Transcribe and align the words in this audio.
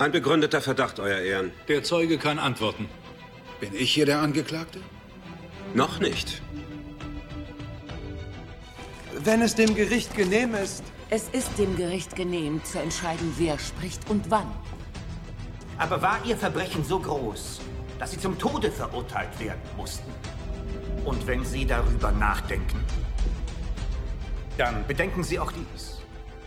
Ein 0.00 0.12
begründeter 0.12 0.62
Verdacht, 0.62 0.98
Euer 0.98 1.18
Ehren. 1.18 1.52
Der 1.68 1.82
Zeuge 1.82 2.16
kann 2.16 2.38
antworten. 2.38 2.88
Bin 3.60 3.74
ich 3.74 3.92
hier 3.92 4.06
der 4.06 4.20
Angeklagte? 4.20 4.80
Noch 5.74 6.00
nicht. 6.00 6.40
Wenn 9.22 9.42
es 9.42 9.56
dem 9.56 9.74
Gericht 9.74 10.16
genehm 10.16 10.54
ist. 10.54 10.82
Es 11.10 11.28
ist 11.28 11.58
dem 11.58 11.76
Gericht 11.76 12.16
genehm, 12.16 12.64
zu 12.64 12.78
entscheiden, 12.78 13.34
wer 13.36 13.58
spricht 13.58 14.08
und 14.08 14.30
wann. 14.30 14.50
Aber 15.76 16.00
war 16.00 16.18
Ihr 16.24 16.38
Verbrechen 16.38 16.82
so 16.82 16.98
groß, 16.98 17.60
dass 17.98 18.12
Sie 18.12 18.18
zum 18.18 18.38
Tode 18.38 18.72
verurteilt 18.72 19.38
werden 19.38 19.60
mussten? 19.76 20.10
Und 21.04 21.26
wenn 21.26 21.44
Sie 21.44 21.66
darüber 21.66 22.10
nachdenken, 22.10 22.82
dann 24.56 24.86
bedenken 24.86 25.22
Sie 25.22 25.38
auch 25.38 25.52
dies. 25.52 25.99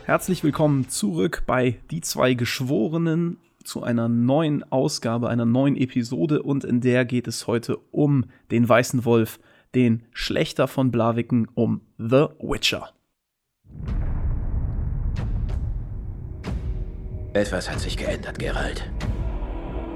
Herzlich 0.06 0.44
willkommen 0.44 0.90
zurück 0.90 1.44
bei 1.48 1.80
Die 1.90 2.02
zwei 2.02 2.34
Geschworenen 2.34 3.38
zu 3.64 3.84
einer 3.84 4.10
neuen 4.10 4.70
Ausgabe, 4.70 5.30
einer 5.30 5.46
neuen 5.46 5.78
Episode 5.78 6.44
und 6.44 6.66
in 6.66 6.82
der 6.82 7.06
geht 7.06 7.26
es 7.26 7.48
heute 7.48 7.78
um 7.92 8.26
den 8.52 8.68
Weißen 8.68 9.06
Wolf, 9.06 9.40
den 9.74 10.04
Schlechter 10.12 10.68
von 10.68 10.92
Blaviken, 10.92 11.48
um 11.54 11.80
The 11.98 12.26
Witcher. 12.42 12.90
Etwas 17.32 17.72
hat 17.72 17.80
sich 17.80 17.96
geändert, 17.96 18.38
Geralt. 18.40 18.92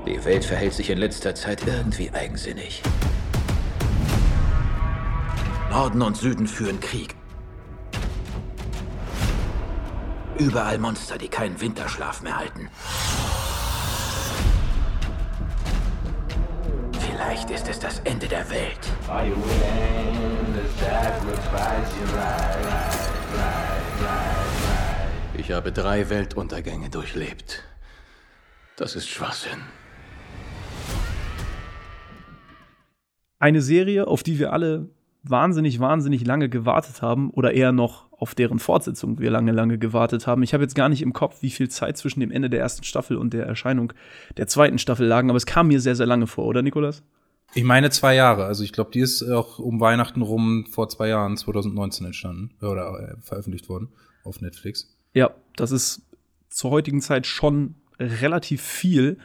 Die 0.06 0.24
Welt 0.24 0.46
verhält 0.46 0.72
sich 0.72 0.90
in 0.90 1.00
letzter 1.00 1.36
Zeit 1.36 1.68
irgendwie 1.68 2.12
eigensinnig. 2.12 2.82
Norden 5.70 6.02
und 6.02 6.16
Süden 6.16 6.48
führen 6.48 6.80
Krieg. 6.80 7.14
Überall 10.40 10.78
Monster, 10.78 11.18
die 11.18 11.30
keinen 11.30 11.60
Winterschlaf 11.60 12.22
mehr 12.22 12.38
halten. 12.38 12.70
Vielleicht 17.00 17.50
ist 17.50 17.68
es 17.68 17.80
das 17.80 18.00
Ende 18.00 18.28
der 18.28 18.48
Welt. 18.52 18.92
Ich 25.34 25.52
habe 25.52 25.72
drei 25.72 26.10
Weltuntergänge 26.10 26.90
durchlebt. 26.90 27.64
Das 28.76 28.96
ist 28.96 29.08
Schwachsinn. 29.08 29.60
Eine 33.40 33.62
Serie, 33.62 34.08
auf 34.08 34.22
die 34.22 34.38
wir 34.38 34.54
alle 34.54 34.90
wahnsinnig, 35.24 35.80
wahnsinnig 35.80 36.26
lange 36.26 36.48
gewartet 36.50 37.02
haben 37.02 37.32
oder 37.32 37.54
eher 37.54 37.72
noch 37.72 38.07
auf 38.18 38.34
deren 38.34 38.60
Fortsetzung 38.60 39.20
wir 39.20 39.30
lange, 39.30 39.52
lange 39.52 39.78
gewartet 39.78 40.26
haben. 40.26 40.42
Ich 40.44 40.54
habe 40.54 40.64
jetzt 40.64 40.76
gar 40.76 40.90
nicht 40.90 41.02
im 41.02 41.14
Kopf, 41.14 41.42
wie 41.42 41.52
viel 41.52 41.70
Zeit 41.70 41.98
zwischen 41.98 42.20
dem 42.20 42.32
Ende 42.32 42.50
der 42.50 42.60
ersten 42.60 42.84
Staffel 42.84 43.16
und 43.16 43.34
der 43.34 43.46
Erscheinung 43.46 43.94
der 44.38 44.48
zweiten 44.48 44.80
Staffel 44.80 45.06
lagen, 45.06 45.30
aber 45.30 45.38
es 45.38 45.46
kam 45.46 45.68
mir 45.68 45.80
sehr, 45.80 45.96
sehr 45.96 46.08
lange 46.08 46.28
vor, 46.28 46.46
oder 46.46 46.62
Nikolas? 46.64 47.04
Ich 47.54 47.64
meine 47.64 47.90
zwei 47.92 48.16
Jahre. 48.16 48.46
Also 48.46 48.64
ich 48.64 48.74
glaube, 48.74 48.92
die 48.92 49.00
ist 49.00 49.24
auch 49.24 49.60
um 49.60 49.80
Weihnachten 49.80 50.22
rum 50.22 50.66
vor 50.70 50.90
zwei 50.90 51.10
Jahren, 51.10 51.38
2019 51.38 52.08
entstanden 52.08 52.52
oder 52.62 53.16
äh, 53.18 53.22
veröffentlicht 53.22 53.70
worden 53.70 53.90
auf 54.24 54.42
Netflix. 54.42 54.96
Ja, 55.14 55.32
das 55.56 55.72
ist 55.72 56.02
zur 56.50 56.72
heutigen 56.72 57.02
Zeit 57.02 57.26
schon 57.26 57.76
relativ 58.00 58.62
viel. 58.62 59.18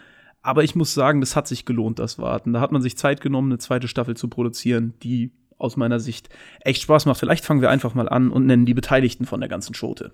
Aber 0.43 0.65
ich 0.65 0.75
muss 0.75 0.93
sagen, 0.93 1.21
das 1.21 1.37
hat 1.37 1.47
sich 1.47 1.65
gelohnt, 1.65 1.99
das 1.99 2.19
Warten. 2.19 2.53
Da 2.53 2.61
hat 2.61 2.73
man 2.73 2.83
sich 2.83 2.97
Zeit 2.97 3.21
genommen, 3.21 3.53
eine 3.53 3.59
zweite 3.59 3.89
Staffel 3.89 4.17
zu 4.17 4.29
produzieren, 4.29 4.95
die 5.03 5.31
aus 5.63 5.77
meiner 5.77 6.01
Sicht 6.01 6.29
echt 6.61 6.83
Spaß 6.83 7.07
macht. 7.07 7.21
Vielleicht 7.21 7.45
fangen 7.45 7.61
wir 7.61 7.71
einfach 7.71 7.95
mal 7.95 8.09
an 8.09 8.31
und 8.31 8.47
nennen 8.47 8.67
die 8.67 8.75
Beteiligten 8.75 9.27
von 9.27 9.41
der 9.41 9.49
ganzen 9.49 9.75
Schote. 9.75 10.13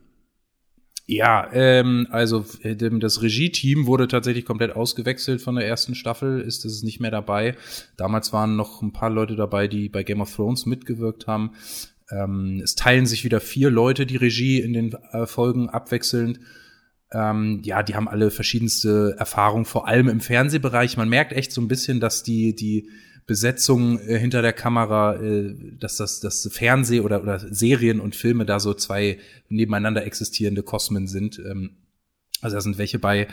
Ja, 1.11 1.49
ähm, 1.55 2.07
also 2.11 2.45
das 2.63 3.23
Regie-Team 3.23 3.87
wurde 3.87 4.09
tatsächlich 4.09 4.45
komplett 4.45 4.77
ausgewechselt 4.77 5.41
von 5.41 5.55
der 5.55 5.67
ersten 5.67 5.95
Staffel, 5.95 6.43
ist 6.43 6.67
es 6.67 6.83
nicht 6.83 7.01
mehr 7.01 7.11
dabei. 7.11 7.57
Damals 7.97 8.35
waren 8.35 8.57
noch 8.57 8.83
ein 8.83 8.93
paar 8.93 9.09
Leute 9.09 9.35
dabei, 9.35 9.69
die 9.69 9.89
bei 9.89 10.03
Game 10.03 10.21
of 10.21 10.37
Thrones 10.37 10.67
mitgewirkt 10.67 11.27
haben. 11.27 11.53
Ähm, 12.11 12.61
es 12.63 12.75
teilen 12.75 13.07
sich 13.07 13.25
wieder 13.25 13.41
vier 13.41 13.70
Leute 13.70 14.05
die 14.05 14.17
Regie 14.17 14.61
in 14.61 14.75
den 14.75 14.92
äh, 15.13 15.27
Folgen 15.27 15.70
abwechselnd. 15.70 16.41
Ähm, 17.11 17.63
ja, 17.64 17.83
die 17.83 17.95
haben 17.95 18.07
alle 18.07 18.31
verschiedenste 18.31 19.17
Erfahrungen, 19.19 19.64
vor 19.64 19.89
allem 19.89 20.11
im 20.11 20.20
Fernsehbereich. 20.20 20.98
Man 20.98 21.08
merkt 21.08 21.33
echt 21.33 21.53
so 21.53 21.63
ein 21.63 21.69
bisschen, 21.69 22.01
dass 22.01 22.23
die, 22.23 22.55
die 22.55 22.91
Besetzung 23.28 24.00
äh, 24.00 24.18
hinter 24.18 24.42
der 24.42 24.55
Kamera, 24.55 25.14
äh, 25.22 25.55
dass 25.78 25.98
das, 25.98 26.18
das 26.18 26.48
Fernseh 26.50 27.00
oder, 27.00 27.22
oder 27.22 27.39
Serien 27.39 28.00
und 28.00 28.16
Filme 28.16 28.46
da 28.46 28.58
so 28.58 28.74
zwei 28.74 29.18
nebeneinander 29.50 30.05
existierende 30.05 30.64
Kosmen 30.64 31.06
sind. 31.06 31.39
Ähm, 31.39 31.77
also 32.40 32.56
da 32.56 32.61
sind 32.61 32.78
welche 32.78 32.98
bei. 32.98 33.28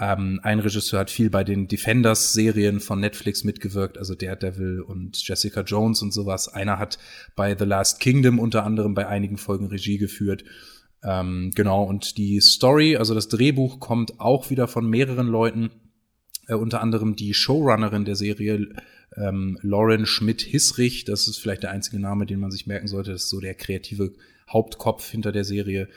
Ähm, 0.00 0.40
ein 0.42 0.60
Regisseur 0.60 0.98
hat 0.98 1.10
viel 1.10 1.30
bei 1.30 1.44
den 1.44 1.68
Defenders-Serien 1.68 2.80
von 2.80 3.00
Netflix 3.00 3.44
mitgewirkt, 3.44 3.98
also 3.98 4.14
Daredevil 4.14 4.80
und 4.80 5.16
Jessica 5.26 5.60
Jones 5.60 6.02
und 6.02 6.12
sowas. 6.12 6.48
Einer 6.48 6.78
hat 6.78 6.98
bei 7.36 7.56
The 7.56 7.66
Last 7.66 8.00
Kingdom 8.00 8.38
unter 8.38 8.64
anderem 8.64 8.94
bei 8.94 9.06
einigen 9.06 9.36
Folgen 9.36 9.66
Regie 9.66 9.98
geführt. 9.98 10.42
Ähm, 11.04 11.52
genau, 11.54 11.84
und 11.84 12.18
die 12.18 12.40
Story, 12.40 12.96
also 12.96 13.14
das 13.14 13.28
Drehbuch 13.28 13.78
kommt 13.78 14.18
auch 14.18 14.50
wieder 14.50 14.66
von 14.66 14.88
mehreren 14.88 15.28
Leuten. 15.28 15.70
Äh, 16.50 16.54
unter 16.54 16.80
anderem 16.80 17.16
die 17.16 17.32
Showrunnerin 17.32 18.04
der 18.04 18.16
Serie, 18.16 18.68
ähm, 19.16 19.58
Lauren 19.62 20.04
Schmidt-Hissrich, 20.04 21.04
das 21.04 21.28
ist 21.28 21.38
vielleicht 21.38 21.62
der 21.62 21.70
einzige 21.70 22.00
Name, 22.00 22.26
den 22.26 22.40
man 22.40 22.50
sich 22.50 22.66
merken 22.66 22.88
sollte, 22.88 23.12
das 23.12 23.24
ist 23.24 23.30
so 23.30 23.40
der 23.40 23.54
kreative 23.54 24.12
Hauptkopf 24.52 25.08
hinter 25.08 25.32
der 25.32 25.44
Serie. 25.44 25.88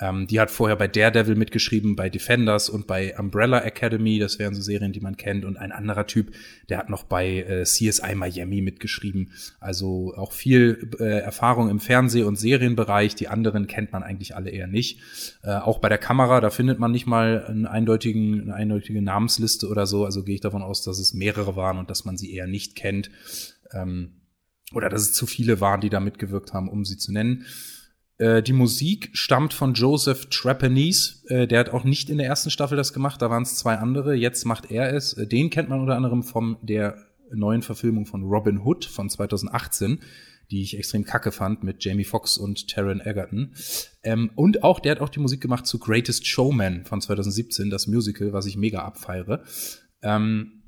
Ähm, 0.00 0.26
die 0.26 0.40
hat 0.40 0.50
vorher 0.50 0.76
bei 0.76 0.88
Daredevil 0.88 1.34
mitgeschrieben, 1.34 1.96
bei 1.96 2.08
Defenders 2.08 2.70
und 2.70 2.86
bei 2.86 3.18
Umbrella 3.18 3.60
Academy. 3.60 4.18
Das 4.18 4.38
wären 4.38 4.54
so 4.54 4.62
Serien, 4.62 4.92
die 4.92 5.00
man 5.00 5.16
kennt. 5.16 5.44
Und 5.44 5.56
ein 5.56 5.72
anderer 5.72 6.06
Typ, 6.06 6.32
der 6.68 6.78
hat 6.78 6.88
noch 6.88 7.02
bei 7.04 7.42
äh, 7.42 7.64
CSI 7.64 8.14
Miami 8.14 8.62
mitgeschrieben. 8.62 9.32
Also 9.60 10.14
auch 10.16 10.32
viel 10.32 10.90
äh, 11.00 11.18
Erfahrung 11.18 11.68
im 11.68 11.80
Fernseh- 11.80 12.22
und 12.22 12.36
Serienbereich. 12.36 13.14
Die 13.14 13.28
anderen 13.28 13.66
kennt 13.66 13.92
man 13.92 14.02
eigentlich 14.02 14.34
alle 14.36 14.50
eher 14.50 14.68
nicht. 14.68 15.00
Äh, 15.42 15.56
auch 15.56 15.78
bei 15.78 15.88
der 15.88 15.98
Kamera, 15.98 16.40
da 16.40 16.50
findet 16.50 16.78
man 16.78 16.92
nicht 16.92 17.06
mal 17.06 17.44
einen 17.46 17.66
eindeutigen, 17.66 18.42
eine 18.42 18.54
eindeutige 18.54 19.02
Namensliste 19.02 19.68
oder 19.68 19.86
so. 19.86 20.04
Also 20.04 20.22
gehe 20.22 20.36
ich 20.36 20.40
davon 20.40 20.62
aus, 20.62 20.82
dass 20.82 20.98
es 20.98 21.12
mehrere 21.12 21.56
waren 21.56 21.78
und 21.78 21.90
dass 21.90 22.04
man 22.04 22.16
sie 22.16 22.32
eher 22.32 22.46
nicht 22.46 22.76
kennt. 22.76 23.10
Ähm, 23.72 24.12
oder 24.74 24.88
dass 24.88 25.02
es 25.02 25.12
zu 25.12 25.26
viele 25.26 25.60
waren, 25.60 25.80
die 25.80 25.90
da 25.90 26.00
mitgewirkt 26.00 26.52
haben, 26.52 26.68
um 26.68 26.84
sie 26.84 26.98
zu 26.98 27.12
nennen. 27.12 27.46
Äh, 28.18 28.42
die 28.42 28.52
Musik 28.52 29.10
stammt 29.12 29.54
von 29.54 29.74
Joseph 29.74 30.26
Trapanese. 30.26 31.26
Äh, 31.28 31.46
der 31.46 31.60
hat 31.60 31.70
auch 31.70 31.84
nicht 31.84 32.10
in 32.10 32.18
der 32.18 32.26
ersten 32.26 32.50
Staffel 32.50 32.76
das 32.76 32.92
gemacht, 32.92 33.22
da 33.22 33.30
waren 33.30 33.44
es 33.44 33.56
zwei 33.56 33.76
andere. 33.76 34.14
Jetzt 34.14 34.44
macht 34.44 34.70
er 34.70 34.92
es. 34.92 35.12
Äh, 35.14 35.26
den 35.26 35.50
kennt 35.50 35.68
man 35.68 35.80
unter 35.80 35.96
anderem 35.96 36.22
von 36.22 36.56
der 36.62 36.96
neuen 37.32 37.62
Verfilmung 37.62 38.06
von 38.06 38.24
Robin 38.24 38.58
Hood 38.64 38.84
von 38.84 39.08
2018, 39.08 40.00
die 40.50 40.62
ich 40.62 40.76
extrem 40.76 41.04
kacke 41.04 41.30
fand 41.30 41.62
mit 41.62 41.84
Jamie 41.84 42.04
Foxx 42.04 42.38
und 42.38 42.68
Taron 42.68 43.00
Egerton. 43.00 43.54
Ähm, 44.02 44.30
und 44.34 44.64
auch, 44.64 44.80
der 44.80 44.92
hat 44.92 45.00
auch 45.00 45.10
die 45.10 45.20
Musik 45.20 45.40
gemacht 45.40 45.66
zu 45.66 45.78
Greatest 45.78 46.26
Showman 46.26 46.84
von 46.86 47.00
2017, 47.00 47.70
das 47.70 47.86
Musical, 47.86 48.32
was 48.32 48.46
ich 48.46 48.56
mega 48.56 48.80
abfeiere. 48.80 49.44
Ähm, 50.02 50.62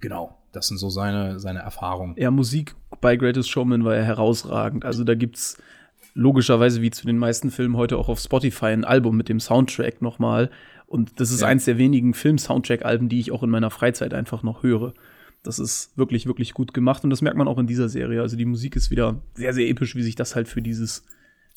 genau, 0.00 0.38
das 0.52 0.68
sind 0.68 0.78
so 0.78 0.90
seine, 0.90 1.40
seine 1.40 1.60
Erfahrungen. 1.60 2.14
Ja, 2.18 2.30
Musik 2.30 2.76
bei 3.00 3.16
Greatest 3.16 3.50
Showman 3.50 3.84
war 3.84 3.96
ja 3.96 4.02
herausragend. 4.02 4.84
Also 4.84 5.04
da 5.04 5.14
gibt's 5.14 5.56
logischerweise 6.14 6.82
wie 6.82 6.90
zu 6.90 7.06
den 7.06 7.18
meisten 7.18 7.50
Filmen 7.50 7.76
heute 7.76 7.96
auch 7.98 8.08
auf 8.08 8.20
Spotify 8.20 8.66
ein 8.66 8.84
Album 8.84 9.16
mit 9.16 9.28
dem 9.28 9.40
Soundtrack 9.40 10.02
nochmal. 10.02 10.50
Und 10.86 11.20
das 11.20 11.30
ist 11.30 11.42
ja. 11.42 11.48
eins 11.48 11.64
der 11.66 11.78
wenigen 11.78 12.14
Film-Soundtrack-Alben, 12.14 13.08
die 13.08 13.20
ich 13.20 13.30
auch 13.32 13.42
in 13.42 13.50
meiner 13.50 13.70
Freizeit 13.70 14.14
einfach 14.14 14.42
noch 14.42 14.62
höre. 14.62 14.94
Das 15.42 15.58
ist 15.58 15.96
wirklich, 15.96 16.26
wirklich 16.26 16.54
gut 16.54 16.74
gemacht 16.74 17.04
und 17.04 17.10
das 17.10 17.22
merkt 17.22 17.38
man 17.38 17.48
auch 17.48 17.58
in 17.58 17.66
dieser 17.66 17.88
Serie. 17.88 18.22
Also 18.22 18.36
die 18.36 18.44
Musik 18.44 18.74
ist 18.74 18.90
wieder 18.90 19.20
sehr, 19.34 19.52
sehr 19.52 19.68
episch, 19.68 19.94
wie 19.94 20.02
sich 20.02 20.14
das 20.14 20.34
halt 20.34 20.48
für 20.48 20.62
dieses 20.62 21.04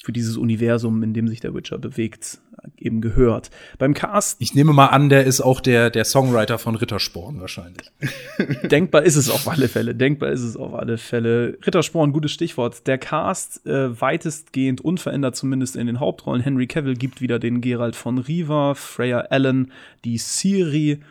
für 0.04 0.12
dieses 0.12 0.38
Universum, 0.38 1.04
in 1.04 1.14
dem 1.14 1.28
sich 1.28 1.40
der 1.40 1.54
Witcher 1.54 1.78
bewegt, 1.78 2.40
eben 2.78 3.02
gehört. 3.02 3.52
Beim 3.78 3.94
Cast. 3.94 4.42
Ich 4.42 4.56
nehme 4.56 4.74
mal 4.74 4.88
an, 4.88 5.10
der 5.10 5.26
ist 5.26 5.42
auch 5.42 5.62
der, 5.62 5.90
der 5.90 6.06
Songwriter 6.06 6.58
von 6.58 6.76
Rittersporn 6.76 7.40
wahrscheinlich. 7.40 7.92
Denkbar 8.64 9.03
ist 9.03 9.16
es 9.16 9.30
auf 9.30 9.48
alle 9.48 9.68
Fälle. 9.68 9.94
Denkbar 9.94 10.32
ist 10.32 10.42
es 10.42 10.58
auf 10.58 10.74
alle 10.74 10.98
Fälle. 10.98 11.58
Rittersporn, 11.66 12.14
gutes 12.14 12.32
Stichwort. 12.32 12.88
Der 12.88 12.98
Cast 12.98 13.66
äh, 13.68 14.00
weitestgehend 14.00 14.82
unverändert, 14.82 15.36
zumindest 15.36 15.76
in 15.76 15.88
den 15.88 16.00
Hauptrollen. 16.00 16.42
Henry 16.42 16.68
Cavill 16.68 16.96
gibt 16.96 17.22
wieder 17.22 17.38
den 17.38 17.62
Geralt 17.62 17.96
von 17.96 18.18
Riva, 18.18 18.74
Freya 18.74 19.20
Allen, 19.30 19.72
die 20.04 20.18
Siri, 20.18 21.02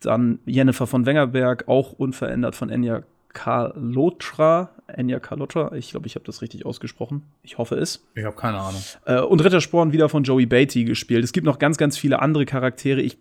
dann 0.00 0.40
Jennifer 0.44 0.86
von 0.86 1.06
Wengerberg, 1.06 1.68
auch 1.68 1.92
unverändert 1.92 2.56
von 2.56 2.70
Enya 2.70 3.02
Kalotra, 3.32 4.70
Enya 4.88 5.20
Kalotra, 5.20 5.72
ich 5.74 5.90
glaube, 5.90 6.06
ich 6.06 6.14
habe 6.14 6.24
das 6.24 6.42
richtig 6.42 6.66
ausgesprochen. 6.66 7.22
Ich 7.42 7.58
hoffe 7.58 7.76
es. 7.76 8.06
Ich 8.14 8.24
habe 8.24 8.36
keine 8.36 8.58
Ahnung. 8.58 8.82
Äh, 9.06 9.20
und 9.20 9.42
Rittersporn 9.42 9.92
wieder 9.92 10.08
von 10.08 10.24
Joey 10.24 10.46
Beatty 10.46 10.84
gespielt. 10.84 11.24
Es 11.24 11.32
gibt 11.32 11.46
noch 11.46 11.58
ganz, 11.58 11.76
ganz 11.76 11.96
viele 11.96 12.20
andere 12.20 12.44
Charaktere. 12.44 13.00
Ich 13.00 13.18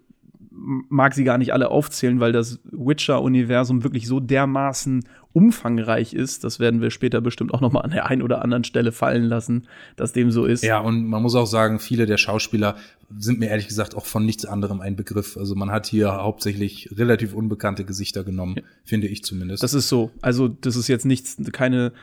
mag 0.61 1.13
sie 1.13 1.23
gar 1.23 1.37
nicht 1.37 1.53
alle 1.53 1.69
aufzählen, 1.69 2.19
weil 2.19 2.31
das 2.31 2.59
Witcher-Universum 2.71 3.83
wirklich 3.83 4.07
so 4.07 4.19
dermaßen 4.19 5.05
umfangreich 5.31 6.13
ist. 6.13 6.43
Das 6.43 6.59
werden 6.59 6.81
wir 6.81 6.91
später 6.91 7.21
bestimmt 7.21 7.53
auch 7.53 7.61
noch 7.61 7.71
mal 7.71 7.81
an 7.81 7.91
der 7.91 8.07
einen 8.07 8.21
oder 8.21 8.41
anderen 8.41 8.63
Stelle 8.63 8.91
fallen 8.91 9.23
lassen, 9.23 9.67
dass 9.95 10.11
dem 10.11 10.31
so 10.31 10.45
ist. 10.45 10.63
Ja, 10.63 10.79
und 10.79 11.05
man 11.05 11.21
muss 11.21 11.35
auch 11.35 11.45
sagen, 11.45 11.79
viele 11.79 12.05
der 12.05 12.17
Schauspieler 12.17 12.75
sind 13.17 13.39
mir 13.39 13.49
ehrlich 13.49 13.67
gesagt 13.67 13.95
auch 13.95 14.05
von 14.05 14.25
nichts 14.25 14.45
anderem 14.45 14.81
ein 14.81 14.95
Begriff. 14.95 15.37
Also 15.37 15.55
man 15.55 15.71
hat 15.71 15.87
hier 15.87 16.11
hauptsächlich 16.11 16.89
relativ 16.95 17.33
unbekannte 17.33 17.85
Gesichter 17.85 18.23
genommen, 18.23 18.55
ja. 18.57 18.63
finde 18.83 19.07
ich 19.07 19.23
zumindest. 19.23 19.63
Das 19.63 19.73
ist 19.73 19.87
so. 19.87 20.11
Also 20.21 20.47
das 20.47 20.75
ist 20.75 20.87
jetzt 20.87 21.05
nichts, 21.05 21.37
keine, 21.53 21.93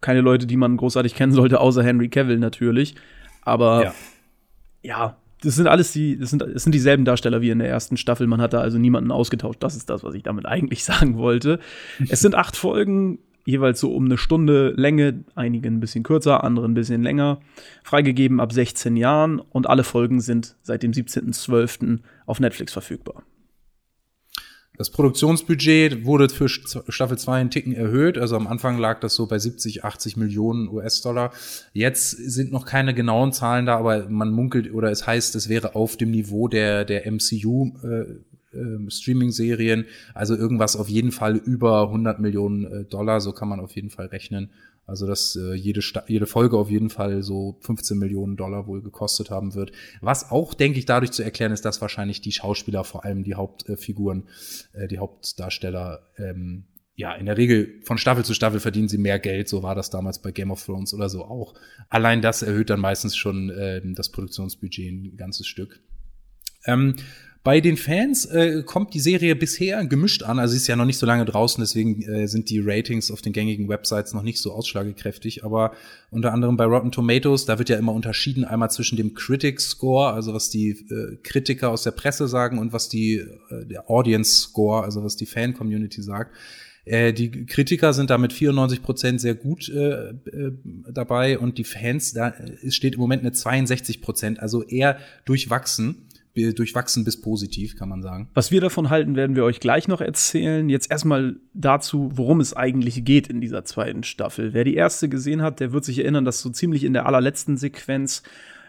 keine 0.00 0.20
Leute, 0.20 0.46
die 0.46 0.56
man 0.56 0.76
großartig 0.76 1.14
kennen 1.14 1.32
sollte, 1.32 1.60
außer 1.60 1.82
Henry 1.82 2.08
Cavill 2.08 2.38
natürlich. 2.38 2.96
Aber 3.42 3.84
ja, 3.84 3.94
ja 4.82 5.16
das 5.44 5.56
sind 5.56 5.66
alles 5.66 5.92
die, 5.92 6.18
das 6.18 6.30
sind, 6.30 6.42
das 6.42 6.62
sind 6.62 6.72
dieselben 6.72 7.04
Darsteller 7.04 7.40
wie 7.40 7.50
in 7.50 7.58
der 7.58 7.68
ersten 7.68 7.96
Staffel. 7.96 8.26
Man 8.26 8.40
hat 8.40 8.52
da 8.52 8.60
also 8.60 8.78
niemanden 8.78 9.10
ausgetauscht. 9.10 9.62
Das 9.62 9.76
ist 9.76 9.90
das, 9.90 10.02
was 10.02 10.14
ich 10.14 10.22
damit 10.22 10.46
eigentlich 10.46 10.84
sagen 10.84 11.16
wollte. 11.16 11.58
es 12.08 12.20
sind 12.20 12.34
acht 12.34 12.56
Folgen, 12.56 13.18
jeweils 13.44 13.80
so 13.80 13.94
um 13.94 14.06
eine 14.06 14.18
Stunde 14.18 14.72
Länge, 14.76 15.24
einige 15.34 15.68
ein 15.68 15.80
bisschen 15.80 16.02
kürzer, 16.02 16.44
andere 16.44 16.66
ein 16.66 16.74
bisschen 16.74 17.02
länger. 17.02 17.40
Freigegeben 17.82 18.40
ab 18.40 18.52
16 18.52 18.96
Jahren 18.96 19.40
und 19.40 19.68
alle 19.68 19.84
Folgen 19.84 20.20
sind 20.20 20.56
seit 20.62 20.82
dem 20.82 20.92
17.12. 20.92 21.98
auf 22.26 22.40
Netflix 22.40 22.72
verfügbar. 22.72 23.22
Das 24.76 24.90
Produktionsbudget 24.90 26.04
wurde 26.04 26.28
für 26.28 26.48
Staffel 26.48 27.16
2 27.16 27.40
einen 27.40 27.50
Ticken 27.50 27.72
erhöht. 27.74 28.18
Also 28.18 28.34
am 28.34 28.48
Anfang 28.48 28.76
lag 28.78 28.98
das 28.98 29.14
so 29.14 29.26
bei 29.26 29.38
70, 29.38 29.84
80 29.84 30.16
Millionen 30.16 30.68
US-Dollar. 30.68 31.32
Jetzt 31.72 32.10
sind 32.10 32.50
noch 32.50 32.66
keine 32.66 32.92
genauen 32.92 33.32
Zahlen 33.32 33.66
da, 33.66 33.76
aber 33.76 34.08
man 34.08 34.32
munkelt 34.32 34.72
oder 34.72 34.90
es 34.90 35.06
heißt, 35.06 35.36
es 35.36 35.48
wäre 35.48 35.76
auf 35.76 35.96
dem 35.96 36.10
Niveau 36.10 36.48
der, 36.48 36.84
der 36.84 37.06
MCU 37.10 37.70
äh, 37.84 38.16
äh, 38.56 38.90
Streaming-Serien. 38.90 39.84
Also 40.12 40.34
irgendwas 40.34 40.74
auf 40.74 40.88
jeden 40.88 41.12
Fall 41.12 41.36
über 41.36 41.82
100 41.82 42.18
Millionen 42.18 42.64
äh, 42.64 42.84
Dollar. 42.84 43.20
So 43.20 43.30
kann 43.30 43.48
man 43.48 43.60
auf 43.60 43.76
jeden 43.76 43.90
Fall 43.90 44.06
rechnen. 44.06 44.50
Also 44.86 45.06
dass 45.06 45.36
äh, 45.36 45.54
jede, 45.54 45.80
jede 46.08 46.26
Folge 46.26 46.58
auf 46.58 46.70
jeden 46.70 46.90
Fall 46.90 47.22
so 47.22 47.56
15 47.60 47.98
Millionen 47.98 48.36
Dollar 48.36 48.66
wohl 48.66 48.82
gekostet 48.82 49.30
haben 49.30 49.54
wird. 49.54 49.72
Was 50.00 50.30
auch, 50.30 50.54
denke 50.54 50.78
ich, 50.78 50.84
dadurch 50.84 51.12
zu 51.12 51.22
erklären 51.22 51.52
ist, 51.52 51.64
dass 51.64 51.80
wahrscheinlich 51.80 52.20
die 52.20 52.32
Schauspieler, 52.32 52.84
vor 52.84 53.04
allem 53.04 53.24
die 53.24 53.34
Hauptfiguren, 53.34 54.28
äh, 54.72 54.88
die 54.88 54.98
Hauptdarsteller, 54.98 56.10
ähm, 56.18 56.66
ja, 56.96 57.14
in 57.14 57.26
der 57.26 57.36
Regel 57.36 57.80
von 57.82 57.98
Staffel 57.98 58.24
zu 58.24 58.34
Staffel 58.34 58.60
verdienen 58.60 58.88
sie 58.88 58.98
mehr 58.98 59.18
Geld. 59.18 59.48
So 59.48 59.62
war 59.62 59.74
das 59.74 59.90
damals 59.90 60.20
bei 60.20 60.30
Game 60.30 60.50
of 60.50 60.64
Thrones 60.64 60.94
oder 60.94 61.08
so 61.08 61.24
auch. 61.24 61.54
Allein 61.88 62.22
das 62.22 62.42
erhöht 62.42 62.70
dann 62.70 62.80
meistens 62.80 63.16
schon 63.16 63.50
äh, 63.50 63.80
das 63.94 64.10
Produktionsbudget 64.10 64.92
ein 64.92 65.16
ganzes 65.16 65.46
Stück. 65.46 65.80
Ähm, 66.66 66.96
bei 67.44 67.60
den 67.60 67.76
Fans 67.76 68.24
äh, 68.24 68.62
kommt 68.64 68.94
die 68.94 69.00
Serie 69.00 69.36
bisher 69.36 69.84
gemischt 69.84 70.22
an. 70.22 70.38
Also 70.38 70.52
sie 70.52 70.56
ist 70.56 70.66
ja 70.66 70.76
noch 70.76 70.86
nicht 70.86 70.96
so 70.96 71.04
lange 71.04 71.26
draußen, 71.26 71.62
deswegen 71.62 72.00
äh, 72.00 72.26
sind 72.26 72.48
die 72.48 72.58
Ratings 72.58 73.10
auf 73.10 73.20
den 73.20 73.34
gängigen 73.34 73.68
Websites 73.68 74.14
noch 74.14 74.22
nicht 74.22 74.38
so 74.38 74.50
ausschlagekräftig. 74.52 75.44
Aber 75.44 75.72
unter 76.10 76.32
anderem 76.32 76.56
bei 76.56 76.64
Rotten 76.64 76.90
Tomatoes, 76.90 77.44
da 77.44 77.58
wird 77.58 77.68
ja 77.68 77.76
immer 77.76 77.92
unterschieden 77.92 78.46
einmal 78.46 78.70
zwischen 78.70 78.96
dem 78.96 79.12
Critic 79.12 79.60
Score, 79.60 80.14
also 80.14 80.32
was 80.32 80.48
die 80.48 80.70
äh, 80.70 81.16
Kritiker 81.22 81.68
aus 81.68 81.82
der 81.82 81.90
Presse 81.90 82.28
sagen, 82.28 82.58
und 82.58 82.72
was 82.72 82.88
die 82.88 83.16
äh, 83.16 83.66
der 83.66 83.90
Audience 83.90 84.40
Score, 84.40 84.82
also 84.82 85.04
was 85.04 85.16
die 85.16 85.26
Fan 85.26 85.52
Community 85.52 86.00
sagt. 86.00 86.34
Äh, 86.86 87.12
die 87.12 87.44
Kritiker 87.44 87.92
sind 87.92 88.08
da 88.08 88.16
mit 88.16 88.32
94 88.32 88.80
Prozent 88.80 89.20
sehr 89.20 89.34
gut 89.34 89.68
äh, 89.68 90.08
äh, 90.08 90.14
dabei 90.90 91.38
und 91.38 91.58
die 91.58 91.64
Fans, 91.64 92.14
da 92.14 92.32
steht 92.70 92.94
im 92.94 93.00
Moment 93.00 93.20
eine 93.20 93.32
62 93.32 94.00
Prozent, 94.00 94.40
also 94.40 94.62
eher 94.62 94.96
durchwachsen 95.26 96.08
durchwachsen 96.34 97.04
bis 97.04 97.20
positiv, 97.20 97.76
kann 97.76 97.88
man 97.88 98.02
sagen. 98.02 98.28
Was 98.34 98.50
wir 98.50 98.60
davon 98.60 98.90
halten, 98.90 99.14
werden 99.14 99.36
wir 99.36 99.44
euch 99.44 99.60
gleich 99.60 99.86
noch 99.86 100.00
erzählen. 100.00 100.68
Jetzt 100.68 100.90
erstmal 100.90 101.36
dazu, 101.52 102.10
worum 102.14 102.40
es 102.40 102.54
eigentlich 102.54 103.04
geht 103.04 103.28
in 103.28 103.40
dieser 103.40 103.64
zweiten 103.64 104.02
Staffel. 104.02 104.52
Wer 104.52 104.64
die 104.64 104.74
erste 104.74 105.08
gesehen 105.08 105.42
hat, 105.42 105.60
der 105.60 105.72
wird 105.72 105.84
sich 105.84 106.00
erinnern, 106.00 106.24
dass 106.24 106.40
so 106.40 106.50
ziemlich 106.50 106.84
in 106.84 106.92
der 106.92 107.06
allerletzten 107.06 107.56
Sequenz 107.56 108.22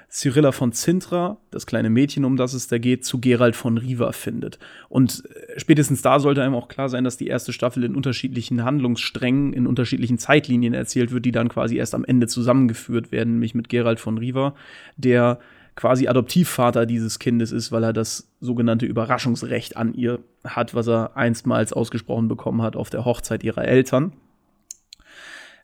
Cyrilla 0.07 0.51
von 0.51 0.71
Zintra, 0.71 1.38
das 1.51 1.65
kleine 1.65 1.89
Mädchen, 1.89 2.23
um 2.23 2.38
das 2.38 2.53
es 2.53 2.67
da 2.67 2.77
geht, 2.77 3.03
zu 3.03 3.19
Gerald 3.19 3.56
von 3.56 3.77
Riva 3.77 4.12
findet. 4.12 4.59
Und 4.88 5.23
äh, 5.25 5.59
spätestens 5.59 6.01
da 6.01 6.19
sollte 6.19 6.44
einem 6.44 6.53
auch 6.56 6.67
klar 6.67 6.89
sein, 6.89 7.03
dass 7.03 7.17
die 7.17 7.27
erste 7.27 7.51
Staffel 7.51 7.83
in 7.83 7.95
unterschiedlichen 7.95 8.63
Handlungssträngen, 8.63 9.51
in 9.51 9.67
unterschiedlichen 9.67 10.17
Zeitlinien 10.17 10.73
erzählt 10.73 11.12
wird, 11.12 11.25
die 11.25 11.31
dann 11.31 11.50
quasi 11.50 11.77
erst 11.77 11.95
am 11.95 12.06
Ende 12.06 12.27
zusammengeführt 12.27 13.12
werden, 13.12 13.33
nämlich 13.33 13.56
mit 13.56 13.67
Gerald 13.67 14.00
von 14.00 14.17
Riva, 14.17 14.56
der 14.95 15.39
quasi 15.75 16.07
Adoptivvater 16.07 16.86
dieses 16.86 17.19
Kindes 17.19 17.51
ist, 17.51 17.72
weil 17.72 17.83
er 17.83 17.94
das 17.94 18.30
sogenannte 18.39 18.86
Überraschungsrecht 18.86 19.75
an 19.75 19.94
ihr 19.94 20.19
hat, 20.44 20.74
was 20.74 20.88
er 20.88 21.18
einstmals 21.18 21.74
ausgesprochen 21.74 22.27
bekommen 22.27 22.62
hat 22.62 22.75
auf 22.75 22.89
der 22.89 23.06
Hochzeit 23.06 23.44
ihrer 23.44 23.66
Eltern. 23.66 24.13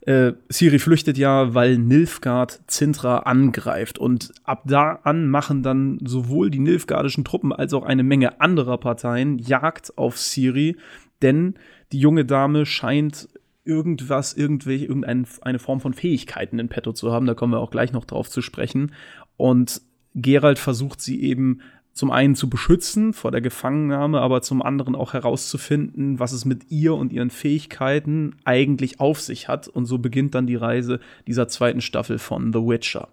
Äh, 0.02 0.34
Siri 0.50 0.80
flüchtet 0.80 1.18
ja, 1.18 1.54
weil 1.54 1.78
Nilfgaard 1.78 2.62
Zintra 2.68 3.20
angreift. 3.20 4.00
Und 4.00 4.34
ab 4.44 4.64
da 4.66 5.00
an 5.04 5.28
machen 5.28 5.62
dann 5.62 6.00
sowohl 6.04 6.50
die 6.50 6.60
nilfgaardischen 6.60 7.24
Truppen 7.24 7.54
als 7.54 7.74
auch 7.74 7.84
eine 7.84 8.04
Menge 8.04 8.42
anderer 8.42 8.80
Parteien 8.80 9.38
Jagd 9.38 9.98
auf 9.98 10.18
Siri, 10.18 10.76
denn 11.22 11.54
die 11.92 12.00
junge 12.00 12.26
Dame 12.26 12.66
scheint 12.66 13.30
irgendwas, 13.64 14.34
irgendwelche, 14.34 14.86
irgendeine 14.86 15.60
Form 15.60 15.82
von 15.82 15.94
Fähigkeiten 15.94 16.58
in 16.58 16.68
petto 16.68 16.94
zu 16.94 17.12
haben. 17.12 17.28
Da 17.28 17.36
kommen 17.36 17.54
wir 17.54 17.60
auch 17.60 17.70
gleich 17.70 17.92
noch 17.94 18.06
drauf 18.06 18.28
zu 18.28 18.42
sprechen. 18.42 18.94
Und 19.38 19.82
Gerald 20.14 20.60
versucht 20.60 21.02
sie 21.02 21.22
eben 21.22 21.62
zum 21.94 22.12
einen 22.12 22.36
zu 22.36 22.50
beschützen 22.50 23.14
vor 23.14 23.32
der 23.32 23.42
Gefangennahme, 23.42 24.22
aber 24.22 24.42
zum 24.42 24.62
anderen 24.62 24.96
auch 24.96 25.14
herauszufinden, 25.14 26.20
was 26.20 26.32
es 26.32 26.46
mit 26.46 26.72
ihr 26.72 26.96
und 26.96 27.12
ihren 27.12 27.30
Fähigkeiten 27.30 28.36
eigentlich 28.46 29.00
auf 29.00 29.20
sich 29.20 29.48
hat. 29.48 29.68
Und 29.68 29.86
so 29.86 29.98
beginnt 29.98 30.34
dann 30.34 30.48
die 30.48 30.56
Reise 30.56 31.00
dieser 31.28 31.48
zweiten 31.48 31.82
Staffel 31.82 32.18
von 32.18 32.54
The 32.54 32.60
Witcher. 32.60 33.10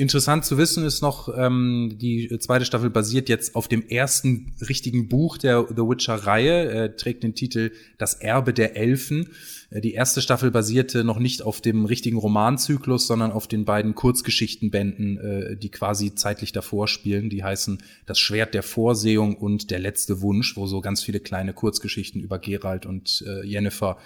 Interessant 0.00 0.44
zu 0.44 0.58
wissen 0.58 0.84
ist 0.84 1.02
noch, 1.02 1.28
ähm, 1.36 1.96
die 2.00 2.28
zweite 2.38 2.64
Staffel 2.64 2.88
basiert 2.88 3.28
jetzt 3.28 3.56
auf 3.56 3.66
dem 3.66 3.82
ersten 3.88 4.54
richtigen 4.68 5.08
Buch 5.08 5.38
der 5.38 5.66
The 5.68 5.82
Witcher-Reihe, 5.82 6.70
äh, 6.70 6.96
trägt 6.96 7.24
den 7.24 7.34
Titel 7.34 7.72
Das 7.98 8.14
Erbe 8.14 8.52
der 8.52 8.76
Elfen. 8.76 9.30
Äh, 9.70 9.80
die 9.80 9.94
erste 9.94 10.22
Staffel 10.22 10.52
basierte 10.52 11.02
noch 11.02 11.18
nicht 11.18 11.42
auf 11.42 11.60
dem 11.60 11.84
richtigen 11.84 12.16
Romanzyklus, 12.16 13.08
sondern 13.08 13.32
auf 13.32 13.48
den 13.48 13.64
beiden 13.64 13.96
Kurzgeschichtenbänden, 13.96 15.18
äh, 15.18 15.56
die 15.56 15.70
quasi 15.72 16.14
zeitlich 16.14 16.52
davor 16.52 16.86
spielen. 16.86 17.28
Die 17.28 17.42
heißen 17.42 17.82
Das 18.06 18.20
Schwert 18.20 18.54
der 18.54 18.62
Vorsehung 18.62 19.36
und 19.36 19.72
Der 19.72 19.80
letzte 19.80 20.20
Wunsch, 20.20 20.56
wo 20.56 20.68
so 20.68 20.80
ganz 20.80 21.02
viele 21.02 21.18
kleine 21.18 21.54
Kurzgeschichten 21.54 22.20
über 22.20 22.38
Gerald 22.38 22.86
und 22.86 23.24
äh, 23.26 23.44
Jennifer 23.44 23.98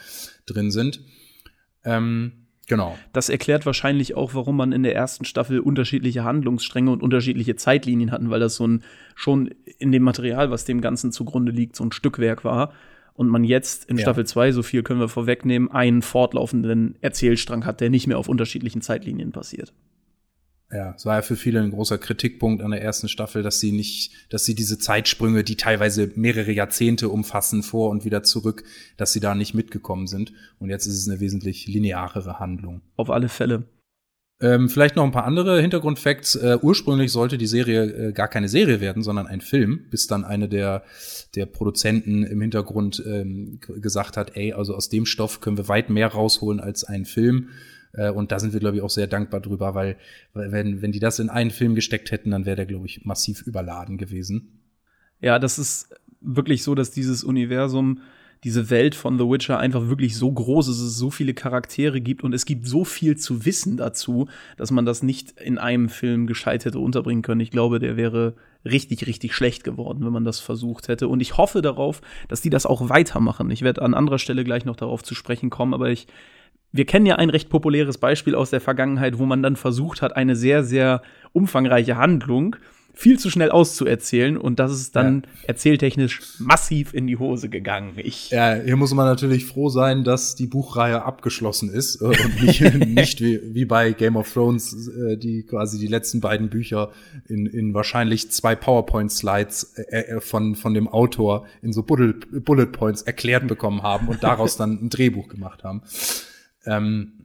drin 0.47 0.71
sind. 0.71 1.03
Ähm, 1.85 2.42
Genau. 2.73 2.99
Das 3.13 3.29
erklärt 3.29 3.67
wahrscheinlich 3.67 4.17
auch, 4.17 4.33
warum 4.35 4.57
man 4.57 4.73
in 4.73 4.83
der 4.83 4.95
ersten 4.95 5.27
Staffel 5.27 5.61
unterschiedliche 5.61 6.25
Handlungsstränge 6.25 6.91
und 6.91 7.03
unterschiedliche 7.03 7.55
Zeitlinien 7.55 8.11
hatten, 8.11 8.31
weil 8.31 8.41
das 8.41 8.57
so 8.57 8.67
ein 8.67 8.83
schon 9.15 9.51
in 9.79 9.93
dem 9.93 10.03
Material, 10.03 10.51
was 10.51 10.65
dem 10.65 10.81
Ganzen 10.81 11.13
zugrunde 11.13 11.53
liegt, 11.53 11.77
so 11.77 11.85
ein 11.85 11.93
Stückwerk 11.93 12.45
war. 12.45 12.73
Und 13.15 13.29
man 13.29 13.45
jetzt 13.45 13.85
in 13.91 13.99
ja. 13.99 14.03
Staffel 14.03 14.25
2, 14.25 14.53
so 14.53 14.63
viel 14.63 14.83
können 14.83 15.01
wir 15.01 15.09
vorwegnehmen, 15.09 15.71
einen 15.71 16.01
fortlaufenden 16.01 16.97
Erzählstrang 17.03 17.67
hat, 17.67 17.83
der 17.83 17.91
nicht 17.91 18.07
mehr 18.07 18.19
auf 18.19 18.29
unterschiedlichen 18.29 18.81
Zeitlinien 18.81 19.33
passiert. 19.33 19.75
Ja, 20.73 20.95
es 20.97 21.05
war 21.05 21.17
ja 21.17 21.23
für 21.23 21.37
viele 21.37 21.61
ein 21.61 21.71
großer 21.71 21.99
Kritikpunkt 21.99 22.63
an 22.63 22.71
der 22.71 22.83
ersten 22.83 23.09
Staffel, 23.09 23.43
dass 23.43 23.61
sie 23.61 23.73
nicht, 23.73 24.13
dass 24.31 24.47
sie 24.47 24.55
diese 24.55 24.79
Zeitsprünge, 24.79 25.45
die 25.45 25.57
teilweise 25.57 26.11
mehrere 26.15 26.51
Jahrzehnte 26.51 27.11
umfassen, 27.11 27.63
vor 27.63 27.91
und 27.91 28.07
wieder 28.07 28.23
zurück, 28.23 28.65
dass 28.97 29.13
sie 29.13 29.21
da 29.21 29.35
nicht 29.35 29.53
mitgekommen 29.53 30.07
sind. 30.07 30.33
Und 30.59 30.71
jetzt 30.71 30.87
ist 30.87 30.97
es 30.97 31.09
eine 31.09 31.21
wesentlich 31.21 31.67
linearere 31.67 32.39
Handlung. 32.39 32.81
Auf 32.97 33.11
alle 33.11 33.29
Fälle. 33.29 33.65
Ähm, 34.41 34.71
vielleicht 34.71 34.97
noch 34.97 35.05
ein 35.05 35.13
paar 35.13 35.27
andere 35.27 35.61
Hintergrundfacts. 35.61 36.37
Äh, 36.37 36.59
ursprünglich 36.63 37.13
sollte 37.13 37.37
die 37.37 37.47
Serie 37.47 38.09
äh, 38.09 38.13
gar 38.13 38.27
keine 38.27 38.49
Serie 38.49 38.81
werden, 38.81 39.03
sondern 39.03 39.27
ein 39.27 39.43
Film, 39.43 39.87
bis 39.91 40.07
dann 40.07 40.25
eine 40.25 40.49
der, 40.49 40.83
der 41.37 41.47
Produzenten 41.47 42.25
im 42.25 42.41
Hintergrund 42.41 43.01
ähm, 43.07 43.61
gesagt 43.61 44.17
hat, 44.17 44.37
ey, 44.37 44.55
also 44.55 44.75
aus 44.75 44.89
dem 44.89 45.05
Stoff 45.07 45.41
können 45.41 45.59
wir 45.59 45.69
weit 45.69 45.91
mehr 45.91 46.09
rausholen 46.09 46.61
als 46.61 46.83
ein 46.83 47.05
Film. 47.05 47.51
Äh, 47.93 48.11
und 48.11 48.33
da 48.33 48.39
sind 48.39 48.53
wir, 48.53 48.61
glaube 48.61 48.77
ich, 48.77 48.83
auch 48.83 48.91
sehr 48.91 49.07
dankbar 49.07 49.41
drüber, 49.41 49.75
weil, 49.75 49.97
wenn, 50.35 50.83
wenn 50.83 50.93
die 50.93 51.01
das 51.01 51.19
in 51.19 51.31
einen 51.31 51.51
Film 51.51 51.75
gesteckt 51.75 52.11
hätten, 52.11 52.31
dann 52.31 52.47
wäre 52.47 52.57
der, 52.57 52.67
glaube 52.67 52.87
ich, 52.87 53.05
massiv 53.05 53.43
überladen 53.43 53.99
gewesen. 53.99 54.61
Ja, 55.21 55.39
das 55.39 55.59
ist 55.59 55.95
wirklich 56.21 56.63
so, 56.63 56.75
dass 56.75 56.91
dieses 56.91 57.25
Universum, 57.25 58.01
diese 58.45 58.71
Welt 58.71 58.97
von 58.97 59.19
The 59.19 59.25
Witcher 59.25 59.59
einfach 59.59 59.89
wirklich 59.89 60.17
so 60.17 60.33
groß 60.33 60.67
ist, 60.69 60.81
es 60.81 60.97
so 60.97 61.11
viele 61.11 61.33
Charaktere 61.33 62.01
gibt 62.01 62.25
und 62.25 62.33
es 62.33 62.45
gibt 62.45 62.67
so 62.67 62.85
viel 62.85 63.17
zu 63.17 63.45
wissen 63.45 63.77
dazu, 63.77 64.29
dass 64.57 64.73
man 64.73 64.85
das 64.85 65.05
nicht 65.05 65.41
in 65.41 65.59
einem 65.59 65.89
Film 65.89 66.27
gescheit 66.27 66.65
hätte 66.65 66.81
unterbringen 66.81 67.23
können. 67.23 67.41
Ich 67.41 67.53
glaube, 67.53 67.79
der 67.79 67.97
wäre 67.97 68.35
richtig, 68.65 69.07
richtig 69.07 69.35
schlecht 69.35 69.63
geworden, 69.63 70.05
wenn 70.05 70.13
man 70.13 70.25
das 70.25 70.41
versucht 70.41 70.89
hätte. 70.89 71.07
Und 71.07 71.21
ich 71.21 71.37
hoffe 71.37 71.63
darauf, 71.63 72.01
dass 72.29 72.41
die 72.41 72.51
das 72.51 72.67
auch 72.67 72.89
weitermachen. 72.89 73.51
Ich 73.51 73.63
werde 73.63 73.83
an 73.83 73.95
anderer 73.95 74.19
Stelle 74.19 74.43
gleich 74.43 74.65
noch 74.65 74.77
darauf 74.77 75.05
zu 75.05 75.15
sprechen 75.15 75.51
kommen, 75.51 75.75
aber 75.75 75.91
ich 75.91 76.09
wir 76.73 76.87
kennen 76.87 77.07
ja 77.07 77.17
ein 77.17 77.31
recht 77.31 77.51
populäres 77.51 77.99
Beispiel 77.99 78.35
aus 78.35 78.51
der 78.51 78.61
Vergangenheit, 78.61 79.19
wo 79.19 79.27
man 79.27 79.43
dann 79.43 79.57
versucht 79.57 80.03
hat, 80.03 80.17
eine 80.17 80.37
sehr, 80.37 80.65
sehr 80.65 81.03
umfangreiche 81.33 81.97
Handlung 81.97 82.57
viel 82.95 83.19
zu 83.19 83.31
schnell 83.31 83.51
auszuerzählen 83.51 84.37
und 84.37 84.59
das 84.59 84.73
ist 84.73 84.95
dann 84.97 85.23
ja. 85.23 85.49
erzähltechnisch 85.49 86.21
massiv 86.39 86.93
in 86.93 87.07
die 87.07 87.17
Hose 87.17 87.49
gegangen. 87.49 87.95
Ich 87.97 88.31
ja, 88.31 88.55
hier 88.55 88.77
muss 88.77 88.93
man 88.93 89.07
natürlich 89.07 89.47
froh 89.47 89.71
sein, 89.71 90.05
dass 90.05 90.35
die 90.35 90.47
Buchreihe 90.47 91.03
abgeschlossen 91.03 91.71
ist 91.71 92.03
äh, 92.03 92.05
und 92.05 92.43
nicht, 92.43 92.61
nicht 92.87 93.21
wie, 93.21 93.41
wie 93.55 93.65
bei 93.65 93.93
Game 93.93 94.17
of 94.17 94.31
Thrones, 94.31 94.89
äh, 94.89 95.17
die 95.17 95.45
quasi 95.45 95.79
die 95.79 95.87
letzten 95.87 96.21
beiden 96.21 96.51
Bücher 96.51 96.91
in, 97.29 97.47
in 97.47 97.73
wahrscheinlich 97.73 98.31
zwei 98.31 98.55
PowerPoint-Slides 98.55 99.75
äh, 99.89 100.21
von, 100.21 100.55
von 100.55 100.75
dem 100.75 100.87
Autor 100.87 101.47
in 101.63 101.73
so 101.73 101.83
Bullet, 101.83 102.15
Bullet 102.45 102.67
Points 102.67 103.03
erklärt 103.03 103.49
bekommen 103.49 103.83
haben 103.83 104.09
und 104.09 104.23
daraus 104.23 104.57
dann 104.59 104.79
ein 104.83 104.91
Drehbuch 104.91 105.29
gemacht 105.29 105.65
haben. 105.65 105.83
Ähm, 106.67 107.23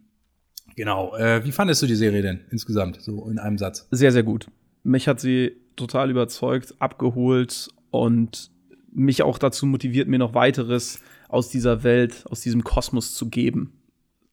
Genau. 0.78 1.16
Äh, 1.16 1.44
wie 1.44 1.52
fandest 1.52 1.82
du 1.82 1.88
die 1.88 1.96
Serie 1.96 2.22
denn 2.22 2.42
insgesamt, 2.52 3.02
so 3.02 3.28
in 3.30 3.40
einem 3.40 3.58
Satz? 3.58 3.88
Sehr, 3.90 4.12
sehr 4.12 4.22
gut. 4.22 4.48
Mich 4.84 5.08
hat 5.08 5.20
sie 5.20 5.58
total 5.76 6.12
überzeugt, 6.12 6.76
abgeholt 6.78 7.70
und 7.90 8.52
mich 8.92 9.24
auch 9.24 9.40
dazu 9.40 9.66
motiviert, 9.66 10.08
mir 10.08 10.20
noch 10.20 10.36
weiteres 10.36 11.02
aus 11.30 11.50
dieser 11.50 11.84
Welt, 11.84 12.26
aus 12.30 12.42
diesem 12.42 12.64
Kosmos 12.64 13.16
zu 13.16 13.28
geben. 13.28 13.74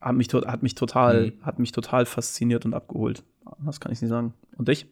Hat 0.03 0.15
mich, 0.17 0.29
hat 0.35 0.63
mich 0.63 0.75
total, 0.75 1.29
mhm. 1.29 1.33
hat 1.47 1.59
mich 1.59 1.73
total 1.73 2.05
fasziniert 2.05 2.67
und 2.67 2.75
abgeholt. 2.75 3.25
Das 3.65 3.81
kann 3.81 3.91
ich 3.91 4.03
nicht 4.03 4.11
sagen. 4.11 4.35
Und 4.59 4.69
dich? 4.69 4.87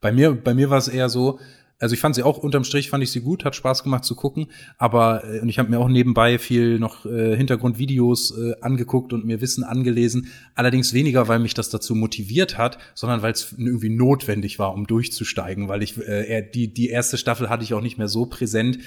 Bei 0.00 0.10
mir, 0.10 0.34
bei 0.34 0.54
mir 0.54 0.70
war 0.70 0.78
es 0.78 0.88
eher 0.88 1.08
so, 1.08 1.38
also 1.78 1.94
ich 1.94 2.00
fand 2.00 2.14
sie 2.14 2.22
auch 2.22 2.38
unterm 2.38 2.64
Strich 2.64 2.90
fand 2.90 3.02
ich 3.02 3.10
sie 3.10 3.20
gut, 3.20 3.44
hat 3.44 3.54
Spaß 3.54 3.82
gemacht 3.82 4.04
zu 4.04 4.14
gucken, 4.14 4.48
aber 4.78 5.24
äh, 5.24 5.40
und 5.40 5.48
ich 5.48 5.58
habe 5.58 5.70
mir 5.70 5.78
auch 5.78 5.88
nebenbei 5.88 6.38
viel 6.38 6.78
noch 6.78 7.06
äh, 7.06 7.36
Hintergrundvideos 7.36 8.36
äh, 8.36 8.54
angeguckt 8.60 9.12
und 9.12 9.24
mir 9.24 9.40
Wissen 9.40 9.64
angelesen, 9.64 10.28
allerdings 10.54 10.92
weniger, 10.92 11.28
weil 11.28 11.38
mich 11.38 11.54
das 11.54 11.70
dazu 11.70 11.94
motiviert 11.94 12.58
hat, 12.58 12.78
sondern 12.94 13.22
weil 13.22 13.32
es 13.32 13.54
irgendwie 13.56 13.90
notwendig 13.90 14.58
war, 14.58 14.74
um 14.74 14.86
durchzusteigen, 14.86 15.68
weil 15.68 15.82
ich 15.82 15.96
äh, 15.98 16.42
die 16.42 16.72
die 16.72 16.88
erste 16.88 17.18
Staffel 17.18 17.48
hatte 17.48 17.64
ich 17.64 17.74
auch 17.74 17.82
nicht 17.82 17.98
mehr 17.98 18.08
so 18.08 18.26
präsent 18.26 18.78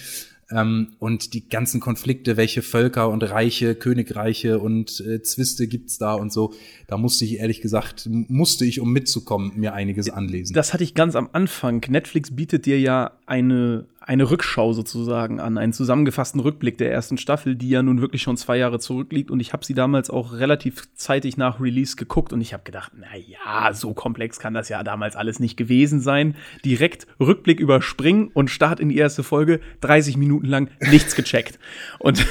ähm, 0.52 0.94
und 1.00 1.34
die 1.34 1.48
ganzen 1.48 1.80
Konflikte, 1.80 2.38
welche 2.38 2.62
Völker 2.62 3.10
und 3.10 3.24
Reiche, 3.24 3.76
Königreiche 3.76 4.60
und 4.60 5.00
äh, 5.02 5.22
Zwiste 5.22 5.68
gibt's 5.68 5.98
da 5.98 6.14
und 6.14 6.32
so, 6.32 6.54
da 6.88 6.98
musste 6.98 7.26
ich 7.26 7.40
ehrlich 7.40 7.62
gesagt, 7.62 8.08
musste 8.10 8.66
ich, 8.66 8.80
um 8.80 8.92
mitzukommen, 8.92 9.54
mir 9.56 9.74
einiges 9.74 10.10
anlesen. 10.10 10.54
Das 10.54 10.74
hatte 10.74 10.84
ich 10.84 10.94
ganz 10.94 11.16
am 11.16 11.30
Anfang. 11.32 11.84
Netflix 11.90 12.36
bietet 12.36 12.66
dir 12.66 12.80
ja 12.80 13.12
eine 13.26 13.86
eine 14.12 14.30
Rückschau 14.30 14.74
sozusagen 14.74 15.40
an, 15.40 15.58
einen 15.58 15.72
zusammengefassten 15.72 16.42
Rückblick 16.42 16.78
der 16.78 16.92
ersten 16.92 17.18
Staffel, 17.18 17.56
die 17.56 17.70
ja 17.70 17.82
nun 17.82 18.02
wirklich 18.02 18.22
schon 18.22 18.36
zwei 18.36 18.58
Jahre 18.58 18.78
zurückliegt. 18.78 19.32
Und 19.32 19.40
ich 19.40 19.54
habe 19.54 19.64
sie 19.64 19.74
damals 19.74 20.10
auch 20.10 20.34
relativ 20.34 20.94
zeitig 20.96 21.38
nach 21.38 21.62
Release 21.62 21.96
geguckt 21.96 22.34
und 22.34 22.42
ich 22.42 22.52
habe 22.52 22.64
gedacht, 22.64 22.92
na 23.00 23.16
ja, 23.16 23.74
so 23.74 23.94
komplex 23.94 24.38
kann 24.38 24.54
das 24.54 24.68
ja 24.68 24.84
damals 24.84 25.16
alles 25.16 25.40
nicht 25.40 25.56
gewesen 25.56 26.02
sein. 26.02 26.36
Direkt 26.66 27.08
Rückblick 27.22 27.62
überspringen 27.62 28.28
und 28.34 28.50
Start 28.50 28.82
in 28.82 28.90
die 28.90 28.98
erste 28.98 29.24
Folge, 29.24 29.62
30 29.80 30.18
Minuten 30.18 30.48
lang 30.48 30.70
nichts 30.82 31.16
gecheckt. 31.16 31.58
Und, 31.98 32.28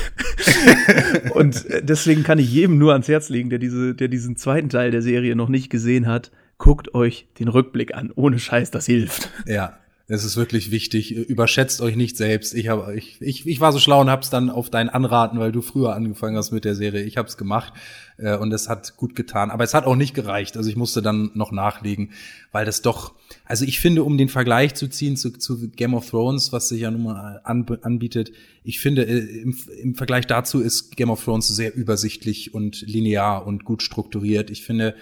und 1.34 1.64
deswegen 1.80 2.24
kann 2.24 2.38
ich 2.38 2.52
jedem 2.52 2.76
nur 2.76 2.92
ans 2.92 3.08
Herz 3.08 3.30
legen, 3.30 3.48
der, 3.48 3.58
diese, 3.58 3.94
der 3.94 4.08
diesen 4.08 4.36
zweiten 4.36 4.68
Teil 4.68 4.90
der 4.90 5.00
Serie 5.00 5.34
noch 5.34 5.48
nicht 5.48 5.70
gesehen 5.70 6.06
hat, 6.06 6.30
guckt 6.58 6.94
euch 6.94 7.26
den 7.38 7.48
Rückblick 7.48 7.94
an. 7.94 8.12
Ohne 8.14 8.38
Scheiß, 8.38 8.70
das 8.70 8.84
hilft. 8.84 9.30
Ja, 9.46 9.78
es 10.10 10.24
ist 10.24 10.36
wirklich 10.36 10.72
wichtig. 10.72 11.12
Überschätzt 11.12 11.80
euch 11.80 11.94
nicht 11.94 12.16
selbst. 12.16 12.52
Ich, 12.54 12.66
hab, 12.66 12.92
ich, 12.92 13.22
ich, 13.22 13.46
ich 13.46 13.60
war 13.60 13.72
so 13.72 13.78
schlau 13.78 14.00
und 14.00 14.10
hab's 14.10 14.28
dann 14.28 14.50
auf 14.50 14.68
dein 14.68 14.88
Anraten, 14.88 15.38
weil 15.38 15.52
du 15.52 15.62
früher 15.62 15.94
angefangen 15.94 16.36
hast 16.36 16.50
mit 16.50 16.64
der 16.64 16.74
Serie. 16.74 17.04
Ich 17.04 17.16
hab's 17.16 17.36
gemacht 17.36 17.72
äh, 18.16 18.36
und 18.36 18.52
es 18.52 18.68
hat 18.68 18.96
gut 18.96 19.14
getan. 19.14 19.52
Aber 19.52 19.62
es 19.62 19.72
hat 19.72 19.84
auch 19.84 19.94
nicht 19.94 20.12
gereicht. 20.12 20.56
Also 20.56 20.68
ich 20.68 20.74
musste 20.74 21.00
dann 21.00 21.30
noch 21.34 21.52
nachlegen, 21.52 22.10
weil 22.50 22.66
das 22.66 22.82
doch, 22.82 23.14
also 23.44 23.64
ich 23.64 23.78
finde, 23.78 24.02
um 24.02 24.18
den 24.18 24.28
Vergleich 24.28 24.74
zu 24.74 24.88
ziehen 24.88 25.16
zu, 25.16 25.30
zu 25.30 25.68
Game 25.68 25.94
of 25.94 26.10
Thrones, 26.10 26.52
was 26.52 26.68
sich 26.68 26.80
ja 26.80 26.90
nun 26.90 27.04
mal 27.04 27.40
an, 27.44 27.64
anbietet, 27.82 28.32
ich 28.64 28.80
finde, 28.80 29.04
äh, 29.06 29.42
im, 29.42 29.56
im 29.80 29.94
Vergleich 29.94 30.26
dazu 30.26 30.60
ist 30.60 30.96
Game 30.96 31.10
of 31.10 31.24
Thrones 31.24 31.46
sehr 31.46 31.72
übersichtlich 31.76 32.52
und 32.52 32.80
linear 32.82 33.46
und 33.46 33.64
gut 33.64 33.80
strukturiert. 33.80 34.50
Ich 34.50 34.64
finde, 34.64 34.96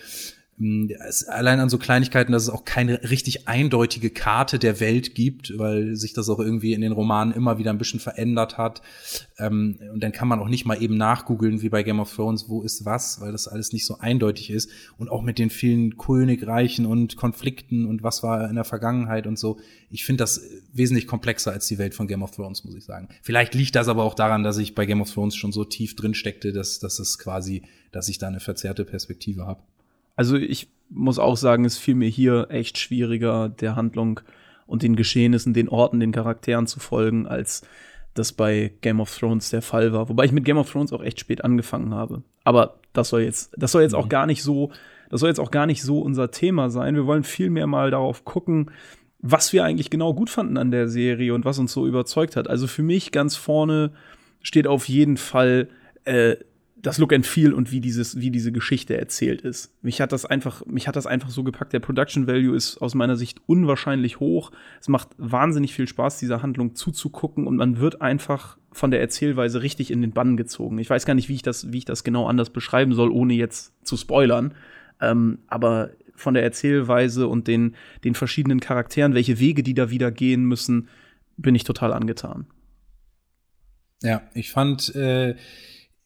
allein 1.28 1.60
an 1.60 1.68
so 1.68 1.78
Kleinigkeiten, 1.78 2.32
dass 2.32 2.42
es 2.42 2.48
auch 2.48 2.64
keine 2.64 3.08
richtig 3.10 3.46
eindeutige 3.46 4.10
Karte 4.10 4.58
der 4.58 4.80
Welt 4.80 5.14
gibt, 5.14 5.56
weil 5.56 5.94
sich 5.94 6.14
das 6.14 6.28
auch 6.28 6.40
irgendwie 6.40 6.72
in 6.72 6.80
den 6.80 6.90
Romanen 6.90 7.32
immer 7.32 7.58
wieder 7.58 7.70
ein 7.70 7.78
bisschen 7.78 8.00
verändert 8.00 8.58
hat. 8.58 8.82
Ähm, 9.38 9.78
und 9.92 10.02
dann 10.02 10.10
kann 10.10 10.26
man 10.26 10.40
auch 10.40 10.48
nicht 10.48 10.66
mal 10.66 10.82
eben 10.82 10.96
nachgoogeln, 10.96 11.62
wie 11.62 11.68
bei 11.68 11.84
Game 11.84 12.00
of 12.00 12.12
Thrones, 12.12 12.48
wo 12.48 12.62
ist 12.62 12.84
was, 12.84 13.20
weil 13.20 13.30
das 13.30 13.46
alles 13.46 13.72
nicht 13.72 13.86
so 13.86 13.98
eindeutig 13.98 14.50
ist. 14.50 14.68
Und 14.96 15.10
auch 15.10 15.22
mit 15.22 15.38
den 15.38 15.50
vielen 15.50 15.96
Königreichen 15.96 16.86
und 16.86 17.16
Konflikten 17.16 17.86
und 17.86 18.02
was 18.02 18.24
war 18.24 18.48
in 18.48 18.56
der 18.56 18.64
Vergangenheit 18.64 19.28
und 19.28 19.38
so. 19.38 19.60
Ich 19.90 20.04
finde 20.04 20.22
das 20.22 20.40
wesentlich 20.72 21.06
komplexer 21.06 21.52
als 21.52 21.68
die 21.68 21.78
Welt 21.78 21.94
von 21.94 22.08
Game 22.08 22.22
of 22.22 22.32
Thrones, 22.32 22.64
muss 22.64 22.74
ich 22.74 22.84
sagen. 22.84 23.08
Vielleicht 23.22 23.54
liegt 23.54 23.76
das 23.76 23.86
aber 23.86 24.02
auch 24.02 24.14
daran, 24.14 24.42
dass 24.42 24.58
ich 24.58 24.74
bei 24.74 24.86
Game 24.86 25.00
of 25.00 25.12
Thrones 25.12 25.36
schon 25.36 25.52
so 25.52 25.64
tief 25.64 25.94
drin 25.94 26.14
steckte, 26.14 26.52
dass, 26.52 26.80
dass 26.80 26.98
es 26.98 27.18
quasi, 27.18 27.62
dass 27.92 28.08
ich 28.08 28.18
da 28.18 28.26
eine 28.26 28.40
verzerrte 28.40 28.84
Perspektive 28.84 29.46
habe. 29.46 29.60
Also 30.18 30.36
ich 30.36 30.66
muss 30.90 31.20
auch 31.20 31.36
sagen, 31.36 31.64
es 31.64 31.78
fiel 31.78 31.94
mir 31.94 32.08
hier 32.08 32.48
echt 32.50 32.76
schwieriger, 32.76 33.48
der 33.48 33.76
Handlung 33.76 34.18
und 34.66 34.82
den 34.82 34.96
Geschehnissen, 34.96 35.54
den 35.54 35.68
Orten, 35.68 36.00
den 36.00 36.10
Charakteren 36.10 36.66
zu 36.66 36.80
folgen, 36.80 37.28
als 37.28 37.62
das 38.14 38.32
bei 38.32 38.72
Game 38.80 38.98
of 38.98 39.16
Thrones 39.16 39.50
der 39.50 39.62
Fall 39.62 39.92
war. 39.92 40.08
Wobei 40.08 40.24
ich 40.24 40.32
mit 40.32 40.44
Game 40.44 40.58
of 40.58 40.72
Thrones 40.72 40.92
auch 40.92 41.04
echt 41.04 41.20
spät 41.20 41.44
angefangen 41.44 41.94
habe. 41.94 42.24
Aber 42.42 42.80
das 42.94 43.10
soll 43.10 43.20
jetzt, 43.20 43.52
das 43.56 43.70
soll 43.70 43.82
jetzt 43.82 43.94
auch 43.94 44.06
mhm. 44.06 44.10
gar 44.10 44.26
nicht 44.26 44.42
so, 44.42 44.72
das 45.08 45.20
soll 45.20 45.28
jetzt 45.28 45.38
auch 45.38 45.52
gar 45.52 45.66
nicht 45.66 45.84
so 45.84 46.00
unser 46.00 46.32
Thema 46.32 46.68
sein. 46.68 46.96
Wir 46.96 47.06
wollen 47.06 47.22
vielmehr 47.22 47.68
mal 47.68 47.92
darauf 47.92 48.24
gucken, 48.24 48.72
was 49.20 49.52
wir 49.52 49.62
eigentlich 49.62 49.88
genau 49.88 50.14
gut 50.14 50.30
fanden 50.30 50.56
an 50.56 50.72
der 50.72 50.88
Serie 50.88 51.32
und 51.32 51.44
was 51.44 51.60
uns 51.60 51.72
so 51.72 51.86
überzeugt 51.86 52.34
hat. 52.34 52.50
Also 52.50 52.66
für 52.66 52.82
mich 52.82 53.12
ganz 53.12 53.36
vorne 53.36 53.92
steht 54.42 54.66
auf 54.66 54.88
jeden 54.88 55.16
Fall 55.16 55.68
äh, 56.06 56.38
das 56.80 56.98
Look 56.98 57.12
and 57.12 57.26
Feel 57.26 57.52
und 57.52 57.72
wie 57.72 57.80
dieses, 57.80 58.20
wie 58.20 58.30
diese 58.30 58.52
Geschichte 58.52 58.96
erzählt 58.96 59.42
ist. 59.42 59.72
Mich 59.82 60.00
hat 60.00 60.12
das 60.12 60.24
einfach, 60.24 60.64
mich 60.66 60.86
hat 60.86 60.96
das 60.96 61.06
einfach 61.06 61.30
so 61.30 61.42
gepackt. 61.42 61.72
Der 61.72 61.80
Production 61.80 62.26
Value 62.26 62.56
ist 62.56 62.78
aus 62.78 62.94
meiner 62.94 63.16
Sicht 63.16 63.40
unwahrscheinlich 63.46 64.20
hoch. 64.20 64.52
Es 64.80 64.88
macht 64.88 65.08
wahnsinnig 65.18 65.74
viel 65.74 65.88
Spaß, 65.88 66.18
dieser 66.18 66.42
Handlung 66.42 66.74
zuzugucken 66.74 67.46
und 67.46 67.56
man 67.56 67.78
wird 67.78 68.00
einfach 68.00 68.58
von 68.70 68.90
der 68.90 69.00
Erzählweise 69.00 69.62
richtig 69.62 69.90
in 69.90 70.02
den 70.02 70.12
Bann 70.12 70.36
gezogen. 70.36 70.78
Ich 70.78 70.88
weiß 70.88 71.04
gar 71.04 71.14
nicht, 71.14 71.28
wie 71.28 71.34
ich 71.34 71.42
das, 71.42 71.72
wie 71.72 71.78
ich 71.78 71.84
das 71.84 72.04
genau 72.04 72.26
anders 72.26 72.50
beschreiben 72.50 72.92
soll, 72.92 73.10
ohne 73.10 73.34
jetzt 73.34 73.72
zu 73.84 73.96
spoilern. 73.96 74.54
Ähm, 75.00 75.38
aber 75.48 75.90
von 76.14 76.34
der 76.34 76.42
Erzählweise 76.44 77.26
und 77.26 77.48
den, 77.48 77.74
den 78.04 78.14
verschiedenen 78.14 78.60
Charakteren, 78.60 79.14
welche 79.14 79.40
Wege 79.40 79.62
die 79.62 79.74
da 79.74 79.90
wieder 79.90 80.10
gehen 80.12 80.44
müssen, 80.44 80.88
bin 81.36 81.54
ich 81.54 81.64
total 81.64 81.92
angetan. 81.92 82.46
Ja, 84.02 84.22
ich 84.34 84.50
fand, 84.50 84.94
äh 84.94 85.34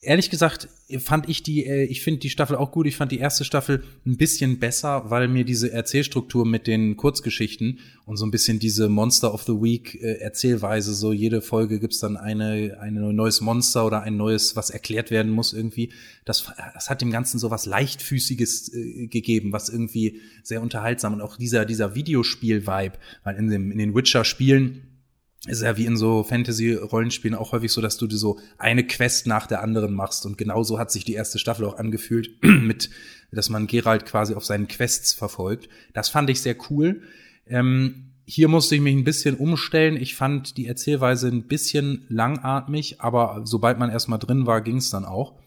ehrlich 0.02 0.30
gesagt 0.30 0.68
fand 0.99 1.28
ich 1.28 1.42
die, 1.42 1.64
äh, 1.64 1.85
ich 1.85 2.02
finde 2.02 2.21
die 2.21 2.28
Staffel 2.28 2.56
auch 2.56 2.73
gut. 2.73 2.87
Ich 2.87 2.97
fand 2.97 3.12
die 3.12 3.18
erste 3.18 3.44
Staffel 3.44 3.85
ein 4.04 4.16
bisschen 4.16 4.59
besser, 4.59 5.04
weil 5.09 5.28
mir 5.28 5.44
diese 5.44 5.73
Erzählstruktur 5.73 6.44
mit 6.44 6.66
den 6.66 6.97
Kurzgeschichten 6.97 7.78
und 8.04 8.16
so 8.16 8.26
ein 8.26 8.32
bisschen 8.32 8.59
diese 8.59 8.88
Monster 8.88 9.32
of 9.32 9.44
the 9.44 9.52
Week 9.52 9.94
äh, 10.02 10.18
Erzählweise, 10.18 10.92
so 10.92 11.12
jede 11.12 11.40
Folge 11.40 11.78
gibt's 11.78 12.00
dann 12.00 12.16
eine, 12.16 12.78
ein 12.80 12.94
neues 12.94 13.40
Monster 13.40 13.87
oder 13.87 14.02
ein 14.02 14.16
neues, 14.16 14.56
was 14.56 14.71
erklärt 14.71 15.11
werden 15.11 15.30
muss 15.30 15.52
irgendwie. 15.52 15.92
Das, 16.25 16.52
das 16.75 16.90
hat 16.90 17.00
dem 17.00 17.12
Ganzen 17.12 17.38
so 17.38 17.50
was 17.50 17.64
leichtfüßiges 17.64 18.75
äh, 18.75 19.06
gegeben, 19.06 19.52
was 19.52 19.68
irgendwie 19.68 20.21
sehr 20.42 20.61
unterhaltsam 20.62 21.14
und 21.14 21.23
auch 21.23 21.37
dieser, 21.37 21.64
dieser 21.64 21.94
Videospiel-Vibe, 21.94 22.99
weil 23.23 23.37
in 23.37 23.49
dem, 23.49 23.71
in 23.71 23.78
den 23.78 23.94
Witcher-Spielen 23.94 24.92
ist 25.47 25.63
ja 25.63 25.77
wie 25.77 25.87
in 25.87 25.97
so 25.97 26.23
Fantasy-Rollenspielen 26.23 27.37
auch 27.37 27.53
häufig 27.53 27.73
so, 27.73 27.81
dass 27.81 27.97
du 27.97 28.09
so 28.11 28.39
eine 28.59 28.87
Quest 28.87 29.27
nach 29.27 29.47
der 29.47 29.61
anderen 29.63 29.93
machst. 29.93 30.25
Und 30.25 30.39
genauso 30.39 30.79
hat 30.79 30.93
sich 30.93 31.05
die 31.05 31.15
erste 31.15 31.39
Staffel 31.39 31.65
auch 31.65 31.79
angefühlt, 31.79 32.31
mit, 32.43 32.91
dass 33.33 33.51
man 33.51 33.67
Geralt 33.67 34.07
quasi 34.07 34.35
auf 34.35 34.45
seinen 34.45 34.69
Quests 34.69 35.13
verfolgt. 35.13 35.69
Das 35.95 36.09
fand 36.09 36.31
ich 36.31 36.41
sehr 36.41 36.57
cool. 36.71 37.03
Ähm, 37.47 38.13
hier 38.25 38.47
musste 38.47 38.77
ich 38.77 38.81
mich 38.81 38.95
ein 38.95 39.03
bisschen 39.03 39.37
umstellen. 39.37 39.97
Ich 39.97 40.15
fand 40.15 40.57
die 40.57 40.69
Erzählweise 40.69 41.27
ein 41.27 41.49
bisschen 41.49 42.07
langatmig, 42.09 43.01
aber 43.01 43.41
sobald 43.45 43.81
man 43.81 43.91
erstmal 43.91 44.21
drin 44.21 44.47
war, 44.47 44.61
ging 44.61 44.77
es 44.77 44.91
dann 44.91 45.05
auch. 45.05 45.41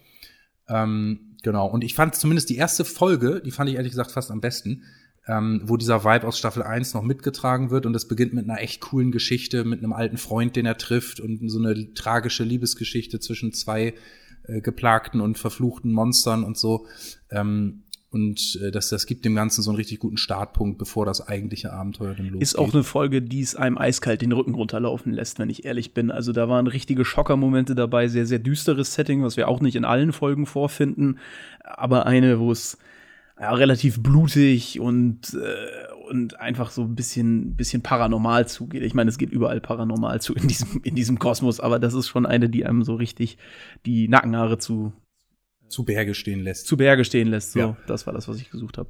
Ähm, 0.68 1.38
genau. 1.42 1.68
Und 1.68 1.86
ich 1.86 1.96
fand 1.96 2.16
zumindest 2.16 2.50
die 2.50 2.58
erste 2.58 2.84
Folge, 2.84 3.42
die 3.46 3.52
fand 3.52 3.70
ich 3.70 3.78
ehrlich 3.78 3.92
gesagt 3.92 4.12
fast 4.12 4.30
am 4.30 4.42
besten 4.42 4.84
ähm, 5.28 5.62
wo 5.66 5.78
dieser 5.78 6.04
Vibe 6.04 6.28
aus 6.28 6.38
Staffel 6.38 6.64
1 6.64 6.94
noch 6.94 7.02
mitgetragen 7.02 7.72
wird 7.72 7.86
und 7.86 7.96
es 7.96 8.08
beginnt 8.08 8.34
mit 8.34 8.48
einer 8.48 8.62
echt 8.62 8.82
coolen 8.82 9.12
Geschichte, 9.12 9.64
mit 9.64 9.80
einem 9.80 9.94
alten 9.94 10.18
Freund, 10.18 10.56
den 10.56 10.66
er 10.66 10.78
trifft 10.78 11.20
und 11.20 11.50
so 11.50 11.60
eine 11.60 11.94
tragische 11.94 12.44
Liebesgeschichte 12.44 13.20
zwischen 13.20 13.52
zwei 13.52 13.96
äh, 14.44 14.62
geplagten 14.62 15.22
und 15.22 15.38
verfluchten 15.38 15.92
Monstern 15.92 16.44
und 16.44 16.58
so. 16.58 16.86
Ähm, 17.32 17.82
und 18.12 18.60
äh, 18.64 18.72
das, 18.72 18.88
das 18.88 19.08
gibt 19.08 19.26
dem 19.26 19.36
Ganzen 19.36 19.62
so 19.62 19.72
einen 19.72 19.76
richtig 19.76 20.00
guten 20.00 20.16
Startpunkt, 20.16 20.78
bevor 20.78 21.06
das 21.06 21.28
eigentliche 21.28 21.74
Abenteuer 21.74 22.14
dann 22.14 22.28
losgeht. 22.28 22.42
Ist 22.44 22.58
auch 22.58 22.74
eine 22.74 22.84
Folge, 22.84 23.22
die 23.22 23.42
es 23.42 23.58
einem 23.58 23.78
eiskalt 23.78 24.22
den 24.22 24.32
Rücken 24.32 24.54
runterlaufen 24.54 25.12
lässt, 25.12 25.38
wenn 25.38 25.50
ich 25.50 25.66
ehrlich 25.66 25.94
bin. 25.94 26.12
Also 26.12 26.32
da 26.32 26.48
waren 26.48 26.68
richtige 26.68 27.04
Schockermomente 27.04 27.76
dabei, 27.76 28.08
sehr, 28.08 28.26
sehr 28.26 28.40
düsteres 28.40 28.94
Setting, 28.94 29.22
was 29.22 29.36
wir 29.36 29.50
auch 29.50 29.60
nicht 29.60 29.76
in 29.76 29.84
allen 29.84 30.14
Folgen 30.14 30.46
vorfinden. 30.46 31.18
Aber 31.62 32.06
eine, 32.06 32.40
wo 32.40 32.52
es 32.52 32.78
ja, 33.40 33.54
relativ 33.54 34.02
blutig 34.02 34.80
und, 34.80 35.34
äh, 35.34 35.94
und 36.10 36.40
einfach 36.40 36.72
so 36.72 36.84
ein 36.84 36.96
bisschen, 36.96 37.56
bisschen 37.56 37.82
paranormal 37.82 38.48
zugeht. 38.48 38.84
Ich 38.84 38.94
meine, 38.94 39.10
es 39.10 39.18
geht 39.18 39.32
überall 39.32 39.60
paranormal 39.60 40.22
zu 40.22 40.34
in 40.34 40.48
diesem, 40.48 40.82
in 40.84 40.96
diesem 40.96 41.20
Kosmos, 41.20 41.60
aber 41.60 41.80
das 41.80 41.94
ist 41.94 42.08
schon 42.08 42.26
eine, 42.26 42.50
die 42.50 42.66
einem 42.66 42.84
so 42.84 42.96
richtig 42.96 43.38
die 43.86 44.08
Nackenhaare 44.08 44.58
zu, 44.58 44.94
zu 45.68 45.84
Berge 45.84 46.14
stehen 46.14 46.42
lässt. 46.42 46.68
Zu 46.68 46.78
Berge 46.78 47.04
stehen 47.04 47.28
lässt. 47.28 47.52
So, 47.52 47.60
ja. 47.60 47.78
das 47.88 48.08
war 48.08 48.14
das, 48.14 48.28
was 48.28 48.38
ich 48.40 48.50
gesucht 48.50 48.78
habe. 48.78 48.90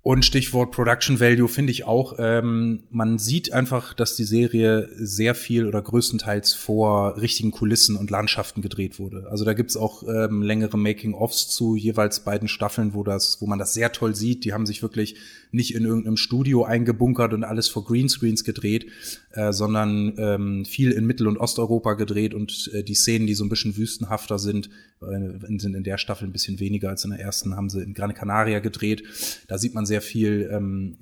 Und 0.00 0.24
Stichwort 0.24 0.70
Production 0.70 1.18
Value 1.20 1.48
finde 1.48 1.72
ich 1.72 1.84
auch, 1.84 2.14
ähm, 2.18 2.84
man 2.90 3.18
sieht 3.18 3.52
einfach, 3.52 3.94
dass 3.94 4.14
die 4.14 4.24
Serie 4.24 4.88
sehr 4.96 5.34
viel 5.34 5.66
oder 5.66 5.82
größtenteils 5.82 6.54
vor 6.54 7.20
richtigen 7.20 7.50
Kulissen 7.50 7.96
und 7.96 8.10
Landschaften 8.10 8.62
gedreht 8.62 8.98
wurde. 8.98 9.26
Also 9.28 9.44
da 9.44 9.54
gibt's 9.54 9.76
auch 9.76 10.04
ähm, 10.04 10.42
längere 10.42 10.78
Making-ofs 10.78 11.48
zu 11.48 11.74
jeweils 11.74 12.20
beiden 12.20 12.48
Staffeln, 12.48 12.94
wo 12.94 13.02
das, 13.02 13.42
wo 13.42 13.46
man 13.46 13.58
das 13.58 13.74
sehr 13.74 13.92
toll 13.92 14.14
sieht. 14.14 14.44
Die 14.44 14.52
haben 14.52 14.66
sich 14.66 14.82
wirklich 14.82 15.16
nicht 15.50 15.74
in 15.74 15.84
irgendeinem 15.84 16.16
Studio 16.16 16.64
eingebunkert 16.64 17.32
und 17.32 17.44
alles 17.44 17.68
vor 17.68 17.84
Greenscreens 17.84 18.44
gedreht, 18.44 18.86
äh, 19.32 19.52
sondern 19.52 20.14
ähm, 20.18 20.64
viel 20.64 20.90
in 20.92 21.06
Mittel- 21.06 21.26
und 21.26 21.38
Osteuropa 21.38 21.94
gedreht 21.94 22.34
und 22.34 22.70
äh, 22.74 22.82
die 22.82 22.94
Szenen, 22.94 23.26
die 23.26 23.34
so 23.34 23.44
ein 23.44 23.48
bisschen 23.48 23.76
wüstenhafter 23.76 24.38
sind, 24.38 24.70
äh, 25.00 25.58
sind 25.58 25.74
in 25.74 25.84
der 25.84 25.98
Staffel 25.98 26.28
ein 26.28 26.32
bisschen 26.32 26.60
weniger 26.60 26.88
als 26.88 27.04
in 27.04 27.10
der 27.10 27.20
ersten, 27.20 27.56
haben 27.56 27.70
sie 27.70 27.82
in 27.82 27.94
Gran 27.94 28.14
Canaria 28.14 28.58
gedreht. 28.60 29.02
Da 29.48 29.58
sieht 29.58 29.74
man 29.74 29.86
sehr 29.86 30.02
viel, 30.02 30.48
ähm, 30.52 30.98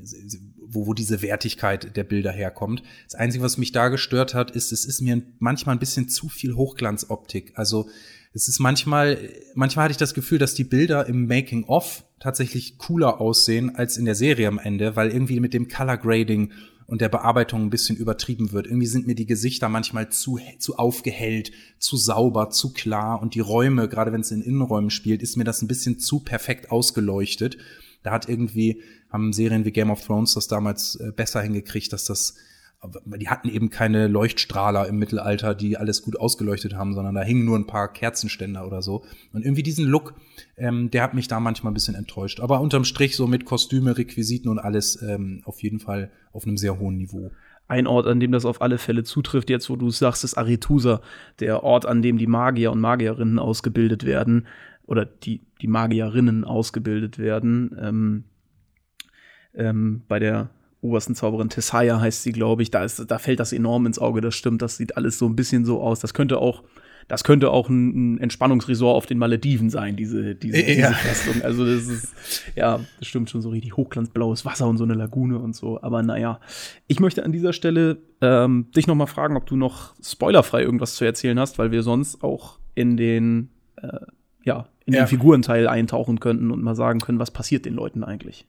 wo, 0.61 0.87
wo 0.87 0.95
diese 0.95 1.23
Wertigkeit 1.23 1.97
der 1.97 2.05
Bilder 2.05 2.33
herkommt. 2.33 2.83
Das 3.05 3.15
Einzige, 3.15 3.45
was 3.45 3.59
mich 3.59 3.73
da 3.73 3.89
gestört 3.89 4.35
hat, 4.35 4.51
ist, 4.51 4.73
es 4.73 4.85
ist 4.85 5.01
mir 5.01 5.23
manchmal 5.39 5.77
ein 5.77 5.81
bisschen 5.81 6.09
zu 6.09 6.29
viel 6.29 6.55
Hochglanzoptik. 6.55 7.53
Also 7.55 7.89
es 8.37 8.49
ist 8.49 8.59
manchmal, 8.59 9.31
manchmal 9.55 9.85
hatte 9.85 9.93
ich 9.93 9.97
das 9.97 10.13
Gefühl, 10.13 10.39
dass 10.39 10.55
die 10.55 10.65
Bilder 10.65 11.07
im 11.07 11.27
Making 11.27 11.65
of 11.65 12.05
tatsächlich 12.21 12.77
cooler 12.77 13.19
aussehen 13.19 13.75
als 13.75 13.97
in 13.97 14.05
der 14.05 14.15
Serie 14.15 14.49
am 14.49 14.59
Ende, 14.59 14.95
weil 14.95 15.11
irgendwie 15.11 15.41
mit 15.41 15.55
dem 15.55 15.69
Color 15.69 15.97
Grading 15.97 16.53
und 16.87 17.01
der 17.01 17.09
Bearbeitung 17.09 17.63
ein 17.63 17.71
bisschen 17.71 17.97
übertrieben 17.97 18.53
wird. 18.53 18.67
Irgendwie 18.67 18.87
sind 18.87 19.07
mir 19.07 19.15
die 19.15 19.25
Gesichter 19.25 19.71
manchmal 19.71 20.11
zu, 20.11 20.39
zu 20.59 20.77
aufgehellt, 20.77 21.51
zu 21.79 21.97
sauber, 21.97 22.51
zu 22.51 22.75
klar 22.75 23.23
und 23.23 23.35
die 23.35 23.41
Räume, 23.41 23.89
gerade 23.89 24.13
wenn 24.13 24.21
es 24.21 24.31
in 24.31 24.43
Innenräumen 24.43 24.91
spielt, 24.91 25.23
ist 25.23 25.37
mir 25.37 25.45
das 25.45 25.63
ein 25.63 25.69
bisschen 25.69 25.99
zu 25.99 26.21
perfekt 26.21 26.71
ausgeleuchtet. 26.71 27.57
Da 28.03 28.13
hat 28.13 28.29
irgendwie, 28.29 28.83
haben 29.09 29.33
Serien 29.33 29.65
wie 29.65 29.73
Game 29.73 29.91
of 29.91 30.05
Thrones 30.05 30.35
das 30.35 30.47
damals 30.47 30.97
äh, 30.97 31.11
besser 31.11 31.41
hingekriegt, 31.41 31.91
dass 31.91 32.05
das 32.05 32.35
die 33.05 33.29
hatten 33.29 33.49
eben 33.49 33.71
keine 33.71 34.09
Leuchtstrahler 34.09 34.87
im 34.87 34.99
Mittelalter, 34.99 35.55
die 35.55 35.77
alles 35.77 36.03
gut 36.03 36.19
ausgeleuchtet 36.19 36.75
haben, 36.75 36.95
sondern 36.95 37.15
da 37.15 37.23
hingen 37.23 37.45
nur 37.45 37.59
ein 37.59 37.67
paar 37.67 37.93
Kerzenständer 37.93 38.67
oder 38.67 38.83
so. 38.83 39.05
Und 39.33 39.45
irgendwie 39.45 39.63
diesen 39.63 39.87
Look, 39.87 40.15
ähm, 40.57 40.91
der 40.91 41.03
hat 41.03 41.15
mich 41.15 41.29
da 41.29 41.41
manchmal 41.41 41.73
ein 41.73 41.75
bisschen 41.75 41.95
enttäuscht. 41.95 42.41
Aber 42.41 42.61
unterm 42.61 42.85
Strich 42.85 43.17
so 43.17 43.27
mit 43.27 43.45
Kostüme, 43.45 43.97
Requisiten 43.97 44.49
und 44.49 44.59
alles 44.59 45.01
ähm, 45.03 45.43
auf 45.45 45.63
jeden 45.63 45.81
Fall 45.81 46.11
auf 46.33 46.47
einem 46.47 46.57
sehr 46.57 46.79
hohen 46.79 46.97
Niveau. 46.97 47.31
Ein 47.69 47.87
Ort, 47.87 48.07
an 48.07 48.21
dem 48.21 48.31
das 48.31 48.45
auf 48.45 48.63
alle 48.63 48.79
Fälle 48.79 49.03
zutrifft, 49.03 49.51
jetzt 49.51 49.69
wo 49.69 49.77
du 49.77 49.91
sagst, 49.91 50.23
ist 50.23 50.35
Arethusa, 50.35 51.01
der 51.41 51.65
Ort, 51.65 51.85
an 51.85 52.01
dem 52.01 52.17
die 52.17 52.29
Magier 52.29 52.71
und 52.71 52.81
Magierinnen 52.81 53.39
ausgebildet 53.39 54.05
werden 54.05 54.47
oder 54.87 55.05
die, 55.05 55.41
die 55.61 55.67
Magierinnen 55.67 56.45
ausgebildet 56.45 57.19
werden. 57.19 57.77
Ähm, 57.81 58.25
ähm, 59.57 60.03
bei 60.07 60.19
der 60.19 60.51
obersten 60.87 61.15
Zauberin 61.15 61.49
Tessaya 61.49 62.01
heißt 62.01 62.23
sie, 62.23 62.33
glaube 62.33 62.63
ich. 62.63 62.71
Da, 62.71 62.85
ist, 62.85 63.11
da 63.11 63.19
fällt 63.19 63.41
das 63.41 63.53
enorm 63.53 63.87
ins 63.87 63.99
Auge, 63.99 64.21
das 64.21 64.35
stimmt. 64.35 64.63
Das 64.63 64.77
sieht 64.77 64.97
alles 64.97 65.19
so 65.19 65.27
ein 65.27 65.37
bisschen 65.37 65.65
so 65.65 65.81
aus. 65.81 66.01
Das 66.01 66.15
könnte 66.15 66.39
auch, 66.39 66.63
das 67.09 67.25
könnte 67.25 67.51
auch 67.51 67.69
ein, 67.69 68.15
ein 68.15 68.19
Entspannungsresort 68.19 68.97
auf 68.97 69.07
den 69.07 69.19
Malediven 69.19 69.71
sein, 69.71 69.97
diese, 69.97 70.35
diese, 70.35 70.59
ja. 70.59 70.89
diese 70.89 70.95
Festung. 70.95 71.43
Also 71.43 71.65
das 71.65 71.87
ist, 71.87 72.15
ja, 72.55 72.81
das 72.99 73.09
stimmt 73.09 73.31
schon 73.31 73.43
so 73.43 73.51
richtig 73.51 73.77
hochglanzblaues 73.77 74.45
Wasser 74.45 74.67
und 74.67 74.77
so 74.77 74.85
eine 74.85 74.95
Lagune 74.95 75.39
und 75.39 75.55
so. 75.55 75.81
Aber 75.83 76.03
naja, 76.03 76.41
ich 76.87 77.01
möchte 77.01 77.25
an 77.25 77.33
dieser 77.33 77.53
Stelle 77.53 77.99
ähm, 78.21 78.67
dich 78.75 78.87
noch 78.87 78.95
mal 78.95 79.07
fragen, 79.07 79.37
ob 79.37 79.47
du 79.47 79.57
noch 79.57 79.95
spoilerfrei 80.03 80.63
irgendwas 80.63 80.95
zu 80.95 81.05
erzählen 81.05 81.39
hast, 81.39 81.59
weil 81.59 81.71
wir 81.71 81.83
sonst 81.83 82.23
auch 82.25 82.59
in 82.75 82.97
den, 82.97 83.51
äh, 83.77 83.99
ja, 84.45 84.67
in 84.85 84.95
ja. 84.95 85.05
den 85.05 85.09
Figurenteil 85.09 85.69
eintauchen 85.69 86.21
könnten 86.21 86.51
und 86.51 86.63
mal 86.63 86.75
sagen 86.75 87.01
können, 87.01 87.19
was 87.19 87.31
passiert 87.31 87.65
den 87.67 87.75
Leuten 87.75 88.05
eigentlich. 88.05 88.47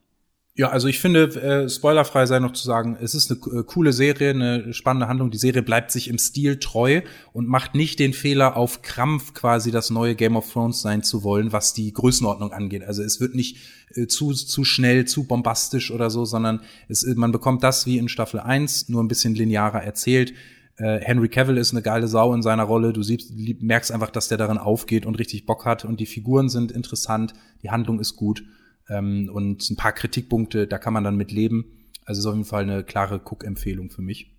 Ja, 0.58 0.70
also 0.70 0.88
ich 0.88 0.98
finde, 1.00 1.26
äh, 1.36 1.70
spoilerfrei 1.70 2.26
sei 2.26 2.40
noch 2.40 2.54
zu 2.54 2.64
sagen, 2.64 2.98
es 3.00 3.14
ist 3.14 3.30
eine 3.30 3.60
äh, 3.60 3.64
coole 3.64 3.94
Serie, 3.94 4.32
eine 4.32 4.74
spannende 4.74 5.08
Handlung. 5.08 5.30
Die 5.30 5.38
Serie 5.38 5.62
bleibt 5.62 5.92
sich 5.92 6.08
im 6.08 6.18
Stil 6.18 6.58
treu 6.58 7.02
und 7.32 7.48
macht 7.48 7.76
nicht 7.76 8.00
den 8.00 8.12
Fehler, 8.12 8.58
auf 8.58 8.82
Krampf 8.82 9.36
quasi 9.36 9.70
das 9.70 9.92
neue 9.92 10.16
Game 10.16 10.36
of 10.36 10.52
Thrones 10.52 10.82
sein 10.82 11.04
zu 11.04 11.24
wollen, 11.24 11.52
was 11.52 11.76
die 11.76 11.94
Größenordnung 11.94 12.54
angeht. 12.54 12.84
Also 12.84 13.04
es 13.04 13.22
wird 13.22 13.36
nicht 13.36 13.58
äh, 13.94 14.08
zu, 14.08 14.34
zu 14.34 14.64
schnell, 14.64 15.06
zu 15.06 15.28
bombastisch 15.28 15.92
oder 15.92 16.10
so, 16.10 16.26
sondern 16.26 16.62
es, 16.88 17.06
man 17.06 17.32
bekommt 17.32 17.62
das 17.62 17.86
wie 17.86 18.00
in 18.00 18.10
Staffel 18.10 18.40
1, 18.40 18.90
nur 18.90 19.04
ein 19.04 19.08
bisschen 19.08 19.36
linearer 19.36 19.84
erzählt. 19.84 20.34
Äh, 20.78 21.02
Henry 21.02 21.30
Cavill 21.30 21.58
ist 21.58 21.72
eine 21.72 21.84
geile 21.84 22.08
Sau 22.08 22.34
in 22.34 22.42
seiner 22.42 22.64
Rolle. 22.64 22.94
Du 22.94 23.04
siehst, 23.04 23.32
merkst 23.62 23.92
einfach, 23.92 24.10
dass 24.10 24.28
der 24.28 24.40
darin 24.40 24.58
aufgeht 24.58 25.06
und 25.06 25.20
richtig 25.20 25.46
Bock 25.46 25.66
hat. 25.66 25.86
Und 25.86 26.00
die 26.00 26.08
Figuren 26.08 26.50
sind 26.50 26.72
interessant, 26.72 27.34
die 27.62 27.70
Handlung 27.70 28.00
ist 28.00 28.16
gut. 28.16 28.44
Ähm, 28.90 29.30
und 29.34 29.70
ein 29.70 29.76
paar 29.76 29.94
Kritikpunkte, 29.94 30.68
da 30.68 30.78
kann 30.78 30.94
man 30.94 31.04
dann 31.04 31.18
mit 31.18 31.32
leben. 31.32 31.66
Also 32.06 32.20
ist 32.20 32.26
auf 32.26 32.36
jeden 32.36 32.46
Fall 32.46 32.64
eine 32.64 32.84
klare 32.84 33.22
Cook-Empfehlung 33.24 33.90
für 33.90 34.02
mich. 34.02 34.34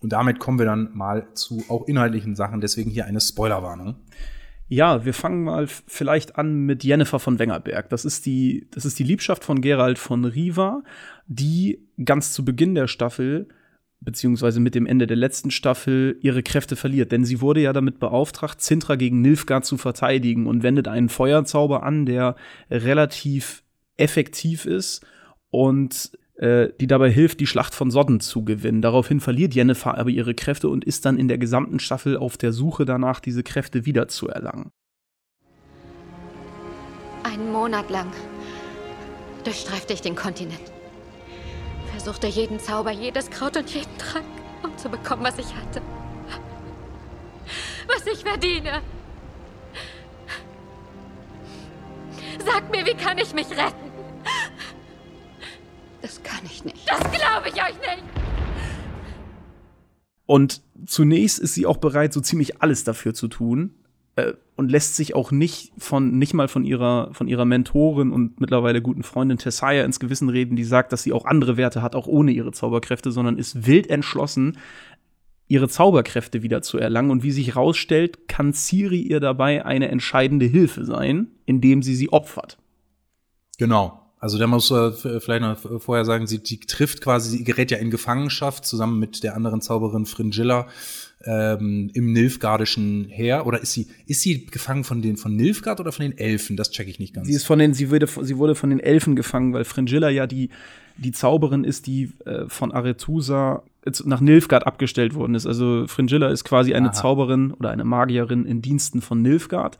Und 0.00 0.12
damit 0.12 0.40
kommen 0.40 0.58
wir 0.58 0.66
dann 0.66 0.90
mal 0.94 1.28
zu 1.34 1.64
auch 1.68 1.86
inhaltlichen 1.86 2.34
Sachen. 2.34 2.60
Deswegen 2.60 2.90
hier 2.90 3.06
eine 3.06 3.20
Spoilerwarnung. 3.20 3.96
Ja, 4.68 5.04
wir 5.04 5.14
fangen 5.14 5.44
mal 5.44 5.66
vielleicht 5.68 6.36
an 6.36 6.64
mit 6.64 6.82
Jennifer 6.82 7.18
von 7.18 7.38
Wengerberg. 7.38 7.88
Das 7.90 8.04
ist 8.04 8.26
die, 8.26 8.68
das 8.70 8.84
ist 8.84 8.98
die 8.98 9.04
Liebschaft 9.04 9.44
von 9.44 9.60
Gerald 9.60 9.98
von 9.98 10.24
Riva, 10.24 10.82
die 11.26 11.86
ganz 12.04 12.32
zu 12.32 12.44
Beginn 12.44 12.74
der 12.74 12.88
Staffel 12.88 13.48
beziehungsweise 14.04 14.60
mit 14.60 14.74
dem 14.74 14.86
Ende 14.86 15.06
der 15.06 15.16
letzten 15.16 15.50
Staffel 15.50 16.18
ihre 16.22 16.42
Kräfte 16.42 16.74
verliert. 16.74 17.12
Denn 17.12 17.24
sie 17.24 17.40
wurde 17.40 17.60
ja 17.60 17.72
damit 17.72 18.00
beauftragt, 18.00 18.60
Sintra 18.60 18.96
gegen 18.96 19.20
Nilfgaard 19.20 19.64
zu 19.64 19.76
verteidigen 19.76 20.46
und 20.46 20.62
wendet 20.62 20.88
einen 20.88 21.08
Feuerzauber 21.08 21.82
an, 21.82 22.06
der 22.06 22.34
relativ 22.70 23.62
effektiv 23.96 24.64
ist 24.64 25.04
und 25.50 26.12
äh, 26.36 26.68
die 26.80 26.86
dabei 26.86 27.10
hilft, 27.10 27.40
die 27.40 27.46
Schlacht 27.46 27.74
von 27.74 27.90
Sodden 27.90 28.20
zu 28.20 28.44
gewinnen. 28.44 28.82
Daraufhin 28.82 29.20
verliert 29.20 29.54
Jennifer 29.54 29.96
aber 29.98 30.10
ihre 30.10 30.34
Kräfte 30.34 30.68
und 30.68 30.84
ist 30.84 31.04
dann 31.04 31.18
in 31.18 31.28
der 31.28 31.38
gesamten 31.38 31.78
Staffel 31.78 32.16
auf 32.16 32.36
der 32.36 32.52
Suche 32.52 32.84
danach, 32.84 33.20
diese 33.20 33.42
Kräfte 33.42 33.86
wiederzuerlangen. 33.86 34.70
Einen 37.22 37.52
Monat 37.52 37.88
lang 37.90 38.10
durchstreifte 39.44 39.92
ich 39.92 40.00
den 40.00 40.16
Kontinent. 40.16 40.72
Versuchte 41.92 42.26
jeden 42.26 42.58
Zauber, 42.58 42.90
jedes 42.90 43.30
Kraut 43.30 43.56
und 43.56 43.72
jeden 43.72 43.96
Trank, 43.98 44.24
um 44.62 44.76
zu 44.76 44.88
bekommen, 44.88 45.22
was 45.22 45.38
ich 45.38 45.54
hatte. 45.54 45.82
Was 47.86 48.06
ich 48.06 48.24
verdiene. 48.24 48.80
Sag 52.44 52.70
mir, 52.70 52.84
wie 52.86 52.94
kann 52.94 53.18
ich 53.18 53.34
mich 53.34 53.50
retten? 53.50 53.90
Das 56.00 56.22
kann 56.22 56.40
ich 56.44 56.64
nicht. 56.64 56.88
Das 56.88 57.00
glaube 57.00 57.48
ich 57.48 57.54
euch 57.54 57.78
nicht. 57.80 58.02
Und 60.26 60.62
zunächst 60.86 61.38
ist 61.38 61.54
sie 61.54 61.66
auch 61.66 61.76
bereit, 61.76 62.12
so 62.12 62.20
ziemlich 62.20 62.62
alles 62.62 62.84
dafür 62.84 63.14
zu 63.14 63.28
tun 63.28 63.74
äh, 64.16 64.32
und 64.56 64.70
lässt 64.70 64.96
sich 64.96 65.14
auch 65.14 65.30
nicht 65.30 65.72
von 65.78 66.18
nicht 66.18 66.34
mal 66.34 66.48
von 66.48 66.64
ihrer 66.64 67.12
von 67.12 67.28
ihrer 67.28 67.44
Mentorin 67.44 68.10
und 68.10 68.40
mittlerweile 68.40 68.82
guten 68.82 69.02
Freundin 69.02 69.38
Tessaya 69.38 69.84
ins 69.84 70.00
Gewissen 70.00 70.28
reden, 70.28 70.56
die 70.56 70.64
sagt, 70.64 70.92
dass 70.92 71.02
sie 71.02 71.12
auch 71.12 71.24
andere 71.24 71.56
Werte 71.56 71.82
hat, 71.82 71.94
auch 71.94 72.06
ohne 72.06 72.32
ihre 72.32 72.52
Zauberkräfte, 72.52 73.10
sondern 73.10 73.38
ist 73.38 73.66
wild 73.66 73.88
entschlossen, 73.88 74.58
ihre 75.52 75.68
Zauberkräfte 75.68 76.42
wieder 76.42 76.62
zu 76.62 76.78
erlangen. 76.78 77.10
Und 77.10 77.22
wie 77.22 77.30
sich 77.30 77.48
herausstellt, 77.48 78.26
kann 78.26 78.54
Ciri 78.54 79.02
ihr 79.02 79.20
dabei 79.20 79.66
eine 79.66 79.88
entscheidende 79.88 80.46
Hilfe 80.46 80.86
sein, 80.86 81.26
indem 81.44 81.82
sie 81.82 81.94
sie 81.94 82.10
opfert. 82.10 82.56
Genau. 83.58 83.98
Also 84.18 84.38
da 84.38 84.46
muss 84.46 84.70
äh, 84.70 84.92
vielleicht 85.20 85.42
noch 85.42 85.82
vorher 85.82 86.06
sagen, 86.06 86.26
sie 86.26 86.42
die 86.42 86.60
trifft 86.60 87.02
quasi, 87.02 87.36
sie 87.36 87.44
gerät 87.44 87.70
ja 87.70 87.76
in 87.76 87.90
Gefangenschaft 87.90 88.64
zusammen 88.64 88.98
mit 88.98 89.24
der 89.24 89.36
anderen 89.36 89.60
Zauberin 89.60 90.06
Fringilla 90.06 90.68
ähm, 91.24 91.90
im 91.92 92.12
Nilfgaardischen 92.12 93.08
Heer. 93.10 93.46
Oder 93.46 93.60
ist 93.60 93.72
sie, 93.72 93.88
ist 94.06 94.22
sie 94.22 94.46
gefangen 94.46 94.84
von 94.84 95.02
den 95.02 95.18
von 95.18 95.36
Nilfgaard 95.36 95.80
oder 95.80 95.92
von 95.92 96.04
den 96.04 96.16
Elfen? 96.16 96.56
Das 96.56 96.70
checke 96.70 96.88
ich 96.88 96.98
nicht 96.98 97.12
ganz. 97.12 97.26
Sie 97.26 97.34
ist 97.34 97.44
von 97.44 97.58
den, 97.58 97.74
sie 97.74 97.90
wurde, 97.90 98.06
sie 98.06 98.38
wurde 98.38 98.54
von 98.54 98.70
den 98.70 98.80
Elfen 98.80 99.16
gefangen, 99.16 99.52
weil 99.52 99.64
Fringilla 99.64 100.08
ja 100.08 100.26
die, 100.26 100.48
die 100.96 101.12
Zauberin 101.12 101.64
ist, 101.64 101.86
die 101.86 102.12
äh, 102.24 102.48
von 102.48 102.72
Arethusa 102.72 103.64
nach 104.04 104.20
Nilfgaard 104.20 104.66
abgestellt 104.66 105.14
worden 105.14 105.34
ist. 105.34 105.46
Also 105.46 105.86
Fringilla 105.86 106.28
ist 106.28 106.44
quasi 106.44 106.74
eine 106.74 106.88
Aha. 106.88 106.94
Zauberin 106.94 107.52
oder 107.52 107.70
eine 107.70 107.84
Magierin 107.84 108.44
in 108.44 108.62
Diensten 108.62 109.00
von 109.00 109.22
Nilfgaard. 109.22 109.78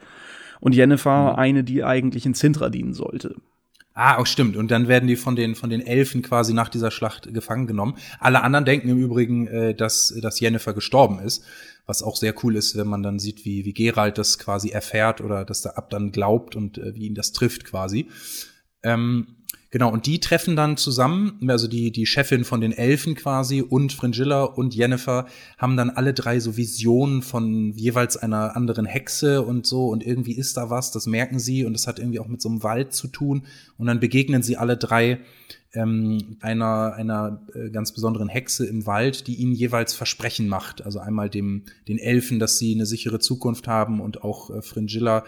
Und 0.60 0.74
Jennifer 0.74 1.32
mhm. 1.32 1.38
eine, 1.38 1.64
die 1.64 1.84
eigentlich 1.84 2.26
in 2.26 2.34
Sintra 2.34 2.68
dienen 2.68 2.94
sollte. 2.94 3.36
Ah, 3.94 4.16
auch 4.16 4.26
stimmt. 4.26 4.56
Und 4.56 4.70
dann 4.70 4.88
werden 4.88 5.06
die 5.06 5.16
von 5.16 5.36
den 5.36 5.54
von 5.54 5.68
den 5.68 5.82
Elfen 5.82 6.22
quasi 6.22 6.54
nach 6.54 6.70
dieser 6.70 6.90
Schlacht 6.90 7.32
gefangen 7.34 7.66
genommen. 7.66 7.96
Alle 8.20 8.42
anderen 8.42 8.64
denken 8.64 8.88
im 8.88 8.98
Übrigen, 8.98 9.46
äh, 9.48 9.74
dass 9.74 10.14
dass 10.22 10.40
Jennifer 10.40 10.72
gestorben 10.72 11.18
ist, 11.18 11.44
was 11.84 12.02
auch 12.02 12.16
sehr 12.16 12.34
cool 12.42 12.56
ist, 12.56 12.76
wenn 12.76 12.86
man 12.86 13.02
dann 13.02 13.18
sieht, 13.18 13.44
wie 13.44 13.66
wie 13.66 13.74
Gerald 13.74 14.16
das 14.16 14.38
quasi 14.38 14.70
erfährt 14.70 15.20
oder 15.20 15.44
dass 15.44 15.60
der 15.60 15.76
Ab 15.76 15.90
dann 15.90 16.10
glaubt 16.10 16.56
und 16.56 16.78
äh, 16.78 16.94
wie 16.94 17.06
ihn 17.06 17.14
das 17.14 17.32
trifft 17.32 17.64
quasi. 17.64 18.08
Ähm, 18.82 19.36
Genau, 19.72 19.90
und 19.90 20.04
die 20.04 20.20
treffen 20.20 20.54
dann 20.54 20.76
zusammen, 20.76 21.40
also 21.48 21.66
die, 21.66 21.90
die 21.92 22.04
Chefin 22.04 22.44
von 22.44 22.60
den 22.60 22.72
Elfen 22.72 23.14
quasi 23.14 23.62
und 23.62 23.94
Fringilla 23.94 24.42
und 24.42 24.74
Jennifer 24.74 25.24
haben 25.56 25.78
dann 25.78 25.88
alle 25.88 26.12
drei 26.12 26.40
so 26.40 26.58
Visionen 26.58 27.22
von 27.22 27.72
jeweils 27.72 28.18
einer 28.18 28.54
anderen 28.54 28.84
Hexe 28.84 29.40
und 29.40 29.66
so 29.66 29.88
und 29.88 30.04
irgendwie 30.06 30.36
ist 30.36 30.58
da 30.58 30.68
was, 30.68 30.90
das 30.90 31.06
merken 31.06 31.38
sie 31.38 31.64
und 31.64 31.72
das 31.72 31.86
hat 31.86 31.98
irgendwie 31.98 32.20
auch 32.20 32.28
mit 32.28 32.42
so 32.42 32.50
einem 32.50 32.62
Wald 32.62 32.92
zu 32.92 33.08
tun 33.08 33.46
und 33.78 33.86
dann 33.86 33.98
begegnen 33.98 34.42
sie 34.42 34.58
alle 34.58 34.76
drei 34.76 35.20
ähm, 35.74 36.36
einer, 36.40 36.92
einer 36.94 37.40
äh, 37.54 37.70
ganz 37.70 37.92
besonderen 37.92 38.28
Hexe 38.28 38.66
im 38.66 38.86
Wald, 38.86 39.26
die 39.26 39.36
ihnen 39.36 39.52
jeweils 39.52 39.94
Versprechen 39.94 40.48
macht. 40.48 40.84
Also 40.84 40.98
einmal 40.98 41.30
dem, 41.30 41.64
den 41.88 41.98
Elfen, 41.98 42.38
dass 42.38 42.58
sie 42.58 42.74
eine 42.74 42.84
sichere 42.84 43.18
Zukunft 43.18 43.68
haben 43.68 44.00
und 44.00 44.22
auch 44.22 44.50
äh, 44.50 44.60
Fringilla, 44.60 45.24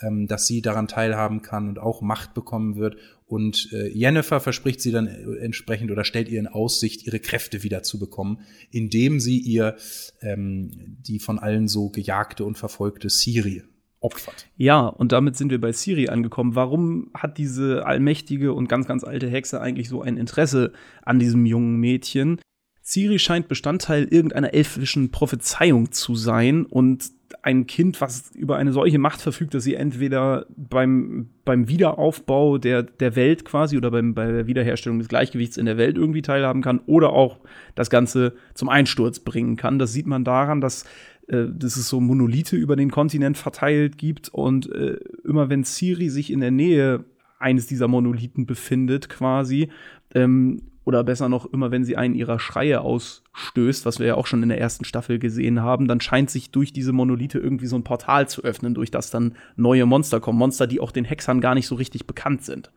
ähm, 0.00 0.26
dass 0.26 0.46
sie 0.46 0.62
daran 0.62 0.88
teilhaben 0.88 1.42
kann 1.42 1.68
und 1.68 1.78
auch 1.78 2.00
Macht 2.00 2.32
bekommen 2.32 2.76
wird. 2.76 2.96
Und 3.32 3.72
äh, 3.72 3.88
Jennifer 3.88 4.40
verspricht 4.40 4.82
sie 4.82 4.92
dann 4.92 5.06
äh, 5.06 5.38
entsprechend 5.38 5.90
oder 5.90 6.04
stellt 6.04 6.28
ihr 6.28 6.38
in 6.38 6.48
Aussicht, 6.48 7.06
ihre 7.06 7.18
Kräfte 7.18 7.62
wieder 7.62 7.82
zu 7.82 7.98
bekommen, 7.98 8.40
indem 8.70 9.20
sie 9.20 9.38
ihr 9.38 9.76
ähm, 10.20 10.98
die 11.00 11.18
von 11.18 11.38
allen 11.38 11.66
so 11.66 11.88
gejagte 11.88 12.44
und 12.44 12.58
verfolgte 12.58 13.08
Siri 13.08 13.62
opfert. 14.00 14.48
Ja, 14.58 14.86
und 14.86 15.12
damit 15.12 15.38
sind 15.38 15.50
wir 15.50 15.58
bei 15.58 15.72
Siri 15.72 16.10
angekommen. 16.10 16.56
Warum 16.56 17.10
hat 17.14 17.38
diese 17.38 17.86
allmächtige 17.86 18.52
und 18.52 18.68
ganz, 18.68 18.86
ganz 18.86 19.02
alte 19.02 19.30
Hexe 19.30 19.62
eigentlich 19.62 19.88
so 19.88 20.02
ein 20.02 20.18
Interesse 20.18 20.74
an 21.00 21.18
diesem 21.18 21.46
jungen 21.46 21.76
Mädchen? 21.80 22.38
Siri 22.82 23.18
scheint 23.20 23.48
Bestandteil 23.48 24.04
irgendeiner 24.04 24.52
elfischen 24.54 25.10
Prophezeiung 25.10 25.92
zu 25.92 26.16
sein 26.16 26.66
und 26.66 27.12
ein 27.40 27.66
Kind, 27.66 28.00
was 28.00 28.30
über 28.34 28.56
eine 28.56 28.72
solche 28.72 28.98
Macht 28.98 29.20
verfügt, 29.20 29.54
dass 29.54 29.64
sie 29.64 29.74
entweder 29.74 30.46
beim, 30.56 31.30
beim 31.44 31.68
Wiederaufbau 31.68 32.58
der, 32.58 32.82
der 32.82 33.16
Welt 33.16 33.44
quasi 33.44 33.76
oder 33.76 33.90
beim, 33.90 34.14
bei 34.14 34.30
der 34.30 34.46
Wiederherstellung 34.46 34.98
des 34.98 35.08
Gleichgewichts 35.08 35.56
in 35.56 35.66
der 35.66 35.76
Welt 35.76 35.96
irgendwie 35.96 36.22
teilhaben 36.22 36.62
kann 36.62 36.80
oder 36.86 37.10
auch 37.10 37.40
das 37.74 37.88
Ganze 37.88 38.34
zum 38.54 38.68
Einsturz 38.68 39.20
bringen 39.20 39.56
kann. 39.56 39.78
Das 39.78 39.92
sieht 39.92 40.06
man 40.06 40.24
daran, 40.24 40.60
dass 40.60 40.84
äh, 41.28 41.46
dass 41.52 41.76
es 41.76 41.88
so 41.88 42.00
Monolithe 42.00 42.56
über 42.56 42.76
den 42.76 42.90
Kontinent 42.90 43.38
verteilt 43.38 43.96
gibt 43.96 44.28
und 44.28 44.70
äh, 44.72 44.98
immer 45.24 45.48
wenn 45.48 45.64
Siri 45.64 46.10
sich 46.10 46.32
in 46.32 46.40
der 46.40 46.50
Nähe 46.50 47.04
eines 47.38 47.66
dieser 47.66 47.88
Monolithen 47.88 48.46
befindet, 48.46 49.08
quasi, 49.08 49.68
ähm, 50.14 50.62
oder 50.84 51.04
besser 51.04 51.28
noch, 51.28 51.52
immer 51.52 51.70
wenn 51.70 51.84
sie 51.84 51.96
einen 51.96 52.14
ihrer 52.14 52.38
Schreie 52.38 52.80
ausstößt, 52.80 53.86
was 53.86 53.98
wir 53.98 54.06
ja 54.06 54.14
auch 54.16 54.26
schon 54.26 54.42
in 54.42 54.48
der 54.48 54.60
ersten 54.60 54.84
Staffel 54.84 55.18
gesehen 55.18 55.62
haben, 55.62 55.86
dann 55.86 56.00
scheint 56.00 56.30
sich 56.30 56.50
durch 56.50 56.72
diese 56.72 56.92
Monolithe 56.92 57.38
irgendwie 57.38 57.66
so 57.66 57.76
ein 57.76 57.84
Portal 57.84 58.28
zu 58.28 58.42
öffnen, 58.42 58.74
durch 58.74 58.90
das 58.90 59.10
dann 59.10 59.36
neue 59.56 59.86
Monster 59.86 60.20
kommen. 60.20 60.38
Monster, 60.38 60.66
die 60.66 60.80
auch 60.80 60.90
den 60.90 61.04
Hexern 61.04 61.40
gar 61.40 61.54
nicht 61.54 61.66
so 61.66 61.76
richtig 61.76 62.06
bekannt 62.06 62.44
sind. 62.44 62.72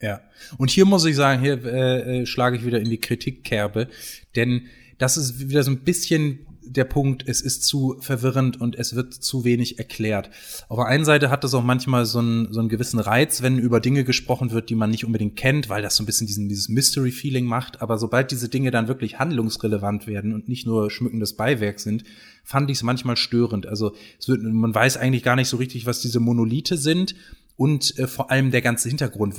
Ja. 0.00 0.20
Und 0.58 0.70
hier 0.70 0.84
muss 0.84 1.04
ich 1.04 1.16
sagen, 1.16 1.40
hier 1.40 1.64
äh, 1.64 2.20
äh 2.20 2.26
schlage 2.26 2.56
ich 2.56 2.64
wieder 2.64 2.80
in 2.80 2.90
die 2.90 3.00
Kritikkerbe, 3.00 3.88
denn 4.36 4.66
das 4.98 5.16
ist 5.16 5.48
wieder 5.48 5.62
so 5.62 5.70
ein 5.70 5.84
bisschen 5.84 6.47
der 6.70 6.84
Punkt, 6.84 7.24
es 7.26 7.40
ist 7.40 7.64
zu 7.64 7.96
verwirrend 8.00 8.60
und 8.60 8.76
es 8.76 8.94
wird 8.94 9.14
zu 9.14 9.44
wenig 9.44 9.78
erklärt. 9.78 10.30
Auf 10.68 10.78
der 10.78 10.86
einen 10.86 11.04
Seite 11.04 11.30
hat 11.30 11.44
das 11.44 11.54
auch 11.54 11.62
manchmal 11.62 12.06
so 12.06 12.18
einen, 12.18 12.52
so 12.52 12.60
einen 12.60 12.68
gewissen 12.68 12.98
Reiz, 12.98 13.42
wenn 13.42 13.58
über 13.58 13.80
Dinge 13.80 14.04
gesprochen 14.04 14.50
wird, 14.50 14.70
die 14.70 14.74
man 14.74 14.90
nicht 14.90 15.04
unbedingt 15.04 15.36
kennt, 15.36 15.68
weil 15.68 15.82
das 15.82 15.96
so 15.96 16.02
ein 16.02 16.06
bisschen 16.06 16.26
diesen, 16.26 16.48
dieses 16.48 16.68
Mystery-Feeling 16.68 17.44
macht. 17.44 17.82
Aber 17.82 17.98
sobald 17.98 18.30
diese 18.30 18.48
Dinge 18.48 18.70
dann 18.70 18.88
wirklich 18.88 19.18
handlungsrelevant 19.18 20.06
werden 20.06 20.32
und 20.32 20.48
nicht 20.48 20.66
nur 20.66 20.90
schmückendes 20.90 21.34
Beiwerk 21.34 21.80
sind, 21.80 22.04
fand 22.44 22.70
ich 22.70 22.78
es 22.78 22.82
manchmal 22.82 23.16
störend. 23.16 23.66
Also 23.66 23.94
wird, 24.26 24.42
man 24.42 24.74
weiß 24.74 24.96
eigentlich 24.96 25.22
gar 25.22 25.36
nicht 25.36 25.48
so 25.48 25.56
richtig, 25.56 25.86
was 25.86 26.00
diese 26.00 26.20
Monolithe 26.20 26.76
sind 26.76 27.14
und 27.58 27.98
äh, 27.98 28.06
vor 28.06 28.30
allem 28.30 28.52
der 28.52 28.62
ganze 28.62 28.88
Hintergrund, 28.88 29.34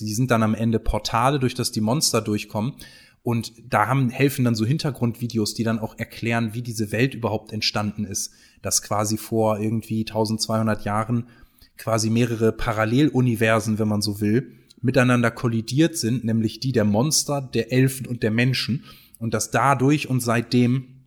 die 0.00 0.14
sind 0.14 0.30
dann 0.30 0.44
am 0.44 0.54
Ende 0.54 0.78
Portale, 0.78 1.40
durch 1.40 1.54
das 1.54 1.72
die 1.72 1.80
Monster 1.80 2.22
durchkommen. 2.22 2.74
Und 3.22 3.52
da 3.68 3.86
haben, 3.86 4.10
helfen 4.10 4.44
dann 4.44 4.54
so 4.54 4.66
Hintergrundvideos, 4.66 5.54
die 5.54 5.62
dann 5.62 5.78
auch 5.78 5.98
erklären, 5.98 6.54
wie 6.54 6.62
diese 6.62 6.90
Welt 6.90 7.14
überhaupt 7.14 7.52
entstanden 7.52 8.04
ist. 8.04 8.32
Dass 8.62 8.82
quasi 8.82 9.16
vor 9.16 9.60
irgendwie 9.60 10.00
1200 10.00 10.84
Jahren 10.84 11.28
quasi 11.76 12.10
mehrere 12.10 12.52
Paralleluniversen, 12.52 13.78
wenn 13.78 13.88
man 13.88 14.02
so 14.02 14.20
will, 14.20 14.52
miteinander 14.80 15.30
kollidiert 15.30 15.96
sind, 15.96 16.24
nämlich 16.24 16.58
die 16.58 16.72
der 16.72 16.84
Monster, 16.84 17.40
der 17.40 17.72
Elfen 17.72 18.06
und 18.06 18.22
der 18.24 18.32
Menschen. 18.32 18.84
Und 19.18 19.34
dass 19.34 19.52
dadurch 19.52 20.08
und 20.08 20.20
seitdem 20.20 21.04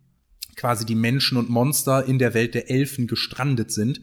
quasi 0.56 0.86
die 0.86 0.94
Menschen 0.94 1.36
und 1.36 1.50
Monster 1.50 2.06
in 2.06 2.18
der 2.18 2.32
Welt 2.32 2.54
der 2.54 2.70
Elfen 2.70 3.06
gestrandet 3.06 3.70
sind 3.70 4.00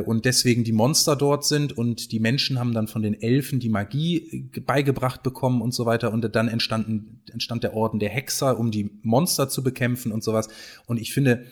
und 0.00 0.26
deswegen 0.26 0.62
die 0.62 0.72
Monster 0.72 1.16
dort 1.16 1.44
sind 1.44 1.76
und 1.76 2.12
die 2.12 2.20
Menschen 2.20 2.58
haben 2.58 2.74
dann 2.74 2.86
von 2.86 3.02
den 3.02 3.20
Elfen 3.20 3.60
die 3.60 3.70
Magie 3.70 4.48
äh, 4.54 4.60
beigebracht 4.60 5.22
bekommen 5.22 5.62
und 5.62 5.72
so 5.72 5.86
weiter 5.86 6.12
und 6.12 6.34
dann 6.34 6.48
entstanden, 6.48 7.22
entstand 7.32 7.62
der 7.62 7.74
Orden 7.74 7.98
der 7.98 8.10
Hexer, 8.10 8.58
um 8.58 8.70
die 8.70 8.90
Monster 9.02 9.48
zu 9.48 9.62
bekämpfen 9.62 10.12
und 10.12 10.22
sowas. 10.22 10.48
Und 10.86 11.00
ich 11.00 11.14
finde, 11.14 11.46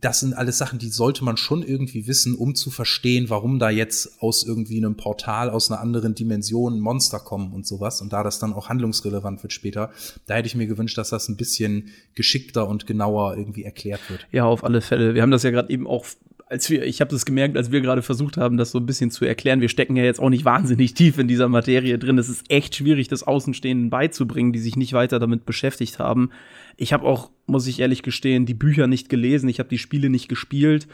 das 0.00 0.20
sind 0.20 0.34
alles 0.34 0.58
Sachen, 0.58 0.78
die 0.78 0.88
sollte 0.88 1.24
man 1.24 1.36
schon 1.36 1.62
irgendwie 1.62 2.06
wissen, 2.06 2.34
um 2.34 2.54
zu 2.54 2.70
verstehen, 2.70 3.30
warum 3.30 3.58
da 3.58 3.70
jetzt 3.70 4.20
aus 4.22 4.44
irgendwie 4.44 4.78
einem 4.78 4.96
Portal, 4.96 5.50
aus 5.50 5.70
einer 5.70 5.80
anderen 5.80 6.14
Dimension 6.14 6.80
Monster 6.80 7.18
kommen 7.20 7.52
und 7.52 7.66
sowas. 7.66 8.00
Und 8.00 8.12
da 8.12 8.22
das 8.22 8.38
dann 8.38 8.52
auch 8.52 8.68
handlungsrelevant 8.68 9.42
wird 9.42 9.52
später, 9.52 9.90
da 10.26 10.34
hätte 10.34 10.46
ich 10.46 10.54
mir 10.54 10.66
gewünscht, 10.66 10.98
dass 10.98 11.10
das 11.10 11.28
ein 11.28 11.36
bisschen 11.36 11.88
geschickter 12.14 12.68
und 12.68 12.86
genauer 12.86 13.36
irgendwie 13.36 13.64
erklärt 13.64 14.00
wird. 14.10 14.26
Ja, 14.30 14.44
auf 14.44 14.64
alle 14.64 14.80
Fälle. 14.80 15.14
Wir 15.14 15.22
haben 15.22 15.30
das 15.30 15.42
ja 15.42 15.50
gerade 15.50 15.70
eben 15.70 15.86
auch 15.86 16.04
als 16.50 16.70
wir, 16.70 16.84
ich 16.84 17.00
habe 17.00 17.10
das 17.10 17.26
gemerkt, 17.26 17.56
als 17.56 17.70
wir 17.70 17.80
gerade 17.80 18.00
versucht 18.00 18.38
haben, 18.38 18.56
das 18.56 18.70
so 18.70 18.78
ein 18.78 18.86
bisschen 18.86 19.10
zu 19.10 19.24
erklären. 19.24 19.60
Wir 19.60 19.68
stecken 19.68 19.96
ja 19.96 20.04
jetzt 20.04 20.20
auch 20.20 20.30
nicht 20.30 20.44
wahnsinnig 20.44 20.94
tief 20.94 21.18
in 21.18 21.28
dieser 21.28 21.48
Materie 21.48 21.98
drin. 21.98 22.16
Es 22.16 22.28
ist 22.28 22.50
echt 22.50 22.74
schwierig, 22.74 23.08
das 23.08 23.22
Außenstehenden 23.22 23.90
beizubringen, 23.90 24.52
die 24.52 24.58
sich 24.58 24.76
nicht 24.76 24.94
weiter 24.94 25.18
damit 25.18 25.44
beschäftigt 25.44 25.98
haben. 25.98 26.30
Ich 26.76 26.92
habe 26.92 27.06
auch, 27.06 27.30
muss 27.46 27.66
ich 27.66 27.80
ehrlich 27.80 28.02
gestehen, 28.02 28.46
die 28.46 28.54
Bücher 28.54 28.86
nicht 28.86 29.08
gelesen. 29.10 29.48
Ich 29.48 29.58
habe 29.58 29.68
die 29.68 29.78
Spiele 29.78 30.08
nicht 30.08 30.28
gespielt. 30.28 30.88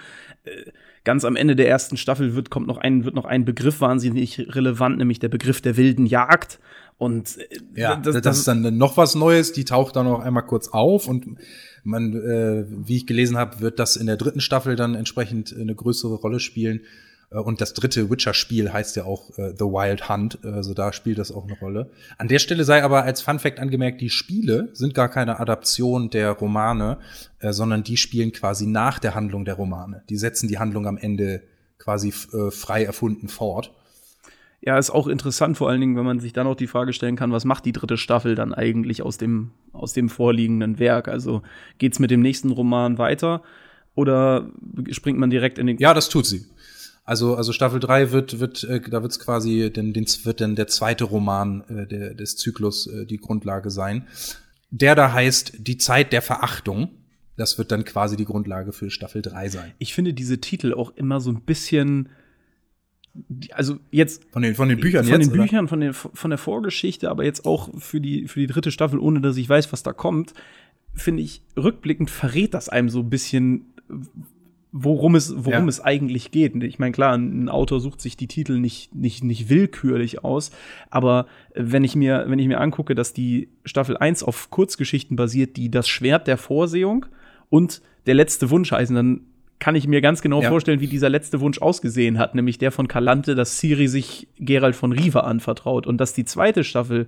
Äh, 0.44 0.50
ganz 1.04 1.24
am 1.24 1.36
Ende 1.36 1.54
der 1.54 1.68
ersten 1.68 1.96
Staffel 1.96 2.34
wird, 2.34 2.50
kommt 2.50 2.66
noch 2.66 2.78
ein, 2.78 3.04
wird 3.04 3.14
noch 3.14 3.26
ein 3.26 3.44
Begriff 3.44 3.80
wahnsinnig 3.80 4.56
relevant, 4.56 4.98
nämlich 4.98 5.20
der 5.20 5.28
Begriff 5.28 5.60
der 5.60 5.76
wilden 5.76 6.06
Jagd. 6.06 6.58
Und 6.98 7.38
äh, 7.38 7.80
ja, 7.80 7.96
das, 7.96 8.14
das, 8.14 8.22
das 8.22 8.38
ist 8.38 8.48
dann 8.48 8.76
noch 8.76 8.96
was 8.96 9.14
Neues. 9.14 9.52
Die 9.52 9.64
taucht 9.64 9.94
dann 9.94 10.06
noch 10.06 10.20
einmal 10.20 10.46
kurz 10.46 10.68
auf 10.68 11.06
und 11.06 11.26
man, 11.84 12.14
äh, 12.14 12.64
wie 12.68 12.96
ich 12.96 13.06
gelesen 13.06 13.36
habe, 13.36 13.60
wird 13.60 13.78
das 13.78 13.96
in 13.96 14.06
der 14.06 14.16
dritten 14.16 14.40
Staffel 14.40 14.76
dann 14.76 14.94
entsprechend 14.94 15.54
eine 15.58 15.74
größere 15.74 16.14
Rolle 16.14 16.40
spielen. 16.40 16.80
Äh, 17.30 17.38
und 17.38 17.60
das 17.60 17.74
dritte 17.74 18.10
Witcher-Spiel 18.10 18.72
heißt 18.72 18.96
ja 18.96 19.04
auch 19.04 19.30
äh, 19.38 19.52
The 19.56 19.64
Wild 19.64 20.08
Hunt, 20.08 20.38
also 20.44 20.74
da 20.74 20.92
spielt 20.92 21.18
das 21.18 21.30
auch 21.30 21.44
eine 21.44 21.58
Rolle. 21.58 21.90
An 22.18 22.28
der 22.28 22.38
Stelle 22.38 22.64
sei 22.64 22.82
aber 22.82 23.04
als 23.04 23.20
Fun 23.20 23.38
Fact 23.38 23.60
angemerkt, 23.60 24.00
die 24.00 24.10
Spiele 24.10 24.70
sind 24.72 24.94
gar 24.94 25.08
keine 25.08 25.40
Adaption 25.40 26.10
der 26.10 26.30
Romane, 26.32 26.98
äh, 27.40 27.52
sondern 27.52 27.84
die 27.84 27.96
spielen 27.96 28.32
quasi 28.32 28.66
nach 28.66 28.98
der 28.98 29.14
Handlung 29.14 29.44
der 29.44 29.54
Romane. 29.54 30.02
Die 30.08 30.16
setzen 30.16 30.48
die 30.48 30.58
Handlung 30.58 30.86
am 30.86 30.96
Ende 30.96 31.42
quasi 31.78 32.08
äh, 32.08 32.50
frei 32.50 32.84
erfunden 32.84 33.28
fort 33.28 33.72
ja, 34.66 34.78
ist 34.78 34.90
auch 34.90 35.08
interessant, 35.08 35.58
vor 35.58 35.68
allen 35.68 35.80
Dingen, 35.80 35.96
wenn 35.96 36.06
man 36.06 36.20
sich 36.20 36.32
dann 36.32 36.46
auch 36.46 36.54
die 36.54 36.66
Frage 36.66 36.94
stellen 36.94 37.16
kann, 37.16 37.32
was 37.32 37.44
macht 37.44 37.66
die 37.66 37.72
dritte 37.72 37.98
Staffel 37.98 38.34
dann 38.34 38.54
eigentlich 38.54 39.02
aus 39.02 39.18
dem, 39.18 39.50
aus 39.74 39.92
dem 39.92 40.08
vorliegenden 40.08 40.78
Werk? 40.78 41.08
Also 41.08 41.42
geht's 41.76 41.98
mit 41.98 42.10
dem 42.10 42.22
nächsten 42.22 42.50
Roman 42.50 42.96
weiter 42.96 43.42
oder 43.94 44.50
springt 44.90 45.18
man 45.18 45.28
direkt 45.28 45.58
in 45.58 45.66
den. 45.66 45.76
Ja, 45.78 45.92
das 45.92 46.08
tut 46.08 46.24
sie. 46.24 46.46
Also, 47.04 47.34
also 47.34 47.52
Staffel 47.52 47.78
3 47.78 48.12
wird, 48.12 48.40
wird, 48.40 48.64
äh, 48.64 48.80
da 48.80 49.02
wird's 49.02 49.18
quasi, 49.18 49.70
den, 49.70 49.92
den, 49.92 50.06
wird 50.22 50.40
dann 50.40 50.56
der 50.56 50.68
zweite 50.68 51.04
Roman 51.04 51.62
äh, 51.68 51.86
der, 51.86 52.14
des 52.14 52.36
Zyklus 52.36 52.86
äh, 52.86 53.04
die 53.04 53.18
Grundlage 53.18 53.68
sein. 53.70 54.06
Der 54.70 54.94
da 54.94 55.12
heißt 55.12 55.58
Die 55.58 55.76
Zeit 55.76 56.14
der 56.14 56.22
Verachtung. 56.22 56.88
Das 57.36 57.58
wird 57.58 57.70
dann 57.70 57.84
quasi 57.84 58.16
die 58.16 58.24
Grundlage 58.24 58.72
für 58.72 58.90
Staffel 58.90 59.20
3 59.20 59.48
sein. 59.50 59.72
Ich 59.78 59.92
finde 59.92 60.14
diese 60.14 60.40
Titel 60.40 60.72
auch 60.72 60.96
immer 60.96 61.20
so 61.20 61.30
ein 61.30 61.42
bisschen 61.42 62.08
also 63.52 63.78
jetzt 63.90 64.24
von 64.32 64.42
den 64.42 64.54
von 64.54 64.68
den 64.68 64.80
Büchern 64.80 65.04
von 65.04 65.20
jetzt, 65.20 65.30
den 65.30 65.40
Büchern 65.40 65.68
von, 65.68 65.80
den, 65.80 65.92
von 65.92 66.30
der 66.30 66.38
Vorgeschichte 66.38 67.10
aber 67.10 67.24
jetzt 67.24 67.46
auch 67.46 67.70
für 67.78 68.00
die 68.00 68.26
für 68.26 68.40
die 68.40 68.46
dritte 68.46 68.70
Staffel 68.70 68.98
ohne 68.98 69.20
dass 69.20 69.36
ich 69.36 69.48
weiß 69.48 69.72
was 69.72 69.82
da 69.82 69.92
kommt 69.92 70.34
finde 70.94 71.22
ich 71.22 71.42
rückblickend 71.56 72.10
verrät 72.10 72.54
das 72.54 72.68
einem 72.68 72.88
so 72.88 73.00
ein 73.00 73.10
bisschen 73.10 73.66
worum 74.72 75.14
es 75.14 75.32
worum 75.36 75.64
ja. 75.64 75.68
es 75.68 75.80
eigentlich 75.80 76.32
geht 76.32 76.60
ich 76.60 76.80
meine 76.80 76.90
klar 76.90 77.16
ein 77.16 77.48
Autor 77.48 77.80
sucht 77.80 78.00
sich 78.00 78.16
die 78.16 78.26
Titel 78.26 78.58
nicht 78.58 78.94
nicht 78.94 79.22
nicht 79.22 79.48
willkürlich 79.48 80.24
aus 80.24 80.50
aber 80.90 81.26
wenn 81.54 81.84
ich 81.84 81.94
mir 81.94 82.24
wenn 82.26 82.40
ich 82.40 82.48
mir 82.48 82.60
angucke 82.60 82.96
dass 82.96 83.12
die 83.12 83.48
Staffel 83.64 83.96
1 83.96 84.24
auf 84.24 84.50
Kurzgeschichten 84.50 85.16
basiert 85.16 85.56
die 85.56 85.70
das 85.70 85.88
Schwert 85.88 86.26
der 86.26 86.36
Vorsehung 86.36 87.06
und 87.48 87.80
der 88.06 88.14
letzte 88.14 88.50
Wunsch 88.50 88.72
heißen 88.72 88.96
dann 88.96 89.20
kann 89.58 89.74
ich 89.76 89.86
mir 89.86 90.00
ganz 90.00 90.20
genau 90.20 90.42
ja. 90.42 90.48
vorstellen, 90.48 90.80
wie 90.80 90.86
dieser 90.86 91.08
letzte 91.08 91.40
Wunsch 91.40 91.60
ausgesehen 91.60 92.18
hat, 92.18 92.34
nämlich 92.34 92.58
der 92.58 92.72
von 92.72 92.88
Kalante, 92.88 93.34
dass 93.34 93.58
Siri 93.58 93.88
sich 93.88 94.28
Gerald 94.38 94.76
von 94.76 94.92
Riva 94.92 95.20
anvertraut 95.20 95.86
und 95.86 95.98
dass 95.98 96.12
die 96.12 96.24
zweite 96.24 96.64
Staffel 96.64 97.06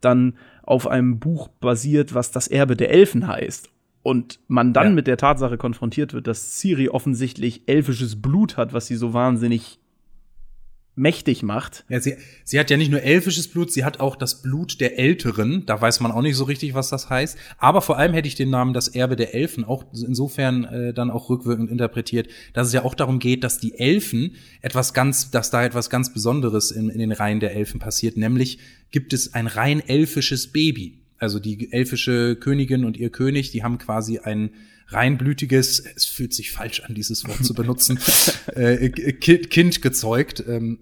dann 0.00 0.34
auf 0.62 0.86
einem 0.86 1.18
Buch 1.18 1.48
basiert, 1.48 2.14
was 2.14 2.30
das 2.30 2.48
Erbe 2.48 2.76
der 2.76 2.90
Elfen 2.90 3.26
heißt. 3.26 3.70
Und 4.02 4.38
man 4.46 4.72
dann 4.72 4.88
ja. 4.88 4.92
mit 4.92 5.08
der 5.08 5.16
Tatsache 5.16 5.58
konfrontiert 5.58 6.12
wird, 6.12 6.28
dass 6.28 6.60
Siri 6.60 6.88
offensichtlich 6.88 7.62
elfisches 7.66 8.22
Blut 8.22 8.56
hat, 8.56 8.72
was 8.72 8.86
sie 8.86 8.94
so 8.94 9.12
wahnsinnig 9.12 9.80
mächtig 10.96 11.42
macht. 11.42 11.84
Ja, 11.88 12.00
sie, 12.00 12.16
sie 12.42 12.58
hat 12.58 12.70
ja 12.70 12.76
nicht 12.76 12.90
nur 12.90 13.02
elfisches 13.02 13.48
Blut, 13.48 13.70
sie 13.70 13.84
hat 13.84 14.00
auch 14.00 14.16
das 14.16 14.42
Blut 14.42 14.80
der 14.80 14.98
Älteren. 14.98 15.64
Da 15.66 15.80
weiß 15.80 16.00
man 16.00 16.10
auch 16.10 16.22
nicht 16.22 16.36
so 16.36 16.44
richtig, 16.44 16.74
was 16.74 16.88
das 16.88 17.10
heißt. 17.10 17.36
Aber 17.58 17.82
vor 17.82 17.98
allem 17.98 18.14
hätte 18.14 18.26
ich 18.26 18.34
den 18.34 18.50
Namen 18.50 18.72
das 18.72 18.88
Erbe 18.88 19.14
der 19.14 19.34
Elfen 19.34 19.64
auch 19.64 19.84
insofern 19.92 20.64
äh, 20.64 20.94
dann 20.94 21.10
auch 21.10 21.28
rückwirkend 21.28 21.70
interpretiert, 21.70 22.28
dass 22.54 22.68
es 22.68 22.72
ja 22.72 22.82
auch 22.82 22.94
darum 22.94 23.18
geht, 23.18 23.44
dass 23.44 23.58
die 23.58 23.78
Elfen 23.78 24.36
etwas 24.62 24.94
ganz, 24.94 25.30
dass 25.30 25.50
da 25.50 25.64
etwas 25.64 25.90
ganz 25.90 26.12
Besonderes 26.12 26.70
in, 26.70 26.88
in 26.88 26.98
den 26.98 27.12
Reihen 27.12 27.40
der 27.40 27.54
Elfen 27.54 27.78
passiert. 27.78 28.16
Nämlich 28.16 28.58
gibt 28.90 29.12
es 29.12 29.34
ein 29.34 29.46
rein 29.46 29.86
elfisches 29.86 30.50
Baby. 30.50 31.02
Also 31.18 31.38
die 31.38 31.72
elfische 31.72 32.36
Königin 32.36 32.84
und 32.84 32.96
ihr 32.96 33.10
König, 33.10 33.50
die 33.50 33.62
haben 33.62 33.78
quasi 33.78 34.18
ein 34.18 34.50
reinblütiges, 34.88 35.80
es 35.80 36.04
fühlt 36.04 36.32
sich 36.34 36.52
falsch 36.52 36.80
an, 36.80 36.94
dieses 36.94 37.26
Wort 37.26 37.44
zu 37.44 37.54
benutzen, 37.54 37.98
äh, 38.54 38.90
kind, 38.90 39.82
gezeugt, 39.82 40.44
ähm, 40.46 40.78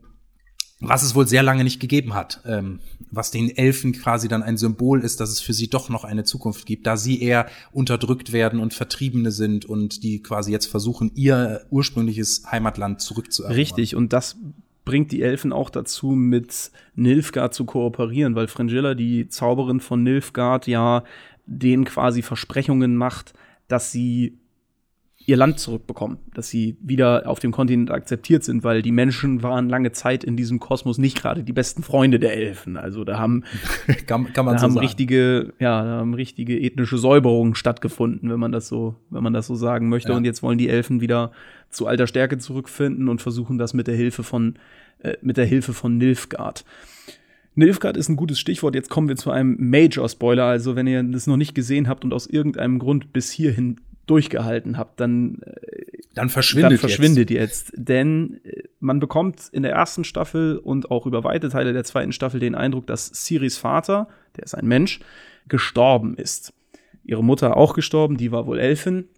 was 0.80 1.02
es 1.02 1.14
wohl 1.14 1.26
sehr 1.26 1.42
lange 1.42 1.64
nicht 1.64 1.80
gegeben 1.80 2.14
hat, 2.14 2.42
ähm, 2.44 2.80
was 3.10 3.30
den 3.30 3.48
Elfen 3.56 3.92
quasi 3.92 4.28
dann 4.28 4.42
ein 4.42 4.56
Symbol 4.56 5.00
ist, 5.00 5.20
dass 5.20 5.30
es 5.30 5.40
für 5.40 5.54
sie 5.54 5.68
doch 5.68 5.88
noch 5.88 6.04
eine 6.04 6.24
Zukunft 6.24 6.66
gibt, 6.66 6.86
da 6.86 6.96
sie 6.96 7.22
eher 7.22 7.46
unterdrückt 7.72 8.32
werden 8.32 8.60
und 8.60 8.74
Vertriebene 8.74 9.30
sind 9.32 9.64
und 9.64 10.02
die 10.02 10.20
quasi 10.20 10.52
jetzt 10.52 10.66
versuchen, 10.66 11.12
ihr 11.14 11.64
ursprüngliches 11.70 12.44
Heimatland 12.50 13.00
zurückzuerobern. 13.00 13.56
Richtig, 13.56 13.94
und 13.94 14.12
das 14.12 14.36
bringt 14.84 15.12
die 15.12 15.22
Elfen 15.22 15.52
auch 15.52 15.70
dazu, 15.70 16.10
mit 16.10 16.70
Nilfgaard 16.94 17.54
zu 17.54 17.64
kooperieren, 17.64 18.34
weil 18.34 18.48
Fringilla, 18.48 18.94
die 18.94 19.28
Zauberin 19.28 19.80
von 19.80 20.02
Nilfgaard, 20.02 20.66
ja 20.66 21.04
denen 21.46 21.84
quasi 21.84 22.22
Versprechungen 22.22 22.96
macht, 22.96 23.34
dass 23.68 23.92
sie 23.92 24.38
ihr 25.26 25.36
Land 25.36 25.58
zurückbekommen, 25.58 26.18
dass 26.34 26.48
sie 26.50 26.76
wieder 26.80 27.26
auf 27.26 27.38
dem 27.38 27.50
Kontinent 27.50 27.90
akzeptiert 27.90 28.44
sind, 28.44 28.62
weil 28.62 28.82
die 28.82 28.92
Menschen 28.92 29.42
waren 29.42 29.68
lange 29.68 29.92
Zeit 29.92 30.22
in 30.22 30.36
diesem 30.36 30.60
Kosmos 30.60 30.98
nicht 30.98 31.16
gerade 31.16 31.42
die 31.42 31.52
besten 31.52 31.82
Freunde 31.82 32.18
der 32.18 32.34
Elfen. 32.34 32.76
Also 32.76 33.04
da 33.04 33.18
haben, 33.18 33.44
kann, 34.06 34.32
kann 34.32 34.46
da 34.46 34.58
so 34.58 34.64
haben 34.64 34.72
sagen. 34.72 34.78
richtige, 34.78 35.54
ja, 35.58 35.82
da 35.82 35.90
haben 36.00 36.14
richtige 36.14 36.60
ethnische 36.60 36.98
Säuberungen 36.98 37.54
stattgefunden, 37.54 38.30
wenn 38.30 38.40
man 38.40 38.52
das 38.52 38.68
so, 38.68 38.96
wenn 39.10 39.22
man 39.22 39.32
das 39.32 39.46
so 39.46 39.54
sagen 39.54 39.88
möchte. 39.88 40.10
Ja. 40.10 40.16
Und 40.16 40.24
jetzt 40.24 40.42
wollen 40.42 40.58
die 40.58 40.68
Elfen 40.68 41.00
wieder 41.00 41.32
zu 41.70 41.86
alter 41.86 42.06
Stärke 42.06 42.38
zurückfinden 42.38 43.08
und 43.08 43.22
versuchen 43.22 43.56
das 43.56 43.72
mit 43.72 43.86
der 43.86 43.96
Hilfe 43.96 44.24
von, 44.24 44.56
äh, 44.98 45.14
mit 45.22 45.36
der 45.38 45.46
Hilfe 45.46 45.72
von 45.72 45.96
Nilfgaard. 45.96 46.64
Nilfgaard 47.54 47.96
ist 47.96 48.08
ein 48.08 48.16
gutes 48.16 48.38
Stichwort. 48.40 48.74
Jetzt 48.74 48.90
kommen 48.90 49.08
wir 49.08 49.16
zu 49.16 49.30
einem 49.30 49.56
Major-Spoiler. 49.58 50.44
Also, 50.44 50.76
wenn 50.76 50.86
ihr 50.86 51.02
das 51.02 51.26
noch 51.26 51.36
nicht 51.36 51.54
gesehen 51.54 51.88
habt 51.88 52.04
und 52.04 52.12
aus 52.12 52.26
irgendeinem 52.26 52.78
Grund 52.78 53.12
bis 53.12 53.30
hierhin 53.30 53.80
durchgehalten 54.06 54.76
habt, 54.76 55.00
dann, 55.00 55.40
äh, 55.42 55.84
dann 56.14 56.28
verschwindet, 56.28 56.72
dann 56.72 56.78
verschwindet 56.78 57.30
jetzt. 57.30 57.70
jetzt. 57.70 57.72
Denn 57.76 58.40
äh, 58.44 58.64
man 58.80 59.00
bekommt 59.00 59.48
in 59.52 59.62
der 59.62 59.72
ersten 59.72 60.04
Staffel 60.04 60.58
und 60.58 60.90
auch 60.90 61.06
über 61.06 61.24
weite 61.24 61.48
Teile 61.48 61.72
der 61.72 61.84
zweiten 61.84 62.12
Staffel 62.12 62.40
den 62.40 62.54
Eindruck, 62.54 62.86
dass 62.86 63.06
Siris 63.06 63.56
Vater, 63.56 64.08
der 64.36 64.44
ist 64.44 64.54
ein 64.54 64.66
Mensch, 64.66 65.00
gestorben 65.48 66.16
ist. 66.16 66.52
Ihre 67.04 67.22
Mutter 67.22 67.56
auch 67.56 67.74
gestorben, 67.74 68.16
die 68.16 68.32
war 68.32 68.46
wohl 68.46 68.58
Elfin. 68.58 69.08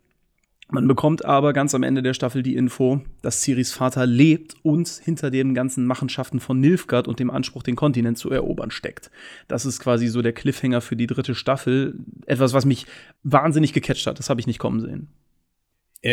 Man 0.69 0.89
bekommt 0.89 1.25
aber 1.25 1.53
ganz 1.53 1.75
am 1.77 1.85
Ende 1.85 2.03
der 2.03 2.13
Staffel 2.13 2.43
die 2.43 2.57
Info, 2.57 3.01
dass 3.23 3.41
Ciris 3.41 3.73
Vater 3.73 4.05
lebt 4.05 4.57
und 4.63 4.89
hinter 4.89 5.31
den 5.31 5.55
ganzen 5.55 5.87
Machenschaften 5.87 6.41
von 6.41 6.59
Nilfgaard 6.59 7.07
und 7.07 7.21
dem 7.21 7.31
Anspruch, 7.31 7.63
den 7.63 7.77
Kontinent 7.77 8.19
zu 8.19 8.31
erobern, 8.31 8.73
steckt. 8.73 9.11
Das 9.47 9.65
ist 9.65 9.79
quasi 9.79 10.09
so 10.09 10.23
der 10.23 10.33
Cliffhanger 10.33 10.81
für 10.81 10.97
die 10.97 11.07
dritte 11.07 11.37
Staffel. 11.37 12.01
Etwas, 12.27 12.53
was 12.53 12.65
mich 12.65 12.87
wahnsinnig 13.23 13.73
gecatcht 13.75 14.09
hat. 14.09 14.19
Das 14.19 14.29
habe 14.29 14.41
ich 14.41 14.49
nicht 14.49 14.59
kommen 14.59 14.81
sehen. 14.81 15.09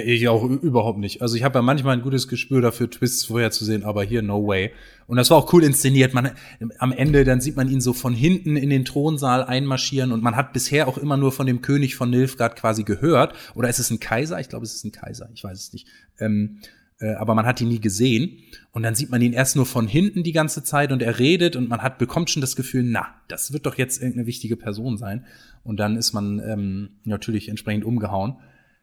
Ich 0.01 0.27
auch 0.27 0.43
überhaupt 0.43 0.97
nicht. 0.97 1.21
Also 1.21 1.35
ich 1.35 1.43
habe 1.43 1.59
ja 1.59 1.61
manchmal 1.61 1.95
ein 1.95 2.01
gutes 2.01 2.27
Gespür 2.27 2.61
dafür, 2.61 2.89
Twists 2.89 3.25
vorherzusehen, 3.25 3.83
aber 3.83 4.03
hier 4.03 4.23
no 4.23 4.47
way. 4.47 4.71
Und 5.05 5.17
das 5.17 5.29
war 5.29 5.37
auch 5.37 5.53
cool 5.53 5.63
inszeniert. 5.63 6.15
Man, 6.15 6.31
am 6.79 6.91
Ende, 6.91 7.23
dann 7.25 7.41
sieht 7.41 7.55
man 7.55 7.69
ihn 7.69 7.79
so 7.79 7.93
von 7.93 8.15
hinten 8.15 8.55
in 8.55 8.71
den 8.71 8.85
Thronsaal 8.85 9.43
einmarschieren 9.43 10.11
und 10.11 10.23
man 10.23 10.35
hat 10.35 10.51
bisher 10.51 10.87
auch 10.87 10.97
immer 10.97 11.15
nur 11.15 11.31
von 11.31 11.45
dem 11.45 11.61
König 11.61 11.95
von 11.95 12.09
Nilfgaard 12.09 12.55
quasi 12.55 12.83
gehört. 12.83 13.35
Oder 13.53 13.69
ist 13.69 13.77
es 13.77 13.91
ein 13.91 13.99
Kaiser? 13.99 14.39
Ich 14.39 14.49
glaube, 14.49 14.65
es 14.65 14.73
ist 14.73 14.83
ein 14.83 14.91
Kaiser. 14.91 15.29
Ich 15.35 15.43
weiß 15.43 15.59
es 15.59 15.73
nicht. 15.73 15.87
Ähm, 16.19 16.57
äh, 16.99 17.13
aber 17.13 17.35
man 17.35 17.45
hat 17.45 17.61
ihn 17.61 17.67
nie 17.67 17.79
gesehen. 17.79 18.39
Und 18.71 18.81
dann 18.81 18.95
sieht 18.95 19.11
man 19.11 19.21
ihn 19.21 19.33
erst 19.33 19.55
nur 19.55 19.67
von 19.67 19.87
hinten 19.87 20.23
die 20.23 20.31
ganze 20.31 20.63
Zeit 20.63 20.91
und 20.91 21.03
er 21.03 21.19
redet 21.19 21.55
und 21.55 21.69
man 21.69 21.83
hat, 21.83 21.99
bekommt 21.99 22.31
schon 22.31 22.41
das 22.41 22.55
Gefühl, 22.55 22.81
na, 22.83 23.13
das 23.27 23.53
wird 23.53 23.67
doch 23.67 23.77
jetzt 23.77 24.01
irgendeine 24.01 24.25
wichtige 24.25 24.57
Person 24.57 24.97
sein. 24.97 25.25
Und 25.63 25.79
dann 25.79 25.97
ist 25.97 26.13
man 26.13 26.39
ähm, 26.39 26.89
natürlich 27.03 27.49
entsprechend 27.49 27.85
umgehauen. 27.85 28.37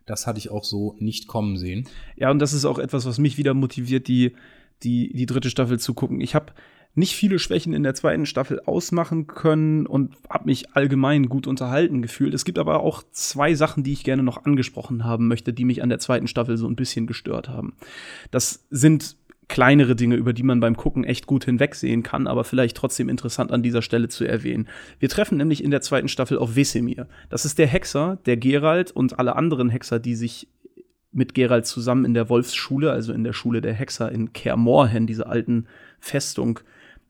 Das 0.06 0.26
hatte 0.26 0.38
ich 0.38 0.50
auch 0.50 0.64
so 0.64 0.96
nicht 0.98 1.28
kommen 1.28 1.56
sehen. 1.56 1.88
Ja, 2.16 2.30
und 2.30 2.38
das 2.38 2.52
ist 2.52 2.64
auch 2.64 2.78
etwas, 2.78 3.06
was 3.06 3.18
mich 3.18 3.38
wieder 3.38 3.54
motiviert, 3.54 4.08
die, 4.08 4.32
die, 4.82 5.12
die 5.12 5.26
dritte 5.26 5.50
Staffel 5.50 5.78
zu 5.78 5.94
gucken. 5.94 6.20
Ich 6.20 6.34
habe 6.34 6.52
nicht 6.94 7.14
viele 7.14 7.38
Schwächen 7.38 7.72
in 7.72 7.84
der 7.84 7.94
zweiten 7.94 8.26
Staffel 8.26 8.60
ausmachen 8.60 9.28
können 9.28 9.86
und 9.86 10.16
habe 10.28 10.46
mich 10.46 10.74
allgemein 10.74 11.28
gut 11.28 11.46
unterhalten 11.46 12.02
gefühlt. 12.02 12.34
Es 12.34 12.44
gibt 12.44 12.58
aber 12.58 12.80
auch 12.80 13.04
zwei 13.12 13.54
Sachen, 13.54 13.84
die 13.84 13.92
ich 13.92 14.02
gerne 14.02 14.24
noch 14.24 14.44
angesprochen 14.44 15.04
haben 15.04 15.28
möchte, 15.28 15.52
die 15.52 15.64
mich 15.64 15.82
an 15.82 15.88
der 15.88 16.00
zweiten 16.00 16.26
Staffel 16.26 16.56
so 16.56 16.66
ein 16.66 16.76
bisschen 16.76 17.06
gestört 17.06 17.48
haben. 17.48 17.74
Das 18.32 18.66
sind 18.70 19.16
kleinere 19.50 19.96
Dinge, 19.96 20.14
über 20.14 20.32
die 20.32 20.44
man 20.44 20.60
beim 20.60 20.76
Gucken 20.76 21.04
echt 21.04 21.26
gut 21.26 21.44
hinwegsehen 21.44 22.02
kann, 22.04 22.28
aber 22.28 22.44
vielleicht 22.44 22.76
trotzdem 22.76 23.08
interessant 23.08 23.50
an 23.50 23.62
dieser 23.62 23.82
Stelle 23.82 24.08
zu 24.08 24.24
erwähnen. 24.24 24.68
Wir 25.00 25.08
treffen 25.08 25.36
nämlich 25.36 25.62
in 25.62 25.72
der 25.72 25.82
zweiten 25.82 26.08
Staffel 26.08 26.38
auf 26.38 26.54
Wesemir. 26.56 27.08
Das 27.28 27.44
ist 27.44 27.58
der 27.58 27.66
Hexer, 27.66 28.18
der 28.26 28.36
Gerald 28.36 28.92
und 28.92 29.18
alle 29.18 29.34
anderen 29.34 29.68
Hexer, 29.68 29.98
die 29.98 30.14
sich 30.14 30.48
mit 31.12 31.34
Gerald 31.34 31.66
zusammen 31.66 32.04
in 32.04 32.14
der 32.14 32.28
Wolfsschule, 32.28 32.92
also 32.92 33.12
in 33.12 33.24
der 33.24 33.32
Schule 33.32 33.60
der 33.60 33.74
Hexer 33.74 34.12
in 34.12 34.32
Kaer 34.32 34.56
Morhen, 34.56 35.08
dieser 35.08 35.28
alten 35.28 35.66
Festung, 35.98 36.60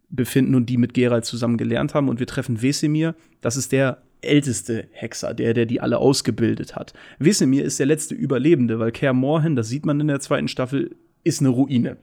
befinden 0.08 0.54
und 0.54 0.66
die 0.66 0.78
mit 0.78 0.94
Gerald 0.94 1.26
zusammen 1.26 1.58
gelernt 1.58 1.94
haben. 1.94 2.08
Und 2.08 2.20
wir 2.20 2.26
treffen 2.26 2.62
Wesemir. 2.62 3.14
Das 3.42 3.58
ist 3.58 3.70
der 3.70 3.98
älteste 4.22 4.88
Hexer, 4.92 5.34
der, 5.34 5.52
der 5.52 5.66
die 5.66 5.82
alle 5.82 5.98
ausgebildet 5.98 6.74
hat. 6.74 6.94
Wesemir 7.18 7.64
ist 7.64 7.78
der 7.78 7.86
letzte 7.86 8.14
Überlebende, 8.14 8.78
weil 8.78 8.92
Kaer 8.92 9.12
Morhen, 9.12 9.56
das 9.56 9.68
sieht 9.68 9.84
man 9.84 10.00
in 10.00 10.08
der 10.08 10.20
zweiten 10.20 10.48
Staffel, 10.48 10.96
ist 11.22 11.40
eine 11.40 11.50
Ruine. 11.50 11.98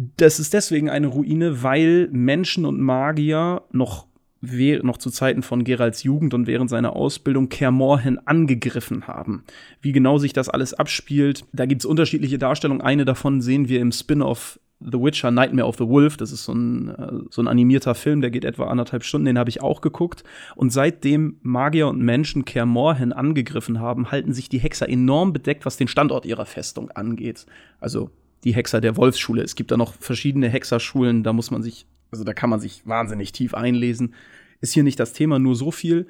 Das 0.00 0.38
ist 0.38 0.54
deswegen 0.54 0.88
eine 0.88 1.08
Ruine, 1.08 1.64
weil 1.64 2.08
Menschen 2.12 2.64
und 2.64 2.80
Magier 2.80 3.62
noch, 3.72 4.06
noch 4.40 4.96
zu 4.98 5.10
Zeiten 5.10 5.42
von 5.42 5.64
Geralds 5.64 6.04
Jugend 6.04 6.34
und 6.34 6.46
während 6.46 6.70
seiner 6.70 6.94
Ausbildung 6.94 7.48
Kermorhen 7.48 8.24
angegriffen 8.24 9.08
haben. 9.08 9.42
Wie 9.82 9.90
genau 9.90 10.18
sich 10.18 10.32
das 10.32 10.48
alles 10.48 10.72
abspielt, 10.72 11.46
da 11.52 11.66
gibt 11.66 11.82
es 11.82 11.84
unterschiedliche 11.84 12.38
Darstellungen. 12.38 12.80
Eine 12.80 13.06
davon 13.06 13.40
sehen 13.40 13.68
wir 13.68 13.80
im 13.80 13.90
Spin-off 13.90 14.60
The 14.78 15.00
Witcher 15.00 15.32
Nightmare 15.32 15.66
of 15.66 15.78
the 15.78 15.88
Wolf. 15.88 16.16
Das 16.16 16.30
ist 16.30 16.44
so 16.44 16.52
ein, 16.52 16.90
äh, 16.90 17.12
so 17.30 17.42
ein 17.42 17.48
animierter 17.48 17.96
Film, 17.96 18.20
der 18.20 18.30
geht 18.30 18.44
etwa 18.44 18.68
anderthalb 18.68 19.02
Stunden, 19.02 19.26
den 19.26 19.38
habe 19.38 19.50
ich 19.50 19.62
auch 19.62 19.80
geguckt. 19.80 20.22
Und 20.54 20.70
seitdem 20.72 21.38
Magier 21.42 21.88
und 21.88 22.00
Menschen 22.00 22.44
Kermorhen 22.44 23.12
angegriffen 23.12 23.80
haben, 23.80 24.12
halten 24.12 24.32
sich 24.32 24.48
die 24.48 24.60
Hexer 24.60 24.88
enorm 24.88 25.32
bedeckt, 25.32 25.66
was 25.66 25.76
den 25.76 25.88
Standort 25.88 26.24
ihrer 26.24 26.46
Festung 26.46 26.92
angeht. 26.92 27.46
Also 27.80 28.12
die 28.44 28.54
Hexer 28.54 28.80
der 28.80 28.96
Wolfsschule. 28.96 29.42
Es 29.42 29.54
gibt 29.54 29.70
da 29.70 29.76
noch 29.76 29.94
verschiedene 29.94 30.48
Hexerschulen, 30.48 31.22
da 31.22 31.32
muss 31.32 31.50
man 31.50 31.62
sich, 31.62 31.86
also 32.10 32.24
da 32.24 32.34
kann 32.34 32.50
man 32.50 32.60
sich 32.60 32.86
wahnsinnig 32.86 33.32
tief 33.32 33.54
einlesen. 33.54 34.14
Ist 34.60 34.74
hier 34.74 34.82
nicht 34.82 35.00
das 35.00 35.12
Thema, 35.12 35.38
nur 35.38 35.54
so 35.54 35.70
viel. 35.70 36.06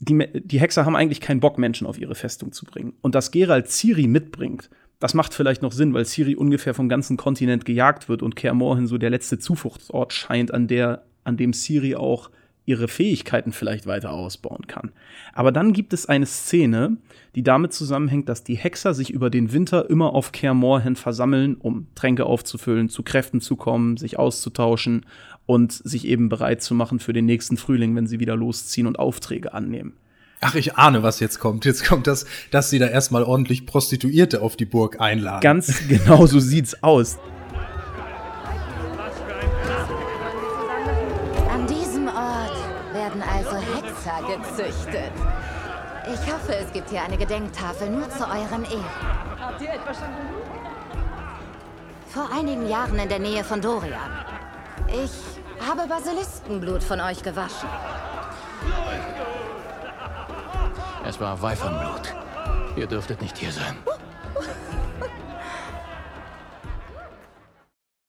Die, 0.00 0.28
die 0.32 0.60
Hexer 0.60 0.84
haben 0.84 0.96
eigentlich 0.96 1.20
keinen 1.20 1.40
Bock, 1.40 1.58
Menschen 1.58 1.86
auf 1.86 1.98
ihre 1.98 2.14
Festung 2.14 2.52
zu 2.52 2.64
bringen. 2.64 2.94
Und 3.00 3.14
dass 3.14 3.30
Gerald 3.30 3.68
Ciri 3.68 4.06
mitbringt, 4.06 4.70
das 5.00 5.14
macht 5.14 5.34
vielleicht 5.34 5.62
noch 5.62 5.72
Sinn, 5.72 5.94
weil 5.94 6.04
Ciri 6.04 6.34
ungefähr 6.34 6.74
vom 6.74 6.88
ganzen 6.88 7.16
Kontinent 7.16 7.64
gejagt 7.64 8.08
wird 8.08 8.22
und 8.22 8.36
Kaer 8.36 8.54
Morhen 8.54 8.86
so 8.86 8.98
der 8.98 9.10
letzte 9.10 9.38
Zufluchtsort 9.38 10.12
scheint, 10.12 10.52
an, 10.52 10.66
der, 10.66 11.04
an 11.24 11.36
dem 11.36 11.52
Ciri 11.52 11.94
auch 11.94 12.30
ihre 12.68 12.86
Fähigkeiten 12.86 13.52
vielleicht 13.52 13.86
weiter 13.86 14.10
ausbauen 14.12 14.66
kann. 14.66 14.92
Aber 15.32 15.52
dann 15.52 15.72
gibt 15.72 15.94
es 15.94 16.04
eine 16.06 16.26
Szene, 16.26 16.98
die 17.34 17.42
damit 17.42 17.72
zusammenhängt, 17.72 18.28
dass 18.28 18.44
die 18.44 18.56
Hexer 18.56 18.92
sich 18.92 19.10
über 19.10 19.30
den 19.30 19.52
Winter 19.52 19.88
immer 19.88 20.12
auf 20.12 20.32
Kaer 20.32 20.52
Morhen 20.52 20.94
versammeln, 20.94 21.56
um 21.58 21.86
Tränke 21.94 22.26
aufzufüllen, 22.26 22.90
zu 22.90 23.02
Kräften 23.02 23.40
zu 23.40 23.56
kommen, 23.56 23.96
sich 23.96 24.18
auszutauschen 24.18 25.06
und 25.46 25.72
sich 25.72 26.06
eben 26.06 26.28
bereit 26.28 26.62
zu 26.62 26.74
machen 26.74 26.98
für 26.98 27.14
den 27.14 27.24
nächsten 27.24 27.56
Frühling, 27.56 27.96
wenn 27.96 28.06
sie 28.06 28.20
wieder 28.20 28.36
losziehen 28.36 28.86
und 28.86 28.98
Aufträge 28.98 29.54
annehmen. 29.54 29.94
Ach, 30.40 30.54
ich 30.54 30.76
ahne, 30.76 31.02
was 31.02 31.20
jetzt 31.20 31.40
kommt. 31.40 31.64
Jetzt 31.64 31.86
kommt 31.86 32.06
das, 32.06 32.26
dass 32.50 32.68
sie 32.68 32.78
da 32.78 32.86
erstmal 32.86 33.24
ordentlich 33.24 33.64
Prostituierte 33.64 34.42
auf 34.42 34.56
die 34.56 34.66
Burg 34.66 35.00
einladen. 35.00 35.40
Ganz 35.40 35.88
genau 35.88 36.26
so 36.26 36.38
sieht's 36.38 36.82
aus. 36.82 37.18
Werden 43.18 43.22
also 43.22 43.56
Hexer 43.56 44.20
gezüchtet. 44.26 45.12
Ich 46.06 46.32
hoffe, 46.32 46.54
es 46.54 46.72
gibt 46.72 46.90
hier 46.90 47.02
eine 47.02 47.16
Gedenktafel 47.16 47.90
nur 47.90 48.08
zu 48.10 48.24
euren 48.24 48.64
Ehren. 48.64 48.84
Habt 49.38 49.60
ihr 49.60 49.70
etwa 49.70 49.94
schon? 49.94 50.08
Vor 52.08 52.28
einigen 52.32 52.68
Jahren 52.68 52.98
in 52.98 53.08
der 53.08 53.18
Nähe 53.18 53.44
von 53.44 53.60
Dorian. 53.60 54.10
Ich 54.88 55.10
habe 55.66 55.86
Basiliskenblut 55.86 56.82
von 56.82 57.00
euch 57.00 57.22
gewaschen. 57.22 57.68
Es 61.06 61.20
war 61.20 61.40
Weifernblut. 61.42 62.14
Ihr 62.76 62.86
dürftet 62.86 63.20
nicht 63.20 63.36
hier 63.36 63.52
sein. 63.52 63.76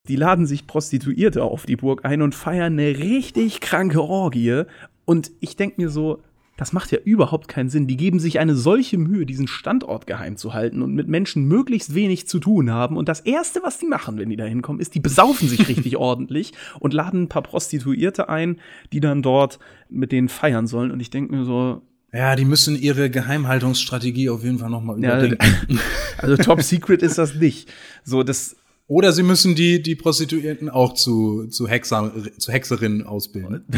die 0.09 0.15
laden 0.15 0.47
sich 0.47 0.65
Prostituierte 0.65 1.43
auf 1.43 1.67
die 1.67 1.75
Burg 1.75 2.03
ein 2.03 2.23
und 2.23 2.33
feiern 2.33 2.73
eine 2.73 2.97
richtig 2.97 3.61
kranke 3.61 4.01
Orgie. 4.01 4.63
Und 5.09 5.31
ich 5.39 5.55
denke 5.55 5.81
mir 5.81 5.89
so, 5.89 6.21
das 6.55 6.71
macht 6.71 6.91
ja 6.91 6.99
überhaupt 7.03 7.47
keinen 7.47 7.71
Sinn. 7.71 7.87
Die 7.87 7.97
geben 7.97 8.19
sich 8.19 8.37
eine 8.37 8.55
solche 8.55 8.99
Mühe, 8.99 9.25
diesen 9.25 9.47
Standort 9.47 10.05
geheim 10.05 10.37
zu 10.37 10.53
halten 10.53 10.83
und 10.83 10.93
mit 10.93 11.07
Menschen 11.07 11.47
möglichst 11.47 11.95
wenig 11.95 12.27
zu 12.27 12.37
tun 12.37 12.69
haben. 12.69 12.95
Und 12.95 13.09
das 13.09 13.19
Erste, 13.19 13.61
was 13.63 13.79
die 13.79 13.87
machen, 13.87 14.19
wenn 14.19 14.29
die 14.29 14.35
da 14.35 14.43
hinkommen, 14.43 14.79
ist, 14.79 14.93
die 14.93 14.99
besaufen 14.99 15.49
sich 15.49 15.67
richtig 15.67 15.97
ordentlich 15.97 16.53
und 16.79 16.93
laden 16.93 17.23
ein 17.23 17.27
paar 17.27 17.41
Prostituierte 17.41 18.29
ein, 18.29 18.57
die 18.93 18.99
dann 18.99 19.23
dort 19.23 19.57
mit 19.89 20.11
denen 20.11 20.29
feiern 20.29 20.67
sollen. 20.67 20.91
Und 20.91 20.99
ich 20.99 21.09
denke 21.09 21.35
mir 21.35 21.43
so, 21.43 21.81
Ja, 22.13 22.35
die 22.35 22.45
müssen 22.45 22.79
ihre 22.79 23.09
Geheimhaltungsstrategie 23.09 24.29
auf 24.29 24.43
jeden 24.43 24.59
Fall 24.59 24.69
noch 24.69 24.83
mal 24.83 25.03
ja, 25.03 25.17
überdenken. 25.17 25.79
also 26.19 26.37
Top 26.37 26.61
Secret 26.61 27.01
ist 27.01 27.17
das 27.17 27.33
nicht. 27.33 27.67
So, 28.03 28.21
das, 28.21 28.57
Oder 28.85 29.11
sie 29.11 29.23
müssen 29.23 29.55
die, 29.55 29.81
die 29.81 29.95
Prostituierten 29.95 30.69
auch 30.69 30.93
zu, 30.93 31.47
zu, 31.47 31.67
Hexer, 31.67 32.13
zu 32.37 32.51
Hexerinnen 32.51 33.07
ausbilden. 33.07 33.65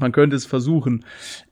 man 0.00 0.12
könnte 0.12 0.36
es 0.36 0.46
versuchen. 0.46 1.04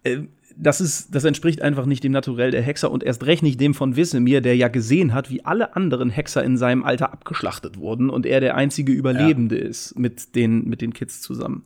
Äh, 0.02 0.22
Das, 0.60 0.80
ist, 0.80 1.14
das 1.14 1.22
entspricht 1.22 1.62
einfach 1.62 1.86
nicht 1.86 2.02
dem 2.02 2.10
Naturell 2.10 2.50
der 2.50 2.62
Hexer 2.62 2.90
und 2.90 3.04
erst 3.04 3.24
recht 3.26 3.44
nicht 3.44 3.60
dem 3.60 3.74
von 3.74 3.94
Wissemir, 3.94 4.40
der 4.40 4.56
ja 4.56 4.66
gesehen 4.66 5.14
hat, 5.14 5.30
wie 5.30 5.44
alle 5.44 5.76
anderen 5.76 6.10
Hexer 6.10 6.42
in 6.42 6.56
seinem 6.56 6.82
Alter 6.82 7.12
abgeschlachtet 7.12 7.78
wurden 7.78 8.10
und 8.10 8.26
er 8.26 8.40
der 8.40 8.56
einzige 8.56 8.92
Überlebende 8.92 9.56
ist 9.56 9.96
mit 9.96 10.34
den, 10.34 10.64
mit 10.68 10.80
den 10.80 10.92
Kids 10.92 11.20
zusammen. 11.22 11.62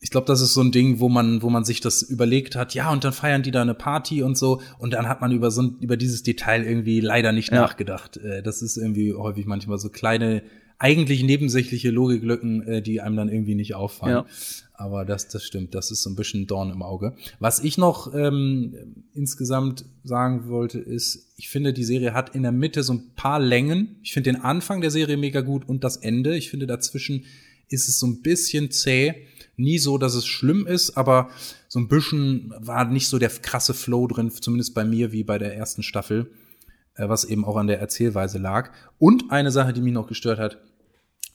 Ich 0.00 0.10
glaube, 0.10 0.26
das 0.26 0.40
ist 0.40 0.52
so 0.52 0.60
ein 0.62 0.72
Ding, 0.72 0.98
wo 0.98 1.08
man, 1.08 1.42
wo 1.42 1.48
man 1.48 1.64
sich 1.64 1.80
das 1.80 2.02
überlegt 2.02 2.56
hat, 2.56 2.74
ja, 2.74 2.90
und 2.90 3.04
dann 3.04 3.12
feiern 3.12 3.42
die 3.42 3.50
da 3.52 3.62
eine 3.62 3.74
Party 3.74 4.22
und 4.22 4.36
so, 4.36 4.60
und 4.78 4.92
dann 4.92 5.08
hat 5.08 5.20
man 5.20 5.30
über 5.32 5.50
so 5.52 5.62
ein, 5.62 5.76
über 5.80 5.96
dieses 5.96 6.22
Detail 6.24 6.64
irgendwie 6.64 7.00
leider 7.00 7.30
nicht 7.32 7.50
Ja. 7.52 7.60
nachgedacht. 7.62 8.16
Äh, 8.18 8.42
Das 8.42 8.62
ist 8.62 8.76
irgendwie 8.76 9.14
häufig 9.14 9.46
manchmal 9.46 9.78
so 9.78 9.88
kleine, 9.90 10.42
eigentlich 10.78 11.22
nebensächliche 11.22 11.90
Logiklücken, 11.90 12.62
äh, 12.66 12.82
die 12.82 13.00
einem 13.00 13.16
dann 13.16 13.28
irgendwie 13.28 13.54
nicht 13.54 13.74
auffallen. 13.74 14.16
Ja. 14.16 14.26
Aber 14.74 15.06
das, 15.06 15.28
das 15.28 15.44
stimmt, 15.44 15.74
das 15.74 15.90
ist 15.90 16.02
so 16.02 16.10
ein 16.10 16.16
bisschen 16.16 16.46
Dorn 16.46 16.70
im 16.70 16.82
Auge. 16.82 17.16
Was 17.38 17.64
ich 17.64 17.78
noch 17.78 18.12
ähm, 18.14 19.04
insgesamt 19.14 19.86
sagen 20.04 20.48
wollte, 20.48 20.78
ist, 20.78 21.32
ich 21.38 21.48
finde, 21.48 21.72
die 21.72 21.84
Serie 21.84 22.12
hat 22.12 22.34
in 22.34 22.42
der 22.42 22.52
Mitte 22.52 22.82
so 22.82 22.92
ein 22.92 23.14
paar 23.16 23.40
Längen. 23.40 23.96
Ich 24.02 24.12
finde 24.12 24.32
den 24.32 24.42
Anfang 24.42 24.82
der 24.82 24.90
Serie 24.90 25.16
mega 25.16 25.40
gut 25.40 25.66
und 25.66 25.82
das 25.82 25.96
Ende. 25.96 26.36
Ich 26.36 26.50
finde, 26.50 26.66
dazwischen 26.66 27.24
ist 27.68 27.88
es 27.88 27.98
so 27.98 28.06
ein 28.06 28.20
bisschen 28.20 28.70
zäh. 28.70 29.14
Nie 29.56 29.78
so, 29.78 29.96
dass 29.96 30.14
es 30.14 30.26
schlimm 30.26 30.66
ist, 30.66 30.98
aber 30.98 31.30
so 31.68 31.78
ein 31.78 31.88
bisschen 31.88 32.52
war 32.58 32.84
nicht 32.84 33.08
so 33.08 33.18
der 33.18 33.30
krasse 33.30 33.72
Flow 33.72 34.06
drin, 34.06 34.30
zumindest 34.30 34.74
bei 34.74 34.84
mir 34.84 35.12
wie 35.12 35.24
bei 35.24 35.38
der 35.38 35.56
ersten 35.56 35.82
Staffel, 35.82 36.30
was 36.96 37.24
eben 37.24 37.44
auch 37.44 37.56
an 37.56 37.66
der 37.66 37.80
Erzählweise 37.80 38.38
lag. 38.38 38.70
Und 38.98 39.30
eine 39.30 39.50
Sache, 39.50 39.72
die 39.72 39.80
mich 39.80 39.92
noch 39.92 40.06
gestört 40.06 40.38
hat, 40.38 40.58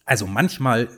also 0.05 0.27
manchmal 0.27 0.89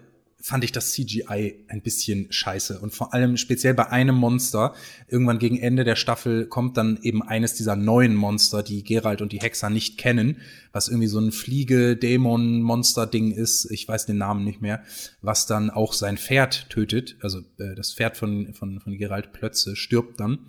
fand 0.43 0.65
ich 0.65 0.73
das 0.73 0.91
CGI 0.91 1.65
ein 1.69 1.81
bisschen 1.81 2.29
scheiße 2.29 2.79
und 2.79 2.93
vor 2.93 3.13
allem 3.13 3.37
speziell 3.37 3.73
bei 3.73 3.89
einem 3.89 4.15
Monster. 4.15 4.73
Irgendwann 5.07 5.39
gegen 5.39 5.57
Ende 5.57 5.85
der 5.85 5.95
Staffel 5.95 6.47
kommt 6.47 6.75
dann 6.75 6.99
eben 7.01 7.23
eines 7.23 7.53
dieser 7.53 7.77
neuen 7.77 8.13
Monster, 8.13 8.61
die 8.61 8.83
Geralt 8.83 9.21
und 9.21 9.31
die 9.31 9.39
Hexer 9.39 9.69
nicht 9.69 9.97
kennen, 9.97 10.41
was 10.73 10.89
irgendwie 10.89 11.07
so 11.07 11.19
ein 11.19 11.31
Fliege-Dämon-Monster-Ding 11.31 13.31
ist. 13.31 13.71
Ich 13.71 13.87
weiß 13.87 14.05
den 14.05 14.17
Namen 14.17 14.43
nicht 14.43 14.61
mehr, 14.61 14.83
was 15.21 15.45
dann 15.45 15.69
auch 15.69 15.93
sein 15.93 16.17
Pferd 16.17 16.69
tötet. 16.69 17.15
Also 17.21 17.39
äh, 17.57 17.73
das 17.75 17.93
Pferd 17.93 18.17
von, 18.17 18.53
von, 18.53 18.81
von 18.81 18.97
Geralt 18.97 19.31
Plötze 19.31 19.77
stirbt 19.77 20.19
dann. 20.19 20.39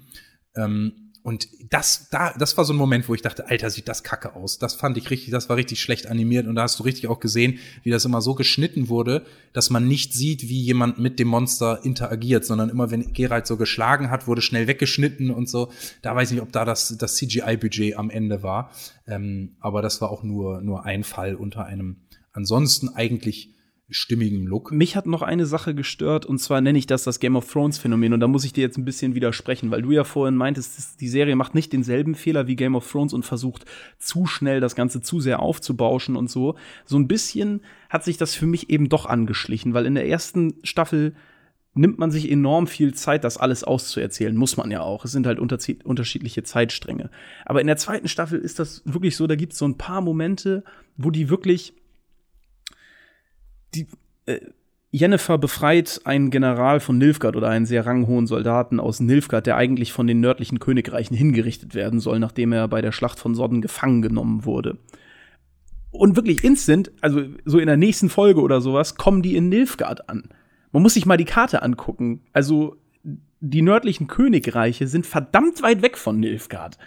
Ähm, 0.56 1.03
und 1.24 1.48
das, 1.70 2.10
da, 2.10 2.34
das 2.34 2.54
war 2.58 2.66
so 2.66 2.74
ein 2.74 2.76
Moment, 2.76 3.08
wo 3.08 3.14
ich 3.14 3.22
dachte, 3.22 3.48
Alter, 3.48 3.70
sieht 3.70 3.88
das 3.88 4.02
kacke 4.02 4.36
aus. 4.36 4.58
Das 4.58 4.74
fand 4.74 4.98
ich 4.98 5.08
richtig, 5.08 5.30
das 5.30 5.48
war 5.48 5.56
richtig 5.56 5.80
schlecht 5.80 6.06
animiert. 6.06 6.46
Und 6.46 6.54
da 6.54 6.64
hast 6.64 6.78
du 6.78 6.82
richtig 6.82 7.08
auch 7.08 7.18
gesehen, 7.18 7.60
wie 7.82 7.88
das 7.88 8.04
immer 8.04 8.20
so 8.20 8.34
geschnitten 8.34 8.90
wurde, 8.90 9.24
dass 9.54 9.70
man 9.70 9.88
nicht 9.88 10.12
sieht, 10.12 10.50
wie 10.50 10.60
jemand 10.60 10.98
mit 10.98 11.18
dem 11.18 11.28
Monster 11.28 11.82
interagiert, 11.82 12.44
sondern 12.44 12.68
immer, 12.68 12.90
wenn 12.90 13.14
Geralt 13.14 13.46
so 13.46 13.56
geschlagen 13.56 14.10
hat, 14.10 14.26
wurde 14.26 14.42
schnell 14.42 14.66
weggeschnitten 14.66 15.30
und 15.30 15.48
so. 15.48 15.72
Da 16.02 16.14
weiß 16.14 16.28
ich 16.28 16.34
nicht, 16.34 16.42
ob 16.42 16.52
da 16.52 16.66
das, 16.66 16.94
das 16.98 17.14
CGI-Budget 17.14 17.96
am 17.96 18.10
Ende 18.10 18.42
war. 18.42 18.70
Ähm, 19.06 19.56
aber 19.60 19.80
das 19.80 20.02
war 20.02 20.10
auch 20.10 20.24
nur, 20.24 20.60
nur 20.60 20.84
ein 20.84 21.04
Fall 21.04 21.36
unter 21.36 21.64
einem 21.64 22.02
ansonsten 22.34 22.90
eigentlich 22.90 23.54
stimmigen 23.94 24.46
Look. 24.46 24.72
Mich 24.72 24.96
hat 24.96 25.06
noch 25.06 25.22
eine 25.22 25.46
Sache 25.46 25.74
gestört, 25.74 26.26
und 26.26 26.38
zwar 26.38 26.60
nenne 26.60 26.78
ich 26.78 26.86
das 26.86 27.04
das 27.04 27.20
Game 27.20 27.36
of 27.36 27.50
Thrones 27.50 27.78
Phänomen. 27.78 28.12
Und 28.12 28.20
da 28.20 28.28
muss 28.28 28.44
ich 28.44 28.52
dir 28.52 28.62
jetzt 28.62 28.76
ein 28.76 28.84
bisschen 28.84 29.14
widersprechen, 29.14 29.70
weil 29.70 29.82
du 29.82 29.92
ja 29.92 30.04
vorhin 30.04 30.36
meintest, 30.36 31.00
die 31.00 31.08
Serie 31.08 31.36
macht 31.36 31.54
nicht 31.54 31.72
denselben 31.72 32.14
Fehler 32.14 32.46
wie 32.46 32.56
Game 32.56 32.74
of 32.74 32.90
Thrones 32.90 33.12
und 33.12 33.24
versucht 33.24 33.64
zu 33.98 34.26
schnell 34.26 34.60
das 34.60 34.74
Ganze 34.74 35.00
zu 35.00 35.20
sehr 35.20 35.40
aufzubauschen 35.40 36.16
und 36.16 36.28
so. 36.28 36.56
So 36.84 36.98
ein 36.98 37.08
bisschen 37.08 37.60
hat 37.88 38.04
sich 38.04 38.16
das 38.16 38.34
für 38.34 38.46
mich 38.46 38.70
eben 38.70 38.88
doch 38.88 39.06
angeschlichen, 39.06 39.74
weil 39.74 39.86
in 39.86 39.94
der 39.94 40.08
ersten 40.08 40.54
Staffel 40.64 41.14
nimmt 41.74 41.98
man 41.98 42.10
sich 42.10 42.30
enorm 42.30 42.66
viel 42.66 42.94
Zeit, 42.94 43.24
das 43.24 43.36
alles 43.36 43.64
auszuerzählen. 43.64 44.36
Muss 44.36 44.56
man 44.56 44.70
ja 44.70 44.80
auch. 44.80 45.04
Es 45.04 45.12
sind 45.12 45.26
halt 45.26 45.38
unterschiedliche 45.38 46.42
Zeitstränge. 46.42 47.10
Aber 47.44 47.60
in 47.60 47.66
der 47.66 47.76
zweiten 47.76 48.08
Staffel 48.08 48.38
ist 48.38 48.58
das 48.58 48.82
wirklich 48.84 49.16
so, 49.16 49.26
da 49.26 49.34
gibt 49.34 49.52
es 49.52 49.58
so 49.58 49.66
ein 49.66 49.78
paar 49.78 50.00
Momente, 50.00 50.64
wo 50.96 51.10
die 51.10 51.28
wirklich 51.28 51.74
die 53.74 53.86
äh, 54.26 54.40
Jennifer 54.90 55.38
befreit 55.38 56.00
einen 56.04 56.30
General 56.30 56.78
von 56.78 56.98
Nilfgaard 56.98 57.34
oder 57.34 57.48
einen 57.48 57.66
sehr 57.66 57.84
ranghohen 57.84 58.28
Soldaten 58.28 58.78
aus 58.78 59.00
Nilfgaard, 59.00 59.44
der 59.44 59.56
eigentlich 59.56 59.92
von 59.92 60.06
den 60.06 60.20
nördlichen 60.20 60.60
Königreichen 60.60 61.16
hingerichtet 61.16 61.74
werden 61.74 61.98
soll, 61.98 62.20
nachdem 62.20 62.52
er 62.52 62.68
bei 62.68 62.80
der 62.80 62.92
Schlacht 62.92 63.18
von 63.18 63.34
Sodden 63.34 63.60
gefangen 63.60 64.02
genommen 64.02 64.44
wurde. 64.44 64.78
Und 65.90 66.14
wirklich 66.14 66.44
instant, 66.44 66.92
also 67.00 67.22
so 67.44 67.58
in 67.58 67.66
der 67.66 67.76
nächsten 67.76 68.08
Folge 68.08 68.40
oder 68.40 68.60
sowas, 68.60 68.94
kommen 68.94 69.22
die 69.22 69.34
in 69.34 69.48
Nilfgaard 69.48 70.08
an. 70.08 70.28
Man 70.70 70.82
muss 70.82 70.94
sich 70.94 71.06
mal 71.06 71.16
die 71.16 71.24
Karte 71.24 71.62
angucken. 71.62 72.20
Also 72.32 72.76
die 73.40 73.62
nördlichen 73.62 74.06
Königreiche 74.06 74.86
sind 74.86 75.06
verdammt 75.06 75.60
weit 75.62 75.82
weg 75.82 75.98
von 75.98 76.20
Nilfgaard. 76.20 76.78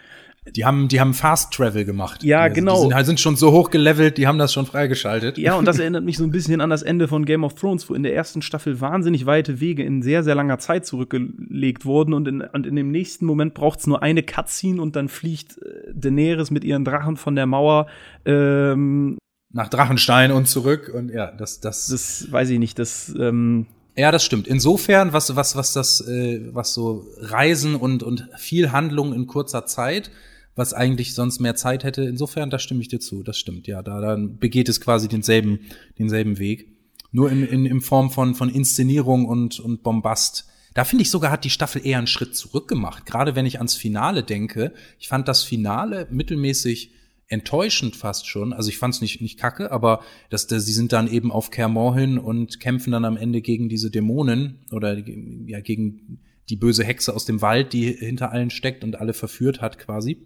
Die 0.55 0.65
haben, 0.65 0.87
die 0.87 0.99
haben 0.99 1.13
Fast 1.13 1.53
Travel 1.53 1.83
gemacht. 1.85 2.23
Ja, 2.23 2.47
Die- 2.47 2.55
genau. 2.55 2.75
Die 2.75 2.81
sind, 2.81 2.93
halt- 2.95 3.05
sind 3.05 3.19
schon 3.19 3.35
so 3.35 3.51
hoch 3.51 3.69
gelevelt, 3.69 4.17
die 4.17 4.27
haben 4.27 4.37
das 4.37 4.53
schon 4.53 4.65
freigeschaltet. 4.65 5.37
Ja, 5.37 5.55
und 5.55 5.65
das 5.65 5.77
erinnert 5.79 6.03
mich 6.03 6.17
so 6.17 6.23
ein 6.23 6.31
bisschen 6.31 6.61
an 6.61 6.69
das 6.69 6.83
Ende 6.83 7.07
von 7.07 7.25
Game 7.25 7.43
of 7.43 7.55
Thrones, 7.55 7.89
wo 7.89 7.93
in 7.93 8.03
der 8.03 8.15
ersten 8.15 8.41
Staffel 8.41 8.79
wahnsinnig 8.81 9.25
weite 9.25 9.59
Wege 9.59 9.83
in 9.83 10.01
sehr, 10.01 10.23
sehr 10.23 10.35
langer 10.35 10.59
Zeit 10.59 10.85
zurückgelegt 10.85 11.85
wurden 11.85 12.13
und 12.13 12.27
in, 12.27 12.41
und 12.41 12.65
in 12.65 12.75
dem 12.75 12.91
nächsten 12.91 13.25
Moment 13.25 13.53
braucht's 13.53 13.87
nur 13.87 14.01
eine 14.01 14.23
Cutscene 14.23 14.81
und 14.81 14.95
dann 14.95 15.09
fliegt 15.09 15.57
äh, 15.57 15.91
Daenerys 15.93 16.49
mit 16.51 16.63
ihren 16.63 16.85
Drachen 16.85 17.17
von 17.17 17.35
der 17.35 17.45
Mauer. 17.45 17.87
Ähm, 18.25 19.17
Nach 19.51 19.69
Drachenstein 19.69 20.31
und 20.31 20.47
zurück 20.47 20.91
und 20.93 21.09
ja, 21.09 21.31
das, 21.31 21.59
das. 21.61 21.87
Das 21.87 22.31
weiß 22.31 22.49
ich 22.49 22.59
nicht, 22.59 22.77
das. 22.79 23.13
Ähm 23.19 23.65
ja, 23.99 24.11
das 24.11 24.23
stimmt. 24.23 24.47
Insofern, 24.47 25.11
was, 25.11 25.35
was, 25.35 25.55
was 25.55 25.73
das, 25.73 26.01
äh, 26.07 26.41
was 26.53 26.73
so 26.75 27.07
Reisen 27.19 27.73
und, 27.75 28.03
und 28.03 28.29
viel 28.37 28.71
Handlung 28.71 29.11
in 29.13 29.25
kurzer 29.25 29.65
Zeit, 29.65 30.11
was 30.57 30.73
eigentlich 30.73 31.13
sonst 31.13 31.39
mehr 31.39 31.55
Zeit 31.55 31.83
hätte, 31.83 32.03
insofern, 32.03 32.49
da 32.49 32.59
stimme 32.59 32.81
ich 32.81 32.87
dir 32.87 32.99
zu, 32.99 33.23
das 33.23 33.37
stimmt, 33.37 33.67
ja. 33.67 33.81
Da, 33.83 34.01
dann 34.01 34.37
begeht 34.39 34.67
es 34.67 34.81
quasi 34.81 35.07
denselben, 35.07 35.59
denselben 35.99 36.39
Weg. 36.39 36.67
Nur 37.11 37.31
in, 37.31 37.47
in, 37.47 37.65
in 37.65 37.79
Form 37.79 38.09
von, 38.09 38.35
von 38.35 38.49
Inszenierung 38.49 39.25
und, 39.25 39.59
und 39.59 39.83
Bombast. 39.83 40.47
Da 40.73 40.83
finde 40.83 41.03
ich 41.03 41.09
sogar, 41.09 41.31
hat 41.31 41.45
die 41.45 41.49
Staffel 41.49 41.85
eher 41.85 41.99
einen 41.99 42.07
Schritt 42.07 42.35
zurück 42.35 42.67
gemacht. 42.67 43.05
Gerade 43.05 43.35
wenn 43.35 43.45
ich 43.45 43.57
ans 43.57 43.75
Finale 43.75 44.23
denke. 44.23 44.73
Ich 44.99 45.07
fand 45.07 45.27
das 45.27 45.43
Finale 45.43 46.07
mittelmäßig 46.11 46.91
enttäuschend 47.27 47.95
fast 47.95 48.27
schon. 48.27 48.53
Also 48.53 48.69
ich 48.69 48.77
fand 48.77 48.95
es 48.95 49.01
nicht, 49.01 49.21
nicht 49.21 49.39
kacke, 49.39 49.71
aber 49.71 50.01
das, 50.29 50.47
das, 50.47 50.65
sie 50.65 50.73
sind 50.73 50.91
dann 50.91 51.07
eben 51.07 51.31
auf 51.31 51.51
Kermor 51.51 51.95
hin 51.95 52.17
und 52.17 52.59
kämpfen 52.59 52.91
dann 52.91 53.05
am 53.05 53.17
Ende 53.17 53.41
gegen 53.41 53.69
diese 53.69 53.91
Dämonen 53.91 54.59
oder 54.71 54.97
ja, 55.45 55.59
gegen 55.61 56.19
die 56.49 56.55
böse 56.55 56.83
Hexe 56.83 57.13
aus 57.13 57.25
dem 57.25 57.41
Wald, 57.41 57.73
die 57.73 57.91
hinter 57.91 58.31
allen 58.31 58.49
steckt 58.49 58.83
und 58.83 58.99
alle 58.99 59.13
verführt 59.13 59.61
hat 59.61 59.77
quasi. 59.79 60.25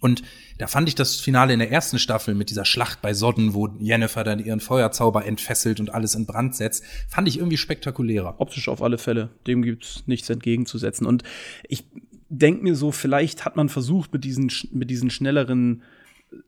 Und 0.00 0.22
da 0.58 0.66
fand 0.66 0.88
ich 0.88 0.94
das 0.94 1.20
Finale 1.20 1.52
in 1.52 1.58
der 1.58 1.70
ersten 1.70 1.98
Staffel 1.98 2.34
mit 2.34 2.50
dieser 2.50 2.64
Schlacht 2.64 3.00
bei 3.02 3.14
Sodden, 3.14 3.54
wo 3.54 3.68
Jennifer 3.78 4.24
dann 4.24 4.44
ihren 4.44 4.60
Feuerzauber 4.60 5.24
entfesselt 5.24 5.80
und 5.80 5.90
alles 5.90 6.14
in 6.14 6.26
Brand 6.26 6.54
setzt, 6.54 6.84
fand 7.08 7.28
ich 7.28 7.38
irgendwie 7.38 7.56
spektakulärer. 7.56 8.36
Optisch 8.38 8.68
auf 8.68 8.82
alle 8.82 8.98
Fälle. 8.98 9.30
Dem 9.46 9.62
gibt's 9.62 10.04
nichts 10.06 10.28
entgegenzusetzen. 10.30 11.06
Und 11.06 11.22
ich 11.68 11.84
denke 12.28 12.62
mir 12.62 12.74
so, 12.74 12.92
vielleicht 12.92 13.44
hat 13.44 13.56
man 13.56 13.68
versucht, 13.68 14.12
mit 14.12 14.24
diesen, 14.24 14.50
mit 14.72 14.90
diesen 14.90 15.10
schnelleren 15.10 15.82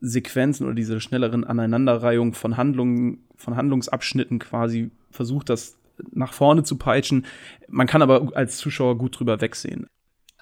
Sequenzen 0.00 0.66
oder 0.66 0.74
dieser 0.74 1.00
schnelleren 1.00 1.44
Aneinanderreihung 1.44 2.34
von 2.34 2.56
Handlungen, 2.56 3.18
von 3.36 3.56
Handlungsabschnitten 3.56 4.38
quasi 4.38 4.90
versucht, 5.10 5.48
das 5.48 5.78
nach 6.12 6.32
vorne 6.32 6.62
zu 6.62 6.76
peitschen. 6.76 7.26
Man 7.68 7.86
kann 7.86 8.02
aber 8.02 8.36
als 8.36 8.58
Zuschauer 8.58 8.98
gut 8.98 9.18
drüber 9.18 9.40
wegsehen. 9.40 9.86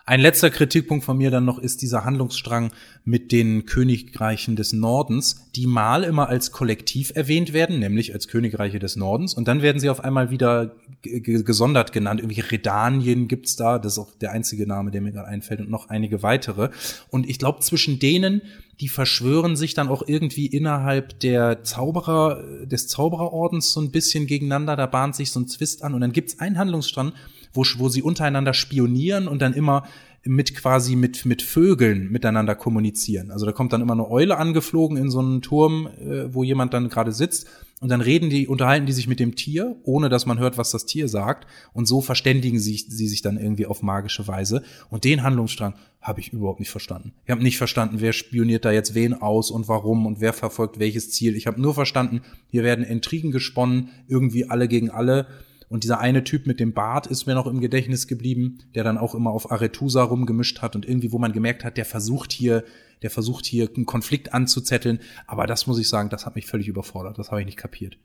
Ein 0.07 0.21
letzter 0.21 0.51
Kritikpunkt 0.51 1.03
von 1.03 1.17
mir 1.17 1.31
dann 1.31 1.47
noch 1.47 1.59
ist 1.59 1.81
dieser 1.81 2.05
Handlungsstrang 2.05 2.73
mit 3.07 3.33
den 3.33 3.65
Königreichen 3.65 4.55
des 4.55 4.75
Nordens, 4.75 5.51
die 5.57 5.67
mal 5.67 6.05
immer 6.05 6.29
als 6.29 6.53
Kollektiv 6.53 7.13
erwähnt 7.15 7.55
werden, 7.55 7.79
nämlich 7.79 8.13
als 8.13 8.29
Königreiche 8.29 8.79
des 8.79 8.97
Nordens, 8.97 9.33
und 9.33 9.49
dann 9.49 9.63
werden 9.63 9.81
sie 9.81 9.89
auf 9.89 10.05
einmal 10.05 10.31
wieder 10.31 10.77
gesondert 11.01 11.93
genannt. 11.93 12.21
Irgendwie 12.21 12.41
Redanien 12.41 13.29
gibt's 13.29 13.57
da, 13.57 13.79
das 13.79 13.95
ist 13.95 13.99
auch 13.99 14.13
der 14.19 14.33
einzige 14.33 14.67
Name, 14.67 14.91
der 14.91 15.01
mir 15.01 15.13
gerade 15.13 15.29
einfällt, 15.29 15.61
und 15.61 15.71
noch 15.71 15.89
einige 15.89 16.23
weitere. 16.23 16.69
Und 17.09 17.27
ich 17.27 17.39
glaube, 17.39 17.61
zwischen 17.61 17.99
denen 17.99 18.43
die 18.81 18.89
verschwören 18.89 19.57
sich 19.57 19.75
dann 19.75 19.89
auch 19.89 20.03
irgendwie 20.07 20.47
innerhalb 20.47 21.21
der 21.21 21.63
Zauberer, 21.63 22.43
des 22.65 22.89
Zaubererordens 22.89 23.73
so 23.73 23.81
ein 23.81 23.91
bisschen 23.91 24.27
gegeneinander, 24.27 24.77
da 24.77 24.87
bahnt 24.87 25.15
sich 25.15 25.31
so 25.31 25.41
ein 25.41 25.47
Zwist 25.47 25.83
an 25.83 25.95
und 25.95 26.01
dann 26.01 26.13
gibt's 26.13 26.41
einen 26.41 26.59
Handlungsstrang, 26.59 27.13
wo, 27.55 27.65
wo 27.79 27.89
sie 27.89 28.03
untereinander 28.03 28.53
spionieren 28.53 29.29
und 29.29 29.41
dann 29.41 29.55
immer 29.55 29.85
mit 30.27 30.55
quasi 30.55 30.97
mit, 30.97 31.27
mit 31.27 31.43
Vögeln 31.43 32.11
miteinander 32.11 32.55
kommunizieren. 32.55 33.31
Also 33.31 33.47
da 33.47 33.53
kommt 33.53 33.73
dann 33.73 33.83
immer 33.83 33.93
eine 33.93 34.11
Eule 34.11 34.39
angeflogen 34.39 34.97
in 34.97 35.11
so 35.11 35.21
einen 35.21 35.43
Turm, 35.43 35.87
äh, 35.87 36.33
wo 36.33 36.43
jemand 36.43 36.73
dann 36.73 36.89
gerade 36.89 37.13
sitzt 37.13 37.47
und 37.81 37.91
dann 37.91 38.01
reden 38.01 38.31
die, 38.31 38.49
unterhalten 38.49 38.87
die 38.87 38.93
sich 38.93 39.09
mit 39.09 39.21
dem 39.21 39.37
Tier, 39.37 39.77
ohne 39.83 40.09
dass 40.09 40.25
man 40.25 40.39
hört, 40.39 40.57
was 40.57 40.71
das 40.71 40.87
Tier 40.87 41.07
sagt. 41.07 41.47
Und 41.75 41.87
so 41.87 42.01
verständigen 42.01 42.59
sie, 42.59 42.77
sie 42.77 43.09
sich 43.09 43.21
dann 43.21 43.37
irgendwie 43.37 43.67
auf 43.67 43.83
magische 43.83 44.27
Weise. 44.27 44.63
Und 44.89 45.05
den 45.05 45.23
Handlungsstrang 45.23 45.75
habe 46.01 46.21
ich 46.21 46.33
überhaupt 46.33 46.61
nicht 46.61 46.71
verstanden. 46.71 47.13
Ich 47.27 47.31
habe 47.31 47.43
nicht 47.43 47.59
verstanden, 47.59 47.97
wer 47.99 48.15
spioniert 48.15 48.65
da 48.65 48.73
jetzt 48.73 48.95
wen 48.95 49.13
aus 49.13 49.51
und 49.51 49.69
warum 49.69 50.07
und 50.07 50.21
wer 50.21 50.33
verfolgt 50.33 50.79
welches 50.79 51.11
Ziel. 51.11 51.37
Ich 51.37 51.47
habe 51.47 51.61
nur 51.61 51.75
verstanden, 51.75 52.23
hier 52.51 52.63
werden 52.63 52.87
Intrigen 52.87 53.33
gesponnen, 53.33 53.91
irgendwie 54.09 54.49
alle 54.49 54.69
gegen 54.69 54.89
alle. 54.89 55.27
Und 55.75 55.83
dieser 55.83 55.99
eine 55.99 56.23
Typ 56.23 56.47
mit 56.47 56.61
dem 56.61 56.73
Bart 56.73 57.09
ist 57.09 57.27
mir 57.27 57.35
noch 57.35 57.49
im 57.49 57.61
Gedächtnis 57.61 58.07
geblieben, 58.07 58.59
der 58.77 58.85
dann 58.85 58.97
auch 58.97 59.13
immer 59.13 59.33
auf 59.33 59.51
Aretusa 59.51 60.05
rumgemischt 60.05 60.63
hat 60.63 60.77
und 60.77 60.87
irgendwie, 60.87 61.11
wo 61.11 61.19
man 61.19 61.33
gemerkt 61.33 61.65
hat, 61.65 61.77
der 61.77 61.85
versucht 61.85 62.31
hier, 62.31 62.63
der 63.03 63.11
versucht 63.11 63.45
hier 63.45 63.69
einen 63.75 63.85
Konflikt 63.85 64.33
anzuzetteln. 64.33 65.01
Aber 65.27 65.49
das 65.49 65.67
muss 65.67 65.81
ich 65.81 65.89
sagen, 65.89 66.11
das 66.11 66.27
hat 66.27 66.37
mich 66.37 66.47
völlig 66.47 66.69
überfordert. 66.69 67.19
Das 67.19 67.33
habe 67.33 67.41
ich 67.41 67.47
nicht 67.47 67.59
kapiert. 67.59 67.99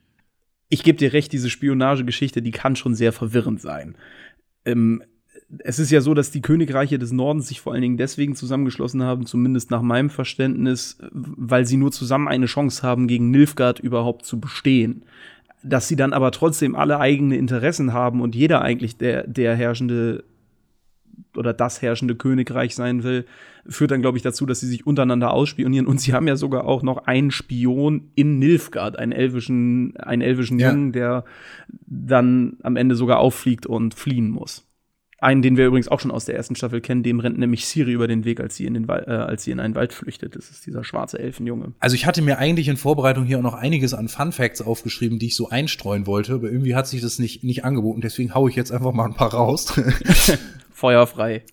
Ich 0.69 0.81
gebe 0.81 0.97
dir 0.97 1.13
recht, 1.13 1.31
diese 1.31 1.51
Spionagegeschichte, 1.51 2.41
die 2.41 2.49
kann 2.49 2.75
schon 2.75 2.95
sehr 2.95 3.13
verwirrend 3.13 3.61
sein. 3.61 3.95
Ähm, 4.65 5.03
es 5.59 5.77
ist 5.77 5.91
ja 5.91 6.01
so, 6.01 6.15
dass 6.15 6.31
die 6.31 6.41
Königreiche 6.41 6.97
des 6.97 7.11
Nordens 7.11 7.49
sich 7.49 7.61
vor 7.61 7.73
allen 7.73 7.83
Dingen 7.83 7.97
deswegen 7.97 8.35
zusammengeschlossen 8.35 9.03
haben, 9.03 9.27
zumindest 9.27 9.69
nach 9.69 9.83
meinem 9.83 10.09
Verständnis, 10.09 10.97
weil 11.11 11.67
sie 11.67 11.77
nur 11.77 11.91
zusammen 11.91 12.29
eine 12.29 12.47
Chance 12.47 12.81
haben, 12.81 13.07
gegen 13.07 13.29
Nilfgaard 13.29 13.79
überhaupt 13.79 14.25
zu 14.25 14.39
bestehen 14.39 15.05
dass 15.63 15.87
sie 15.87 15.95
dann 15.95 16.13
aber 16.13 16.31
trotzdem 16.31 16.75
alle 16.75 16.99
eigene 16.99 17.37
Interessen 17.37 17.93
haben 17.93 18.21
und 18.21 18.35
jeder 18.35 18.61
eigentlich 18.61 18.97
der, 18.97 19.27
der 19.27 19.55
herrschende 19.55 20.23
oder 21.35 21.53
das 21.53 21.81
herrschende 21.81 22.15
Königreich 22.15 22.75
sein 22.75 23.03
will, 23.03 23.25
führt 23.67 23.91
dann, 23.91 24.01
glaube 24.01 24.17
ich, 24.17 24.23
dazu, 24.23 24.45
dass 24.45 24.61
sie 24.61 24.67
sich 24.67 24.87
untereinander 24.87 25.31
ausspionieren. 25.31 25.85
Und 25.85 26.01
sie 26.01 26.13
haben 26.13 26.27
ja 26.27 26.35
sogar 26.35 26.65
auch 26.65 26.81
noch 26.81 27.05
einen 27.05 27.31
Spion 27.31 28.09
in 28.15 28.39
Nilfgaard, 28.39 28.97
einen 28.97 29.11
elvischen, 29.11 29.95
einen 29.97 30.21
elvischen 30.21 30.59
ja. 30.59 30.71
Jungen, 30.71 30.91
der 30.91 31.25
dann 31.85 32.57
am 32.63 32.75
Ende 32.75 32.95
sogar 32.95 33.19
auffliegt 33.19 33.65
und 33.65 33.93
fliehen 33.93 34.29
muss. 34.29 34.68
Einen, 35.21 35.41
den 35.41 35.57
wir 35.57 35.65
übrigens 35.65 35.87
auch 35.87 35.99
schon 35.99 36.11
aus 36.11 36.25
der 36.25 36.35
ersten 36.35 36.55
Staffel 36.55 36.81
kennen, 36.81 37.03
dem 37.03 37.19
rennt 37.19 37.37
nämlich 37.37 37.65
Siri 37.65 37.91
über 37.91 38.07
den 38.07 38.25
Weg, 38.25 38.39
als 38.39 38.55
sie 38.55 38.65
in, 38.65 38.73
den 38.73 38.87
Wal 38.87 39.03
äh, 39.07 39.11
als 39.11 39.43
sie 39.43 39.51
in 39.51 39.59
einen 39.59 39.75
Wald 39.75 39.93
flüchtet. 39.93 40.35
Das 40.35 40.49
ist 40.49 40.65
dieser 40.65 40.83
schwarze 40.83 41.19
Elfenjunge. 41.19 41.73
Also 41.79 41.95
ich 41.95 42.05
hatte 42.05 42.21
mir 42.21 42.37
eigentlich 42.37 42.67
in 42.67 42.77
Vorbereitung 42.77 43.25
hier 43.25 43.39
auch 43.39 43.43
noch 43.43 43.53
einiges 43.53 43.93
an 43.93 44.07
Fun 44.07 44.31
Facts 44.31 44.61
aufgeschrieben, 44.61 45.19
die 45.19 45.27
ich 45.27 45.35
so 45.35 45.49
einstreuen 45.49 46.07
wollte, 46.07 46.35
aber 46.35 46.49
irgendwie 46.49 46.75
hat 46.75 46.87
sich 46.87 47.01
das 47.01 47.19
nicht, 47.19 47.43
nicht 47.43 47.65
angeboten. 47.65 48.01
Deswegen 48.01 48.33
haue 48.33 48.49
ich 48.49 48.55
jetzt 48.55 48.71
einfach 48.71 48.93
mal 48.93 49.05
ein 49.05 49.15
paar 49.15 49.33
raus. 49.33 49.73
Feuerfrei. 50.71 51.43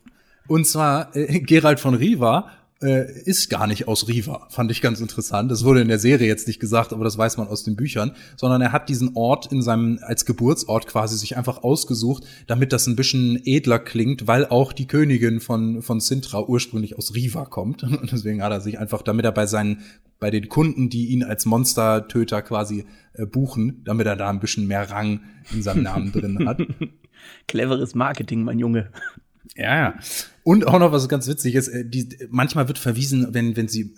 Und 0.46 0.66
zwar 0.66 1.14
äh, 1.16 1.40
Gerald 1.40 1.80
von 1.80 1.94
Riva 1.94 2.50
äh, 2.82 3.22
ist 3.22 3.48
gar 3.48 3.66
nicht 3.66 3.88
aus 3.88 4.08
Riva. 4.08 4.46
Fand 4.50 4.70
ich 4.70 4.82
ganz 4.82 5.00
interessant. 5.00 5.50
Das 5.50 5.64
wurde 5.64 5.80
in 5.80 5.88
der 5.88 5.98
Serie 5.98 6.26
jetzt 6.26 6.46
nicht 6.46 6.60
gesagt, 6.60 6.92
aber 6.92 7.04
das 7.04 7.16
weiß 7.16 7.36
man 7.38 7.48
aus 7.48 7.64
den 7.64 7.76
Büchern. 7.76 8.12
Sondern 8.36 8.60
er 8.60 8.72
hat 8.72 8.88
diesen 8.88 9.12
Ort 9.14 9.50
in 9.50 9.62
seinem, 9.62 9.98
als 10.02 10.26
Geburtsort 10.26 10.86
quasi 10.86 11.16
sich 11.16 11.36
einfach 11.36 11.62
ausgesucht, 11.62 12.24
damit 12.46 12.72
das 12.72 12.86
ein 12.86 12.96
bisschen 12.96 13.40
edler 13.44 13.78
klingt, 13.78 14.26
weil 14.26 14.46
auch 14.46 14.72
die 14.72 14.86
Königin 14.86 15.40
von, 15.40 15.82
von 15.82 16.00
Sintra 16.00 16.42
ursprünglich 16.42 16.98
aus 16.98 17.14
Riva 17.14 17.46
kommt. 17.46 17.82
Und 17.82 18.12
deswegen 18.12 18.42
hat 18.42 18.52
er 18.52 18.60
sich 18.60 18.78
einfach, 18.78 19.02
damit 19.02 19.24
er 19.24 19.32
bei 19.32 19.46
seinen, 19.46 19.80
bei 20.18 20.30
den 20.30 20.48
Kunden, 20.48 20.90
die 20.90 21.06
ihn 21.06 21.22
als 21.22 21.46
Monstertöter 21.46 22.42
quasi 22.42 22.84
äh, 23.14 23.26
buchen, 23.26 23.82
damit 23.84 24.06
er 24.06 24.16
da 24.16 24.28
ein 24.28 24.40
bisschen 24.40 24.66
mehr 24.66 24.90
Rang 24.90 25.20
in 25.52 25.62
seinem 25.62 25.82
Namen 25.82 26.12
drin 26.12 26.46
hat. 26.46 26.60
Cleveres 27.48 27.94
Marketing, 27.94 28.42
mein 28.42 28.58
Junge. 28.58 28.90
Ja, 29.54 29.76
ja. 29.76 29.98
Und 30.42 30.66
auch 30.66 30.78
noch 30.78 30.92
was 30.92 31.08
ganz 31.08 31.26
witzig 31.26 31.54
ist, 31.54 31.68
äh, 31.68 31.84
die, 31.84 32.08
manchmal 32.30 32.68
wird 32.68 32.78
verwiesen, 32.78 33.34
wenn, 33.34 33.56
wenn 33.56 33.68
sie 33.68 33.94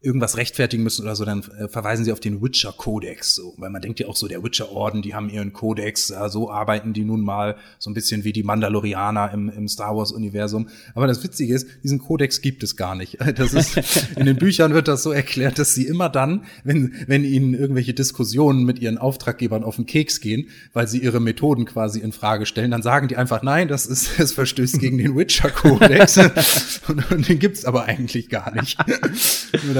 irgendwas 0.00 0.36
rechtfertigen 0.36 0.84
müssen 0.84 1.02
oder 1.02 1.16
so, 1.16 1.24
dann 1.24 1.42
äh, 1.58 1.66
verweisen 1.66 2.04
sie 2.04 2.12
auf 2.12 2.20
den 2.20 2.40
Witcher-Kodex, 2.40 3.34
so, 3.34 3.54
weil 3.56 3.70
man 3.70 3.82
denkt 3.82 3.98
ja 3.98 4.06
auch 4.06 4.14
so, 4.14 4.28
der 4.28 4.44
Witcher-Orden, 4.44 5.02
die 5.02 5.14
haben 5.14 5.28
ihren 5.28 5.52
Kodex, 5.52 6.10
ja, 6.10 6.28
so 6.28 6.50
arbeiten 6.50 6.92
die 6.92 7.04
nun 7.04 7.22
mal 7.22 7.56
so 7.80 7.90
ein 7.90 7.94
bisschen 7.94 8.22
wie 8.22 8.32
die 8.32 8.44
Mandalorianer 8.44 9.32
im, 9.32 9.48
im 9.48 9.66
Star 9.66 9.96
Wars-Universum. 9.96 10.68
Aber 10.94 11.08
das 11.08 11.24
Witzige 11.24 11.52
ist, 11.52 11.66
diesen 11.82 11.98
Kodex 11.98 12.40
gibt 12.40 12.62
es 12.62 12.76
gar 12.76 12.94
nicht. 12.94 13.18
Das 13.38 13.52
ist, 13.52 13.78
in 14.16 14.26
den 14.26 14.36
Büchern 14.36 14.74
wird 14.74 14.88
das 14.88 15.02
so 15.02 15.12
erklärt, 15.12 15.58
dass 15.58 15.72
sie 15.74 15.86
immer 15.86 16.08
dann, 16.08 16.44
wenn, 16.64 16.94
wenn 17.06 17.24
ihnen 17.24 17.54
irgendwelche 17.54 17.94
Diskussionen 17.94 18.64
mit 18.64 18.80
ihren 18.80 18.98
Auftraggebern 18.98 19.62
auf 19.62 19.76
den 19.76 19.86
Keks 19.86 20.20
gehen, 20.20 20.48
weil 20.72 20.88
sie 20.88 20.98
ihre 20.98 21.20
Methoden 21.20 21.66
quasi 21.66 22.00
in 22.00 22.10
Frage 22.10 22.46
stellen, 22.46 22.70
dann 22.70 22.82
sagen 22.82 23.06
die 23.06 23.16
einfach, 23.16 23.42
nein, 23.42 23.68
das 23.68 23.86
ist, 23.86 24.18
es 24.18 24.32
verstößt 24.32 24.80
gegen 24.80 24.98
den 24.98 25.14
Witcher-Kodex. 25.14 26.18
und, 26.88 27.10
und, 27.12 27.28
den 27.28 27.38
gibt's 27.38 27.64
aber 27.64 27.84
eigentlich 27.84 28.28
gar 28.28 28.52
nicht. 28.54 28.78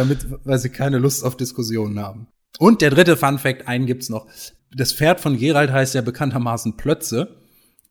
Damit, 0.08 0.26
weil 0.44 0.58
sie 0.58 0.70
keine 0.70 0.98
Lust 0.98 1.24
auf 1.24 1.36
Diskussionen 1.36 1.98
haben. 1.98 2.28
Und 2.58 2.82
der 2.82 2.90
dritte 2.90 3.16
Fun 3.16 3.38
Fact, 3.38 3.68
einen 3.68 3.86
gibt's 3.86 4.08
noch. 4.08 4.26
Das 4.74 4.92
Pferd 4.92 5.20
von 5.20 5.38
Gerald 5.38 5.70
heißt 5.70 5.94
ja 5.94 6.02
bekanntermaßen 6.02 6.76
Plötze. 6.76 7.36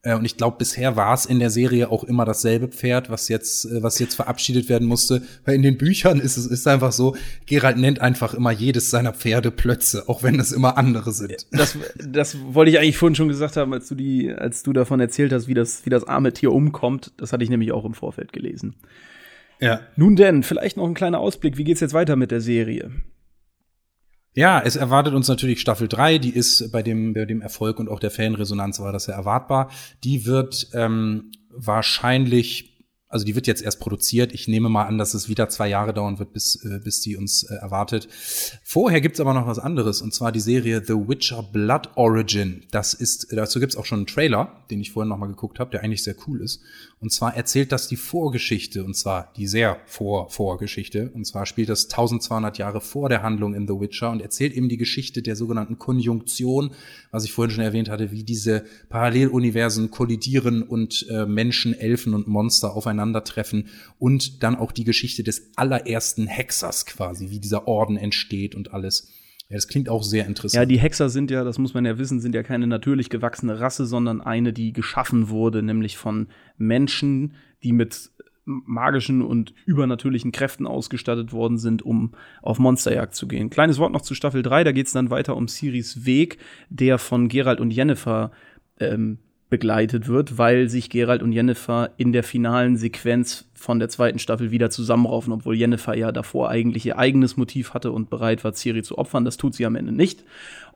Äh, 0.04 0.16
und 0.16 0.26
ich 0.26 0.38
glaube, 0.38 0.58
bisher 0.58 0.96
war 0.96 1.14
es 1.14 1.26
in 1.26 1.40
der 1.40 1.50
Serie 1.50 1.90
auch 1.90 2.04
immer 2.04 2.26
dasselbe 2.26 2.68
Pferd, 2.68 3.10
was 3.10 3.28
jetzt, 3.30 3.66
äh, 3.66 3.82
was 3.82 4.00
jetzt 4.00 4.16
verabschiedet 4.16 4.70
werden 4.70 4.88
musste. 4.88 5.24
Weil 5.46 5.56
in 5.56 5.64
den 5.64 5.78
Büchern 5.78 6.20
ist 6.20 6.38
es 6.38 6.46
ist 6.46 6.68
einfach 6.68 6.92
so, 6.92 7.16
Gerald 7.46 7.78
nennt 7.78 8.00
einfach 8.00 8.34
immer 8.34 8.52
jedes 8.52 8.90
seiner 8.90 9.14
Pferde 9.14 9.52
Plötze, 9.52 10.08
auch 10.08 10.24
wenn 10.24 10.40
es 10.40 10.52
immer 10.52 10.78
andere 10.78 11.12
sind. 11.12 11.48
Das, 11.52 11.78
das 11.98 12.38
wollte 12.54 12.72
ich 12.72 12.80
eigentlich 12.80 12.98
vorhin 12.98 13.16
schon 13.16 13.28
gesagt 13.28 13.58
haben, 13.58 13.74
als 13.74 13.88
du 13.88 13.96
die, 13.96 14.32
als 14.32 14.64
du 14.64 14.74
davon 14.74 15.00
erzählt 15.00 15.34
hast, 15.34 15.48
wie 15.48 15.54
das, 15.54 15.86
wie 15.86 15.90
das 15.90 16.04
arme 16.06 16.32
Tier 16.34 16.52
umkommt. 16.52 17.12
Das 17.18 17.34
hatte 17.34 17.44
ich 17.44 17.50
nämlich 17.50 17.72
auch 17.72 17.86
im 17.86 17.94
Vorfeld 17.94 18.34
gelesen. 18.34 18.76
Ja. 19.60 19.82
Nun 19.96 20.16
denn, 20.16 20.44
vielleicht 20.44 20.78
noch 20.78 20.86
ein 20.86 20.94
kleiner 20.94 21.20
Ausblick. 21.20 21.58
Wie 21.58 21.64
geht's 21.64 21.82
jetzt 21.82 21.94
weiter 21.94 22.16
mit 22.16 22.32
der 22.32 22.42
Serie? 22.42 22.92
Ja, 24.34 24.62
es 24.64 24.76
erwartet 24.76 25.16
uns 25.16 25.28
natürlich 25.28 25.60
Staffel 25.60 25.88
3, 25.88 26.20
die 26.20 26.30
ist 26.30 26.72
bei 26.72 26.84
dem, 26.84 27.14
bei 27.14 27.26
dem 27.26 27.42
Erfolg 27.42 27.80
und 27.80 27.90
auch 27.90 28.00
der 28.00 28.12
Fanresonanz 28.12 28.80
war 28.80 28.92
das 28.92 29.08
ja 29.08 29.16
erwartbar. 29.16 29.72
Die 30.04 30.28
wird 30.28 30.68
ähm, 30.74 31.32
wahrscheinlich 31.50 32.77
also 33.10 33.26
die 33.26 33.36
wird 33.36 33.48
jetzt 33.48 33.62
erst 33.62 33.80
produziert. 33.80 34.34
Ich 34.34 34.48
nehme 34.48 34.68
mal 34.68 34.86
an, 34.86 34.98
dass 34.98 35.14
es 35.14 35.30
wieder 35.30 35.48
zwei 35.48 35.70
Jahre 35.70 35.94
dauern 35.94 36.20
wird, 36.20 36.34
bis, 36.34 36.64
äh, 36.66 36.80
bis 36.84 37.00
die 37.00 37.16
uns 37.16 37.44
äh, 37.44 37.56
erwartet. 37.56 38.08
Vorher 38.64 39.00
gibt's 39.00 39.20
aber 39.20 39.34
noch 39.34 39.48
was 39.48 39.60
anderes, 39.60 40.02
und 40.02 40.14
zwar 40.14 40.32
die 40.32 40.42
Serie 40.42 40.84
The 40.86 40.94
Witcher 40.94 41.44
Blood 41.44 41.92
Origin. 41.96 42.66
Das 42.72 42.94
ist, 42.94 43.28
dazu 43.32 43.60
gibt's 43.60 43.78
auch 43.78 43.86
schon 43.86 44.00
einen 44.00 44.08
Trailer, 44.08 44.64
den 44.70 44.82
ich 44.82 44.92
vorhin 44.92 45.10
noch 45.10 45.18
mal 45.18 45.28
geguckt 45.28 45.60
habe, 45.60 45.72
der 45.72 45.84
eigentlich 45.84 46.04
sehr 46.04 46.16
cool 46.28 46.42
ist. 46.42 46.62
Und 47.00 47.12
zwar 47.12 47.36
erzählt 47.36 47.72
das 47.72 47.88
die 47.88 47.96
Vorgeschichte, 47.96 48.84
und 48.84 48.96
zwar 48.96 49.32
die 49.38 49.48
sehr 49.48 49.80
Vor-Vorgeschichte. 49.86 51.12
Und 51.14 51.26
zwar 51.26 51.46
spielt 51.46 51.70
das 51.70 51.86
1200 51.86 52.58
Jahre 52.58 52.82
vor 52.82 53.08
der 53.08 53.22
Handlung 53.22 53.54
in 53.54 53.68
The 53.68 53.80
Witcher 53.80 54.12
und 54.12 54.22
erzählt 54.22 54.54
eben 54.54 54.68
die 54.68 54.78
Geschichte 54.78 55.22
der 55.22 55.36
sogenannten 55.36 55.78
Konjunktion, 55.78 56.72
was 57.12 57.24
ich 57.24 57.32
vorhin 57.32 57.52
schon 57.54 57.64
erwähnt 57.64 57.90
hatte, 57.90 58.12
wie 58.12 58.24
diese 58.24 58.66
Paralleluniversen 58.90 59.92
kollidieren 59.92 60.64
und 60.64 61.06
äh, 61.10 61.26
Menschen, 61.26 61.74
Elfen 61.74 62.14
und 62.14 62.28
Monster 62.28 62.76
aufeinandertreffen 62.98 63.68
und 64.00 64.44
dann 64.44 64.56
auch 64.56 64.72
die 64.72 64.84
Geschichte 64.84 65.24
des 65.24 65.52
allerersten 65.56 66.28
Hexers 66.28 66.86
quasi, 66.86 67.30
wie 67.30 67.40
dieser 67.40 67.68
Orden 67.68 67.98
entsteht 67.98 68.56
und 68.56 68.74
alles. 68.74 69.14
Ja, 69.50 69.56
das 69.56 69.68
klingt 69.68 69.88
auch 69.88 70.04
sehr 70.04 70.26
interessant. 70.26 70.62
Ja, 70.62 70.66
die 70.66 70.80
Hexer 70.80 71.10
sind 71.10 71.32
ja, 71.32 71.44
das 71.44 71.58
muss 71.58 71.74
man 71.74 71.86
ja 71.86 71.98
wissen, 71.98 72.20
sind 72.20 72.36
ja 72.36 72.44
keine 72.44 72.68
natürlich 72.68 73.10
gewachsene 73.10 73.60
Rasse, 73.60 73.86
sondern 73.86 74.20
eine, 74.20 74.52
die 74.52 74.74
geschaffen 74.74 75.30
wurde, 75.30 75.64
nämlich 75.64 75.98
von 75.98 76.28
Menschen, 76.58 77.36
die 77.64 77.72
mit 77.72 78.12
magischen 78.44 79.22
und 79.22 79.54
übernatürlichen 79.66 80.32
Kräften 80.32 80.66
ausgestattet 80.66 81.34
worden 81.34 81.58
sind, 81.58 81.82
um 81.82 82.14
auf 82.42 82.60
Monsterjagd 82.60 83.14
zu 83.14 83.28
gehen. 83.28 83.50
Kleines 83.50 83.78
Wort 83.78 83.92
noch 83.92 84.02
zu 84.02 84.16
Staffel 84.16 84.42
3, 84.42 84.64
da 84.64 84.72
geht 84.72 84.88
es 84.88 84.94
dann 84.94 85.10
weiter 85.10 85.36
um 85.36 85.50
Siris 85.50 86.06
Weg, 86.06 86.38
der 86.70 86.98
von 86.98 87.28
Gerald 87.28 87.60
und 87.60 87.72
Jennifer 87.72 88.32
ähm, 88.80 89.20
begleitet 89.50 90.08
wird, 90.08 90.38
weil 90.38 90.70
sich 90.70 90.90
Gerald 90.90 91.24
und 91.24 91.32
Jennifer 91.32 91.92
in 91.98 92.12
der 92.12 92.24
finalen 92.24 92.76
Sequenz 92.76 93.50
von 93.54 93.80
der 93.80 93.88
zweiten 93.88 94.20
Staffel 94.20 94.52
wieder 94.52 94.70
zusammenraufen, 94.70 95.32
obwohl 95.32 95.56
Jennifer 95.56 95.96
ja 95.96 96.12
davor 96.12 96.50
eigentlich 96.50 96.86
ihr 96.86 96.98
eigenes 96.98 97.38
Motiv 97.38 97.74
hatte 97.74 97.92
und 97.92 98.10
bereit 98.10 98.44
war, 98.44 98.54
Ciri 98.54 98.84
zu 98.84 98.98
opfern. 98.98 99.26
Das 99.26 99.38
tut 99.38 99.56
sie 99.56 99.66
am 99.66 99.76
Ende 99.76 99.94
nicht. 99.94 100.26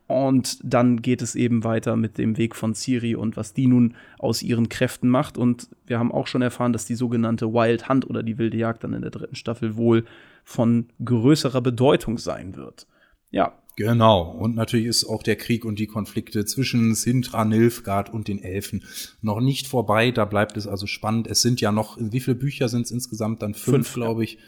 Und 0.06 0.58
dann 0.62 1.00
geht 1.00 1.22
es 1.22 1.34
eben 1.34 1.64
weiter 1.64 1.96
mit 1.96 2.18
dem 2.18 2.36
Weg 2.36 2.56
von 2.56 2.74
Ciri 2.74 3.14
und 3.14 3.36
was 3.36 3.54
die 3.54 3.66
nun 3.66 3.94
aus 4.18 4.42
ihren 4.42 4.68
Kräften 4.68 5.08
macht. 5.08 5.38
Und 5.38 5.68
wir 5.86 5.98
haben 5.98 6.12
auch 6.12 6.26
schon 6.26 6.42
erfahren, 6.42 6.72
dass 6.72 6.86
die 6.86 6.96
sogenannte 6.96 7.52
Wild 7.52 7.88
Hunt 7.88 8.08
oder 8.08 8.22
die 8.22 8.36
wilde 8.38 8.56
Jagd 8.56 8.84
dann 8.84 8.94
in 8.94 9.02
der 9.02 9.10
dritten 9.10 9.36
Staffel 9.36 9.76
wohl 9.76 10.04
von 10.44 10.88
größerer 11.04 11.60
Bedeutung 11.60 12.18
sein 12.18 12.56
wird. 12.56 12.86
Ja, 13.30 13.54
Genau. 13.76 14.30
Und 14.30 14.54
natürlich 14.54 14.86
ist 14.86 15.04
auch 15.04 15.22
der 15.22 15.36
Krieg 15.36 15.64
und 15.64 15.78
die 15.78 15.86
Konflikte 15.86 16.44
zwischen 16.44 16.94
Sintra, 16.94 17.44
Nilfgaard 17.44 18.12
und 18.12 18.28
den 18.28 18.42
Elfen 18.42 18.84
noch 19.20 19.40
nicht 19.40 19.66
vorbei. 19.66 20.10
Da 20.10 20.24
bleibt 20.24 20.56
es 20.56 20.66
also 20.66 20.86
spannend. 20.86 21.26
Es 21.26 21.42
sind 21.42 21.60
ja 21.60 21.72
noch, 21.72 21.96
wie 21.98 22.20
viele 22.20 22.36
Bücher 22.36 22.68
sind 22.68 22.82
es 22.82 22.90
insgesamt? 22.90 23.42
Dann 23.42 23.54
fünf, 23.54 23.88
fünf 23.88 23.94
glaube 23.94 24.24
ich. 24.24 24.38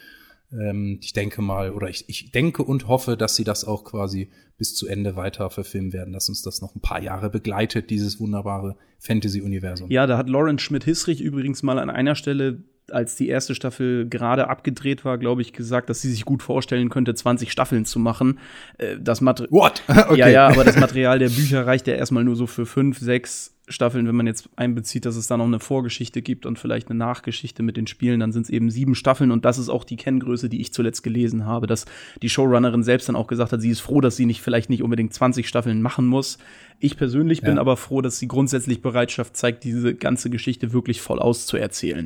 Ähm, 0.51 0.99
ich 1.01 1.13
denke 1.13 1.41
mal, 1.41 1.71
oder 1.71 1.89
ich, 1.89 2.05
ich 2.07 2.31
denke 2.31 2.63
und 2.63 2.87
hoffe, 2.87 3.17
dass 3.17 3.35
sie 3.35 3.43
das 3.43 3.65
auch 3.65 3.83
quasi 3.83 4.29
bis 4.57 4.75
zu 4.75 4.87
Ende 4.87 5.15
weiter 5.15 5.49
verfilmen 5.49 5.91
werden, 5.91 6.13
dass 6.13 6.29
uns 6.29 6.41
das 6.41 6.61
noch 6.61 6.75
ein 6.75 6.81
paar 6.81 7.01
Jahre 7.01 7.29
begleitet, 7.29 7.89
dieses 7.89 8.19
wunderbare 8.19 8.77
Fantasy-Universum. 8.99 9.89
Ja, 9.91 10.07
da 10.07 10.17
hat 10.17 10.29
Lauren 10.29 10.59
Schmidt-Hissrich 10.59 11.19
übrigens 11.21 11.63
mal 11.63 11.79
an 11.79 11.89
einer 11.89 12.15
Stelle 12.15 12.63
als 12.91 13.15
die 13.15 13.27
erste 13.27 13.55
Staffel 13.55 14.07
gerade 14.07 14.47
abgedreht 14.49 15.05
war, 15.05 15.17
glaube 15.17 15.41
ich, 15.41 15.53
gesagt, 15.53 15.89
dass 15.89 16.01
sie 16.01 16.11
sich 16.11 16.25
gut 16.25 16.43
vorstellen 16.43 16.89
könnte, 16.89 17.13
20 17.15 17.51
Staffeln 17.51 17.85
zu 17.85 17.99
machen. 17.99 18.39
Äh, 18.77 18.97
Das 18.99 19.21
Mater 19.21 19.45
What? 19.49 19.81
Okay. 19.89 20.19
Ja, 20.19 20.27
ja, 20.27 20.47
aber 20.47 20.63
das 20.63 20.77
Material 20.77 21.19
der 21.19 21.29
Bücher 21.29 21.65
reicht 21.65 21.87
ja 21.87 21.95
erstmal 21.95 22.23
nur 22.23 22.35
so 22.35 22.45
für 22.47 22.65
fünf, 22.65 22.99
sechs 22.99 23.51
Staffeln. 23.67 24.07
Wenn 24.07 24.15
man 24.15 24.27
jetzt 24.27 24.47
einbezieht, 24.55 25.05
dass 25.05 25.15
es 25.15 25.25
da 25.25 25.37
noch 25.37 25.45
eine 25.45 25.59
Vorgeschichte 25.59 26.21
gibt 26.21 26.45
und 26.45 26.59
vielleicht 26.59 26.89
eine 26.89 26.99
Nachgeschichte 26.99 27.63
mit 27.63 27.77
den 27.77 27.87
Spielen, 27.87 28.19
dann 28.19 28.31
sind 28.31 28.43
es 28.43 28.49
eben 28.51 28.69
sieben 28.69 28.93
Staffeln 28.93 29.31
und 29.31 29.43
das 29.45 29.57
ist 29.57 29.69
auch 29.69 29.83
die 29.83 29.95
Kenngröße, 29.95 30.49
die 30.49 30.61
ich 30.61 30.71
zuletzt 30.71 31.01
gelesen 31.01 31.47
habe, 31.47 31.65
dass 31.65 31.85
die 32.21 32.29
Showrunnerin 32.29 32.83
selbst 32.83 33.09
dann 33.09 33.15
auch 33.15 33.25
gesagt 33.25 33.51
hat, 33.53 33.61
sie 33.61 33.71
ist 33.71 33.79
froh, 33.79 34.01
dass 34.01 34.15
sie 34.15 34.27
nicht 34.27 34.41
vielleicht 34.41 34.69
nicht 34.69 34.83
unbedingt 34.83 35.13
20 35.15 35.47
Staffeln 35.47 35.81
machen 35.81 36.05
muss. 36.05 36.37
Ich 36.79 36.95
persönlich 36.97 37.41
bin 37.41 37.55
Ja. 37.55 37.61
aber 37.61 37.75
froh, 37.77 38.01
dass 38.01 38.19
sie 38.19 38.27
grundsätzlich 38.27 38.83
Bereitschaft 38.83 39.35
zeigt, 39.35 39.63
diese 39.63 39.95
ganze 39.95 40.29
Geschichte 40.29 40.71
wirklich 40.71 41.01
voll 41.01 41.17
auszuerzählen. 41.17 42.05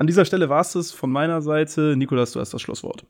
An 0.00 0.06
dieser 0.06 0.24
Stelle 0.24 0.48
war 0.48 0.62
es 0.62 0.72
das 0.72 0.92
von 0.92 1.10
meiner 1.12 1.42
Seite. 1.42 1.94
Nikolas, 1.94 2.32
du 2.32 2.40
hast 2.40 2.54
das 2.54 2.62
Schlusswort. 2.62 3.04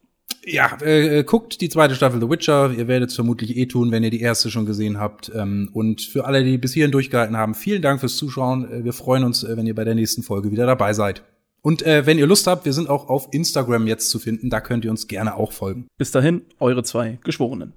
Ja, 0.44 0.76
äh, 0.82 1.22
guckt 1.22 1.60
die 1.60 1.68
zweite 1.68 1.94
Staffel 1.94 2.20
The 2.20 2.28
Witcher. 2.28 2.72
Ihr 2.76 2.88
werdet 2.88 3.10
es 3.10 3.14
vermutlich 3.14 3.56
eh 3.56 3.66
tun, 3.66 3.92
wenn 3.92 4.02
ihr 4.02 4.10
die 4.10 4.20
erste 4.20 4.50
schon 4.50 4.66
gesehen 4.66 4.98
habt. 4.98 5.30
Ähm, 5.32 5.70
und 5.72 6.02
für 6.02 6.24
alle, 6.24 6.42
die 6.42 6.58
bis 6.58 6.74
hierhin 6.74 6.90
durchgehalten 6.90 7.36
haben, 7.36 7.54
vielen 7.54 7.80
Dank 7.80 8.00
fürs 8.00 8.16
Zuschauen. 8.16 8.68
Äh, 8.68 8.82
wir 8.82 8.92
freuen 8.92 9.22
uns, 9.22 9.44
äh, 9.44 9.56
wenn 9.56 9.68
ihr 9.68 9.74
bei 9.76 9.84
der 9.84 9.94
nächsten 9.94 10.24
Folge 10.24 10.50
wieder 10.50 10.66
dabei 10.66 10.92
seid. 10.92 11.22
Und 11.62 11.82
äh, 11.86 12.06
wenn 12.06 12.18
ihr 12.18 12.26
Lust 12.26 12.48
habt, 12.48 12.64
wir 12.64 12.72
sind 12.72 12.88
auch 12.88 13.08
auf 13.08 13.28
Instagram 13.30 13.86
jetzt 13.86 14.10
zu 14.10 14.18
finden. 14.18 14.50
Da 14.50 14.60
könnt 14.60 14.84
ihr 14.84 14.90
uns 14.90 15.06
gerne 15.06 15.36
auch 15.36 15.52
folgen. 15.52 15.86
Bis 15.96 16.10
dahin, 16.10 16.42
eure 16.58 16.82
zwei 16.82 17.20
Geschworenen. 17.22 17.72